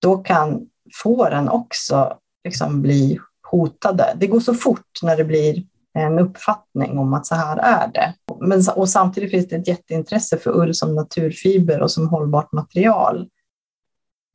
då 0.01 0.17
kan 0.17 0.69
fåren 1.03 1.49
också 1.49 2.17
liksom 2.43 2.81
bli 2.81 3.19
hotade. 3.51 4.13
Det 4.19 4.27
går 4.27 4.39
så 4.39 4.53
fort 4.53 4.99
när 5.03 5.17
det 5.17 5.23
blir 5.23 5.63
en 5.93 6.19
uppfattning 6.19 6.97
om 6.97 7.13
att 7.13 7.25
så 7.25 7.35
här 7.35 7.57
är 7.57 7.87
det. 7.87 8.13
Men, 8.41 8.63
och 8.75 8.89
samtidigt 8.89 9.31
finns 9.31 9.47
det 9.47 9.55
ett 9.55 9.67
jätteintresse 9.67 10.37
för 10.37 10.51
ull 10.51 10.75
som 10.75 10.95
naturfiber 10.95 11.81
och 11.81 11.91
som 11.91 12.09
hållbart 12.09 12.51
material. 12.51 13.29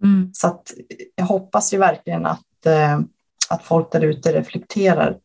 Mm. 0.03 0.31
Så 0.33 0.47
att 0.47 0.73
jag 1.15 1.25
hoppas 1.25 1.75
ju 1.75 1.79
verkligen 1.79 2.27
att, 2.27 2.67
eh, 2.67 3.01
att 3.51 3.63
folk 3.63 3.93
där 3.93 4.01
ute 4.01 4.33
reflekterar 4.33 5.19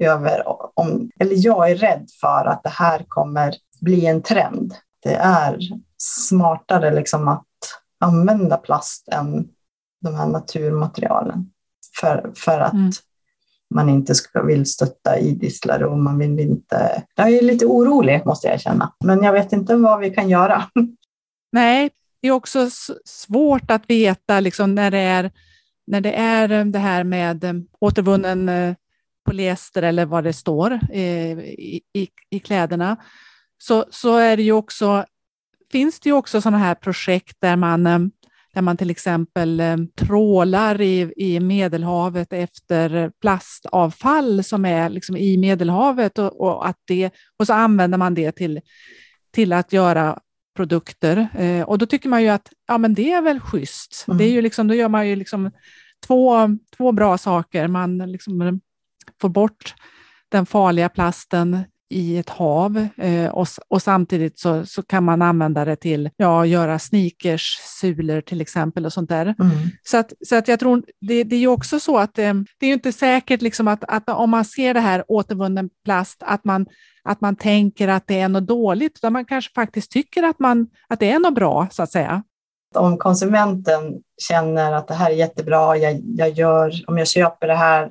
över 0.00 0.42
om, 0.78 1.10
eller 1.18 1.36
jag 1.38 1.70
är 1.70 1.76
rädd 1.76 2.08
för 2.20 2.44
att 2.46 2.62
det 2.62 2.68
här 2.68 3.04
kommer 3.08 3.54
bli 3.80 4.06
en 4.06 4.22
trend. 4.22 4.74
Det 5.02 5.14
är 5.14 5.58
smartare 5.98 6.94
liksom 6.94 7.28
att 7.28 7.46
använda 8.00 8.56
plast 8.56 9.08
än 9.08 9.48
de 10.00 10.14
här 10.14 10.26
naturmaterialen 10.26 11.50
för, 12.00 12.32
för 12.36 12.60
att 12.60 12.72
mm 12.72 12.92
man 13.74 13.88
inte 13.88 14.14
ska, 14.14 14.42
vill 14.42 14.66
stötta 14.66 15.18
idisslare 15.18 15.86
och 15.86 15.98
man 15.98 16.18
vill 16.18 16.40
inte... 16.40 17.02
Jag 17.14 17.30
är 17.30 17.42
lite 17.42 17.66
orolig 17.66 18.22
måste 18.26 18.48
jag 18.48 18.60
känna, 18.60 18.92
men 19.04 19.22
jag 19.22 19.32
vet 19.32 19.52
inte 19.52 19.76
vad 19.76 20.00
vi 20.00 20.10
kan 20.10 20.28
göra. 20.28 20.64
Nej, 21.52 21.90
det 22.22 22.28
är 22.28 22.32
också 22.32 22.70
svårt 23.04 23.70
att 23.70 23.90
veta 23.90 24.40
liksom, 24.40 24.74
när, 24.74 24.90
det 24.90 24.98
är, 24.98 25.30
när 25.86 26.00
det 26.00 26.12
är 26.12 26.50
eh, 26.50 26.64
det 26.64 26.78
här 26.78 27.04
med 27.04 27.44
eh, 27.44 27.52
återvunnen 27.80 28.48
eh, 28.48 28.74
polyester 29.26 29.82
eller 29.82 30.06
vad 30.06 30.24
det 30.24 30.32
står 30.32 30.74
i, 30.92 31.02
i, 31.92 32.08
i 32.30 32.38
kläderna, 32.38 32.96
så, 33.58 33.84
så 33.90 34.16
är 34.16 34.36
det 34.36 34.42
ju 34.42 34.52
också, 34.52 35.04
finns 35.72 36.00
det 36.00 36.08
ju 36.08 36.14
också 36.14 36.40
sådana 36.40 36.58
här 36.58 36.74
projekt 36.74 37.36
där 37.40 37.56
man, 37.56 38.10
där 38.54 38.62
man 38.62 38.76
till 38.76 38.90
exempel 38.90 39.62
trålar 39.96 40.80
i, 40.80 41.12
i 41.16 41.40
Medelhavet 41.40 42.32
efter 42.32 43.12
plastavfall 43.20 44.44
som 44.44 44.64
är 44.64 44.88
liksom 44.88 45.16
i 45.16 45.36
Medelhavet 45.36 46.18
och, 46.18 46.40
och, 46.40 46.68
att 46.68 46.78
det, 46.84 47.10
och 47.38 47.46
så 47.46 47.52
använder 47.52 47.98
man 47.98 48.14
det 48.14 48.32
till, 48.32 48.60
till 49.32 49.52
att 49.52 49.72
göra 49.72 50.18
produkter. 50.56 51.28
Eh, 51.34 51.62
och 51.62 51.78
då 51.78 51.86
tycker 51.86 52.08
man 52.08 52.22
ju 52.22 52.28
att 52.28 52.52
ja, 52.66 52.78
men 52.78 52.94
det 52.94 53.12
är 53.12 53.22
väl 53.22 53.40
schysst. 53.40 54.04
Mm. 54.08 54.18
Det 54.18 54.24
är 54.24 54.30
ju 54.30 54.42
liksom, 54.42 54.68
då 54.68 54.74
gör 54.74 54.88
man 54.88 55.08
ju 55.08 55.16
liksom 55.16 55.50
två, 56.06 56.48
två 56.76 56.92
bra 56.92 57.18
saker. 57.18 57.68
Man 57.68 57.98
liksom 57.98 58.60
får 59.20 59.28
bort 59.28 59.74
den 60.28 60.46
farliga 60.46 60.88
plasten 60.88 61.58
i 61.90 62.18
ett 62.18 62.28
hav 62.28 62.88
eh, 62.96 63.30
och, 63.30 63.46
och, 63.68 63.82
samtidigt 63.82 64.38
så, 64.38 64.66
så 64.66 64.82
kan 64.82 65.04
man 65.04 65.22
använda 65.22 65.64
det 65.64 65.76
till 65.76 66.10
ja, 66.16 66.46
göra 66.46 66.78
sneakers, 66.78 67.58
sulor 67.80 68.20
till 68.20 68.40
exempel 68.40 68.86
och 68.86 68.92
sånt 68.92 69.08
där. 69.08 69.26
Mm. 69.26 69.50
Så, 69.82 69.96
att, 69.96 70.12
så 70.26 70.36
att 70.36 70.48
jag 70.48 70.60
tror, 70.60 70.82
det, 71.00 71.24
det 71.24 71.36
är 71.36 71.40
ju 71.40 71.48
också 71.48 71.80
så 71.80 71.98
att 71.98 72.14
det, 72.14 72.24
eh, 72.24 72.34
det 72.60 72.66
är 72.66 72.72
inte 72.72 72.92
säkert 72.92 73.42
liksom 73.42 73.68
att, 73.68 73.84
att 73.88 74.08
om 74.08 74.30
man 74.30 74.44
ser 74.44 74.74
det 74.74 74.80
här 74.80 75.04
återvunnen 75.08 75.70
plast, 75.84 76.22
att 76.26 76.44
man 76.44 76.66
att 77.04 77.20
man 77.20 77.36
tänker 77.36 77.88
att 77.88 78.06
det 78.06 78.20
är 78.20 78.28
något 78.28 78.46
dåligt, 78.46 78.92
utan 78.96 79.12
man 79.12 79.24
kanske 79.24 79.52
faktiskt 79.54 79.90
tycker 79.90 80.22
att, 80.22 80.38
man, 80.38 80.66
att 80.88 81.00
det 81.00 81.10
är 81.10 81.18
något 81.18 81.34
bra, 81.34 81.68
så 81.70 81.82
att 81.82 81.92
säga. 81.92 82.22
Om 82.74 82.98
konsumenten 82.98 84.00
känner 84.28 84.72
att 84.72 84.88
det 84.88 84.94
här 84.94 85.10
är 85.10 85.14
jättebra, 85.14 85.76
jag, 85.76 86.00
jag 86.16 86.30
gör, 86.30 86.72
om 86.86 86.98
jag 86.98 87.08
köper 87.08 87.46
det 87.46 87.54
här 87.54 87.90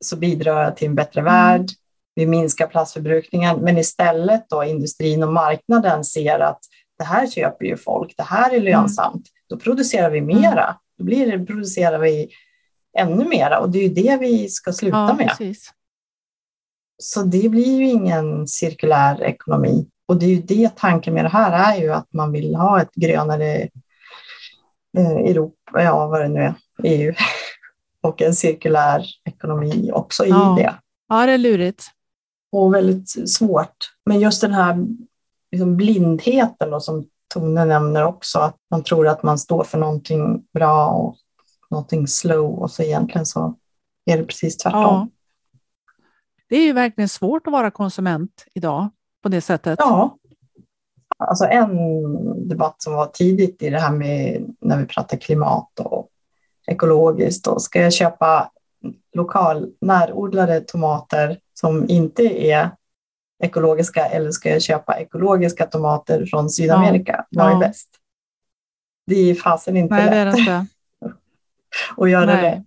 så 0.00 0.16
bidrar 0.16 0.62
jag 0.62 0.76
till 0.76 0.88
en 0.88 0.94
bättre 0.94 1.20
mm. 1.20 1.32
värld, 1.32 1.66
vi 2.14 2.26
minskar 2.26 2.66
plastförbrukningen, 2.66 3.60
men 3.60 3.78
istället 3.78 4.48
då 4.48 4.64
industrin 4.64 5.22
och 5.22 5.32
marknaden 5.32 6.04
ser 6.04 6.40
att 6.40 6.60
det 6.98 7.04
här 7.04 7.26
köper 7.26 7.64
ju 7.64 7.76
folk, 7.76 8.14
det 8.16 8.22
här 8.22 8.50
är 8.50 8.60
mm. 8.60 8.64
lönsamt, 8.64 9.14
mm. 9.14 9.24
då 9.48 9.58
producerar 9.58 10.10
vi 10.10 10.20
mera, 10.20 10.76
då 10.98 11.04
blir 11.04 11.38
det, 11.38 11.46
producerar 11.46 11.98
vi 11.98 12.28
ännu 12.98 13.24
mera 13.24 13.58
och 13.58 13.70
det 13.70 13.78
är 13.78 13.82
ju 13.82 13.94
det 13.94 14.16
vi 14.20 14.48
ska 14.48 14.72
sluta 14.72 14.96
ja, 14.96 15.14
med. 15.14 15.28
Precis. 15.28 15.70
så 17.02 17.22
det 17.22 17.48
blir 17.48 17.78
ju 17.78 17.86
ingen 17.86 18.46
cirkulär 18.46 19.22
ekonomi. 19.22 19.88
Och 20.06 20.16
det 20.16 20.26
är 20.26 20.30
ju 20.30 20.42
det 20.42 20.76
tanken 20.76 21.14
med 21.14 21.24
det 21.24 21.28
här 21.28 21.72
är 21.72 21.82
ju 21.82 21.92
att 21.92 22.12
man 22.12 22.32
vill 22.32 22.54
ha 22.54 22.80
ett 22.82 22.94
grönare 22.94 23.68
eh, 24.98 25.10
Europa, 25.10 25.82
ja 25.82 26.06
vad 26.06 26.20
det 26.20 26.28
nu 26.28 26.40
är, 26.40 26.54
EU 26.84 27.14
och 28.00 28.22
en 28.22 28.34
cirkulär 28.34 29.06
ekonomi 29.24 29.90
också 29.92 30.24
i 30.24 30.28
Ja. 30.28 30.54
det. 30.58 30.74
Ja, 31.08 31.26
det 31.26 31.32
är 31.32 31.38
lurigt. 31.38 31.90
Och 32.52 32.74
väldigt 32.74 33.30
svårt. 33.30 33.76
Men 34.06 34.20
just 34.20 34.40
den 34.40 34.52
här 34.52 34.86
liksom 35.52 35.76
blindheten 35.76 36.70
då, 36.70 36.80
som 36.80 37.06
Tone 37.34 37.64
nämner 37.64 38.04
också, 38.04 38.38
att 38.38 38.56
man 38.70 38.82
tror 38.82 39.08
att 39.08 39.22
man 39.22 39.38
står 39.38 39.64
för 39.64 39.78
någonting 39.78 40.44
bra 40.54 40.86
och 40.86 41.16
någonting 41.70 42.06
slow 42.06 42.58
och 42.58 42.70
så 42.70 42.82
egentligen 42.82 43.26
så 43.26 43.54
är 44.04 44.18
det 44.18 44.24
precis 44.24 44.56
tvärtom. 44.56 44.80
Ja. 44.82 45.08
Det 46.48 46.56
är 46.56 46.64
ju 46.64 46.72
verkligen 46.72 47.08
svårt 47.08 47.46
att 47.46 47.52
vara 47.52 47.70
konsument 47.70 48.44
idag 48.54 48.88
på 49.22 49.28
det 49.28 49.40
sättet. 49.40 49.78
Ja. 49.78 50.18
Alltså 51.18 51.44
en 51.44 52.48
debatt 52.48 52.82
som 52.82 52.94
var 52.94 53.06
tidigt 53.06 53.62
i 53.62 53.70
det 53.70 53.78
här 53.78 53.92
med 53.92 54.46
när 54.60 54.78
vi 54.78 54.86
pratar 54.86 55.16
klimat 55.16 55.80
och 55.80 56.08
ekologiskt. 56.66 57.44
Då. 57.44 57.58
Ska 57.58 57.80
jag 57.80 57.92
köpa 57.92 58.50
lokal 59.14 59.68
närodlade 59.80 60.60
tomater 60.60 61.38
som 61.54 61.88
inte 61.88 62.22
är 62.22 62.70
ekologiska 63.42 64.06
eller 64.06 64.30
ska 64.30 64.50
jag 64.50 64.62
köpa 64.62 64.98
ekologiska 64.98 65.66
tomater 65.66 66.26
från 66.26 66.50
Sydamerika? 66.50 67.24
Vad 67.30 67.46
är 67.46 67.50
Ja. 67.50 67.58
bäst? 67.58 67.88
Det 69.06 69.30
är 69.30 69.34
fasen 69.34 69.76
inte 69.76 69.94
Nej, 69.94 70.10
det 70.10 70.16
är 70.16 70.24
lätt 70.24 70.34
det 70.34 70.40
inte. 70.40 70.66
att 71.96 72.10
göra 72.10 72.26
Nej. 72.26 72.42
rätt. 72.42 72.64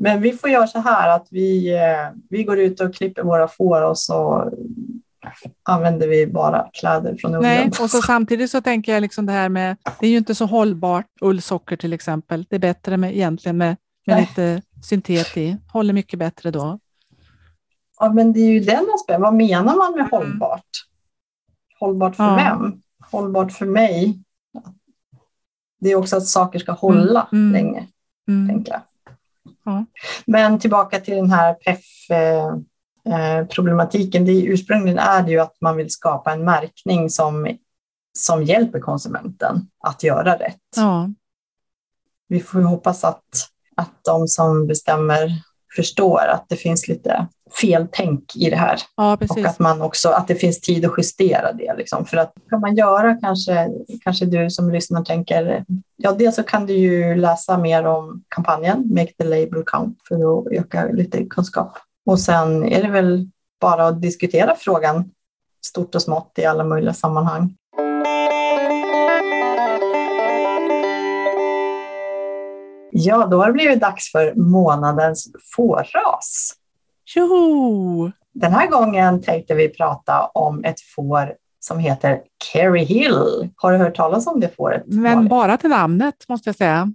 Men 0.00 0.20
vi 0.20 0.32
får 0.32 0.50
göra 0.50 0.66
så 0.66 0.78
här 0.78 1.16
att 1.16 1.26
vi, 1.30 1.74
eh, 1.76 2.08
vi 2.30 2.44
går 2.44 2.58
ut 2.58 2.80
och 2.80 2.94
klipper 2.94 3.22
våra 3.22 3.48
får 3.48 3.82
och 3.82 3.98
så 3.98 4.50
använder 5.62 6.08
vi 6.08 6.26
bara 6.26 6.70
kläder 6.72 7.16
från 7.16 7.30
ullen. 7.34 7.42
Nej, 7.42 7.70
och 7.80 7.90
så 7.90 8.02
samtidigt 8.02 8.50
så 8.50 8.60
tänker 8.60 8.92
jag 8.92 9.00
liksom 9.00 9.26
det 9.26 9.32
här 9.32 9.48
med, 9.48 9.76
det 10.00 10.06
är 10.06 10.10
ju 10.10 10.16
inte 10.16 10.34
så 10.34 10.46
hållbart, 10.46 11.06
ullsocker 11.20 11.76
till 11.76 11.92
exempel. 11.92 12.46
Det 12.50 12.56
är 12.56 12.60
bättre 12.60 12.96
med, 12.96 13.12
egentligen 13.16 13.56
med, 13.56 13.76
med 14.08 14.16
Nej. 14.16 14.26
lite 14.28 14.62
syntet 14.82 15.36
i. 15.36 15.56
Håller 15.72 15.94
mycket 15.94 16.18
bättre 16.18 16.50
då. 16.50 16.78
Ja, 18.00 18.12
men 18.12 18.32
det 18.32 18.40
är 18.40 18.50
ju 18.50 18.60
den 18.60 18.86
aspekten. 18.94 19.22
Vad 19.22 19.34
menar 19.34 19.76
man 19.76 19.92
med 19.92 20.00
Mm. 20.00 20.10
hållbart? 20.10 20.68
Hållbart 21.80 22.16
för 22.16 22.24
Ja. 22.24 22.34
vem? 22.36 22.82
Hållbart 23.10 23.52
för 23.52 23.66
mig? 23.66 24.22
Det 25.80 25.90
är 25.90 25.96
också 25.96 26.16
att 26.16 26.26
saker 26.26 26.58
ska 26.58 26.72
hålla 26.72 27.28
Mm. 27.32 27.52
länge, 27.52 27.86
Mm. 28.28 28.48
tänker 28.48 28.72
jag. 28.72 28.80
Ja. 29.64 29.84
Men 30.26 30.58
tillbaka 30.60 31.00
till 31.00 31.16
den 31.16 31.30
här 31.30 31.54
PEF-problematiken. 31.54 34.24
Det 34.24 34.32
är, 34.32 34.42
ursprungligen 34.52 34.98
är 34.98 35.22
det 35.22 35.30
ju 35.30 35.38
att 35.40 35.56
man 35.60 35.76
vill 35.76 35.90
skapa 35.90 36.32
en 36.32 36.44
märkning 36.44 37.10
som, 37.10 37.56
som 38.18 38.42
hjälper 38.44 38.80
konsumenten 38.80 39.70
att 39.78 40.02
göra 40.02 40.38
rätt. 40.38 40.60
Ja, 40.76 41.08
Vi 42.28 42.40
får 42.40 42.60
ju 42.60 42.66
hoppas 42.66 43.04
att, 43.04 43.48
att 43.78 44.00
de 44.04 44.28
som 44.28 44.66
bestämmer 44.66 45.30
förstår 45.76 46.20
att 46.20 46.44
det 46.48 46.56
finns 46.56 46.88
lite 46.88 47.26
feltänk 47.60 48.36
i 48.36 48.50
det 48.50 48.56
här. 48.56 48.80
ja 48.96 49.18
Och 49.30 49.46
att, 49.46 49.58
man 49.58 49.82
också, 49.82 50.08
att 50.08 50.28
det 50.28 50.34
finns 50.34 50.60
tid 50.60 50.84
att 50.84 50.94
justera 50.96 51.52
det. 51.52 51.74
Liksom. 51.76 52.04
För 52.04 52.16
att 52.16 52.32
kan 52.50 52.60
man 52.60 52.76
göra 52.76 53.14
kanske, 53.14 53.68
kanske 54.04 54.24
du 54.24 54.50
som 54.50 54.70
lyssnar 54.70 55.04
tänker, 55.04 55.64
ja 55.96 56.12
dels 56.12 56.36
så 56.36 56.42
kan 56.42 56.66
du 56.66 56.72
ju 56.72 57.14
läsa 57.14 57.58
mer 57.58 57.86
om 57.86 58.22
kampanjen 58.28 58.88
Make 58.90 59.12
the 59.18 59.24
label 59.24 59.62
count 59.66 59.98
för 60.08 60.14
att 60.14 60.46
öka 60.52 60.88
lite 60.92 61.24
kunskap. 61.24 61.78
Och 62.06 62.20
sen 62.20 62.64
är 62.64 62.82
det 62.82 62.88
väl 62.88 63.28
bara 63.60 63.86
att 63.86 64.02
diskutera 64.02 64.54
frågan 64.58 65.10
stort 65.66 65.94
och 65.94 66.02
smått 66.02 66.32
i 66.36 66.44
alla 66.44 66.64
möjliga 66.64 66.94
sammanhang. 66.94 67.54
Ja, 73.00 73.26
då 73.26 73.38
har 73.38 73.46
det 73.46 73.52
blivit 73.52 73.80
dags 73.80 74.12
för 74.12 74.34
månadens 74.34 75.32
fårras. 75.56 76.54
Tjoho! 77.04 78.10
Den 78.34 78.52
här 78.52 78.66
gången 78.66 79.22
tänkte 79.22 79.54
vi 79.54 79.68
prata 79.68 80.26
om 80.34 80.64
ett 80.64 80.80
får 80.80 81.34
som 81.60 81.78
heter 81.78 82.20
Kerry 82.52 82.84
Hill. 82.84 83.50
Har 83.56 83.72
du 83.72 83.78
hört 83.78 83.96
talas 83.96 84.26
om 84.26 84.40
det 84.40 84.56
fåret? 84.56 84.82
Men 84.86 85.28
bara 85.28 85.56
till 85.56 85.70
namnet 85.70 86.14
måste 86.28 86.48
jag 86.48 86.56
säga. 86.56 86.92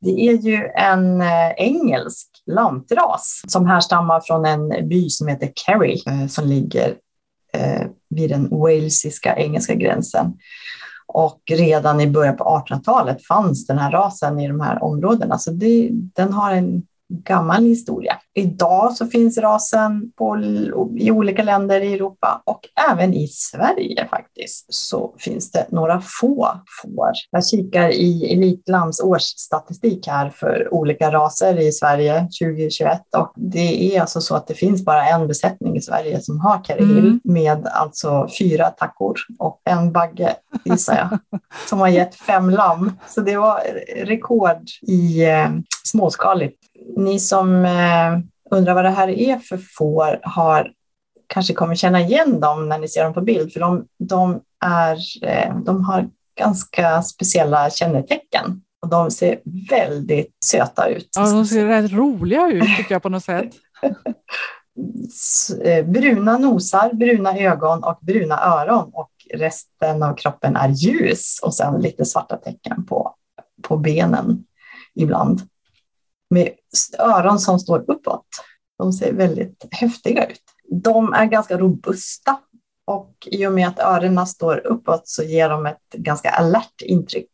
Det 0.00 0.28
är 0.28 0.32
ju 0.32 0.68
en 0.74 1.20
eh, 1.20 1.50
engelsk 1.56 2.28
lantras 2.46 3.42
som 3.48 3.66
härstammar 3.66 4.20
från 4.20 4.46
en 4.46 4.88
by 4.88 5.10
som 5.10 5.28
heter 5.28 5.52
Kerry 5.54 6.02
eh, 6.06 6.26
som 6.26 6.46
ligger 6.46 6.94
eh, 7.52 7.86
vid 8.08 8.30
den 8.30 8.48
walesiska 8.50 9.36
engelska 9.36 9.74
gränsen. 9.74 10.38
Och 11.12 11.40
redan 11.50 12.00
i 12.00 12.06
början 12.06 12.36
på 12.36 12.44
1800-talet 12.44 13.26
fanns 13.26 13.66
den 13.66 13.78
här 13.78 13.90
rasen 13.90 14.40
i 14.40 14.48
de 14.48 14.60
här 14.60 14.84
områdena, 14.84 15.38
så 15.38 15.50
det, 15.50 15.88
den 15.92 16.32
har 16.32 16.52
en 16.52 16.82
gammal 17.10 17.64
historia. 17.64 18.16
Idag 18.34 18.92
så 18.92 19.06
finns 19.06 19.38
rasen 19.38 20.12
på, 20.18 20.38
i 20.96 21.10
olika 21.10 21.42
länder 21.42 21.80
i 21.80 21.94
Europa 21.94 22.42
och 22.46 22.60
även 22.90 23.14
i 23.14 23.28
Sverige 23.28 24.08
faktiskt 24.10 24.74
så 24.74 25.14
finns 25.18 25.52
det 25.52 25.66
några 25.70 26.02
få 26.20 26.48
får. 26.82 27.12
Jag 27.30 27.46
kikar 27.46 27.88
i 27.88 28.32
Elitlams 28.32 29.00
årsstatistik 29.00 30.06
här 30.06 30.30
för 30.30 30.74
olika 30.74 31.10
raser 31.10 31.58
i 31.60 31.72
Sverige 31.72 32.28
2021 32.42 33.00
och 33.16 33.32
det 33.36 33.96
är 33.96 34.00
alltså 34.00 34.20
så 34.20 34.34
att 34.36 34.46
det 34.46 34.54
finns 34.54 34.84
bara 34.84 35.06
en 35.06 35.26
besättning 35.28 35.76
i 35.76 35.80
Sverige 35.80 36.20
som 36.20 36.40
har 36.40 36.62
Kerry 36.64 36.84
Hill 36.84 37.00
Mm. 37.00 37.20
med 37.24 37.66
alltså 37.66 38.28
fyra 38.38 38.70
tackor 38.70 39.14
och 39.38 39.62
en 39.64 39.92
bagge 39.92 40.34
gissar 40.64 40.96
jag 40.96 41.18
som 41.68 41.78
har 41.78 41.88
gett 41.88 42.14
fem 42.14 42.50
lamm. 42.50 42.92
Så 43.08 43.20
det 43.20 43.36
var 43.36 43.60
rekord 44.04 44.62
i 44.82 45.24
eh, 45.24 45.48
småskaligt. 45.84 46.56
Ni 46.96 47.20
som 47.20 47.64
eh, 47.64 48.18
undrar 48.50 48.74
vad 48.74 48.84
det 48.84 48.90
här 48.90 49.08
är 49.08 49.38
för 49.38 49.60
får 49.78 50.20
har 50.22 50.72
kanske 51.26 51.54
kommer 51.54 51.74
känna 51.74 52.00
igen 52.00 52.40
dem 52.40 52.68
när 52.68 52.78
ni 52.78 52.88
ser 52.88 53.04
dem 53.04 53.14
på 53.14 53.20
bild, 53.20 53.52
för 53.52 53.60
de, 53.60 53.86
de, 53.98 54.40
är, 54.64 54.98
eh, 55.22 55.56
de 55.58 55.84
har 55.84 56.08
ganska 56.38 57.02
speciella 57.02 57.70
kännetecken 57.70 58.62
och 58.82 58.88
de 58.88 59.10
ser 59.10 59.40
väldigt 59.70 60.36
söta 60.44 60.88
ut. 60.88 61.08
Ja, 61.16 61.30
de 61.30 61.46
ser 61.46 61.66
rätt 61.66 61.92
roliga 61.92 62.48
ut 62.50 62.76
tycker 62.76 62.94
jag 62.94 63.02
på 63.02 63.08
något 63.08 63.24
sätt. 63.24 63.50
Eh, 65.64 65.86
bruna 65.86 66.38
nosar, 66.38 66.94
bruna 66.94 67.38
ögon 67.38 67.84
och 67.84 67.98
bruna 68.00 68.40
öron 68.40 68.90
och 68.92 69.10
resten 69.34 70.02
av 70.02 70.14
kroppen 70.14 70.56
är 70.56 70.68
ljus 70.68 71.40
och 71.42 71.54
sen 71.54 71.80
lite 71.80 72.04
svarta 72.04 72.36
tecken 72.36 72.86
på, 72.86 73.14
på 73.62 73.76
benen 73.76 74.44
ibland. 74.94 75.40
Med 76.30 76.50
öron 76.98 77.38
som 77.38 77.58
står 77.58 77.90
uppåt. 77.90 78.26
De 78.78 78.92
ser 78.92 79.12
väldigt 79.12 79.68
häftiga 79.70 80.26
ut. 80.26 80.42
De 80.70 81.12
är 81.12 81.24
ganska 81.24 81.58
robusta 81.58 82.40
och 82.84 83.14
i 83.26 83.46
och 83.46 83.52
med 83.52 83.68
att 83.68 83.78
öronen 83.78 84.26
står 84.26 84.66
uppåt 84.66 85.08
så 85.08 85.22
ger 85.22 85.48
de 85.48 85.66
ett 85.66 85.92
ganska 85.92 86.30
alert 86.30 86.82
intryck. 86.82 87.30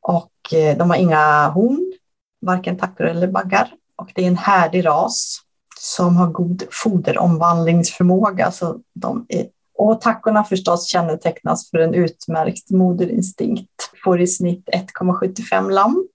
Och 0.00 0.54
eh, 0.54 0.78
de 0.78 0.90
har 0.90 0.96
inga 0.96 1.48
horn, 1.48 1.92
varken 2.40 2.78
tackor 2.78 3.06
eller 3.06 3.28
baggar. 3.28 3.72
Och 3.96 4.10
det 4.14 4.22
är 4.22 4.28
en 4.28 4.36
härdig 4.36 4.86
ras 4.86 5.38
som 5.80 6.16
har 6.16 6.26
god 6.26 6.62
foderomvandlingsförmåga. 6.70 8.50
Så 8.50 8.80
de 8.94 9.26
är, 9.28 9.46
och 9.74 10.00
tackorna 10.00 10.44
förstås 10.44 10.88
kännetecknas 10.88 11.70
för 11.70 11.78
en 11.78 11.94
utmärkt 11.94 12.70
moderinstinkt. 12.70 13.90
Får 14.04 14.20
i 14.20 14.26
snitt 14.26 14.68
1,75 15.00 15.70
lamm. 15.70 16.08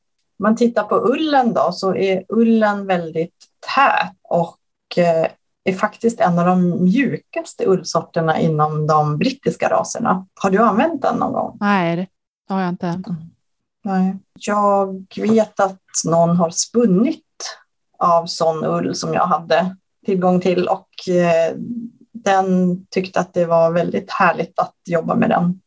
Man 0.43 0.55
tittar 0.55 0.83
på 0.83 0.95
ullen 0.95 1.53
då 1.53 1.71
så 1.71 1.95
är 1.95 2.23
ullen 2.29 2.87
väldigt 2.87 3.35
tät 3.75 4.15
och 4.21 4.57
eh, 4.97 5.27
är 5.63 5.73
faktiskt 5.73 6.19
en 6.19 6.39
av 6.39 6.45
de 6.45 6.83
mjukaste 6.83 7.65
ullsorterna 7.65 8.39
inom 8.39 8.87
de 8.87 9.17
brittiska 9.17 9.69
raserna. 9.69 10.25
Har 10.41 10.49
du 10.49 10.57
använt 10.57 11.01
den 11.01 11.15
någon 11.15 11.33
gång? 11.33 11.57
Nej, 11.59 11.95
det 11.95 12.07
har 12.53 12.61
jag 12.61 12.69
inte. 12.69 13.03
Nej. 13.83 14.15
Jag 14.39 15.05
vet 15.17 15.59
att 15.59 15.81
någon 16.05 16.37
har 16.37 16.49
spunnit 16.49 17.57
av 17.97 18.25
sån 18.25 18.65
ull 18.65 18.95
som 18.95 19.13
jag 19.13 19.25
hade 19.25 19.75
tillgång 20.05 20.41
till 20.41 20.67
och 20.67 21.09
eh, 21.09 21.55
den 22.11 22.77
tyckte 22.85 23.19
att 23.19 23.33
det 23.33 23.45
var 23.45 23.71
väldigt 23.71 24.11
härligt 24.11 24.59
att 24.59 24.75
jobba 24.85 25.15
med 25.15 25.29
den 25.29 25.61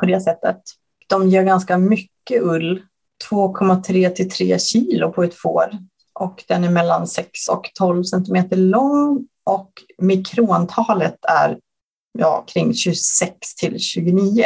på 0.00 0.06
det 0.06 0.20
sättet. 0.20 0.60
De 1.06 1.28
ger 1.28 1.42
ganska 1.42 1.78
mycket 1.78 2.42
ull, 2.42 2.82
2,3 3.30 4.10
till 4.10 4.30
3 4.30 4.58
kilo 4.58 5.12
på 5.12 5.22
ett 5.22 5.34
får 5.34 5.78
och 6.12 6.44
den 6.48 6.64
är 6.64 6.70
mellan 6.70 7.06
6 7.06 7.48
och 7.48 7.70
12 7.74 8.02
centimeter 8.04 8.56
lång 8.56 9.26
och 9.44 9.72
mikrontalet 9.98 11.24
är 11.28 11.58
ja, 12.18 12.44
kring 12.46 12.74
26 12.74 13.54
till 13.54 13.78
29. 13.78 14.44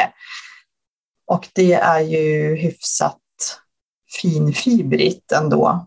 Och 1.27 1.49
det 1.55 1.73
är 1.73 2.01
ju 2.01 2.57
hyfsat 2.57 3.21
finfibrigt 4.23 5.33
ändå. 5.33 5.87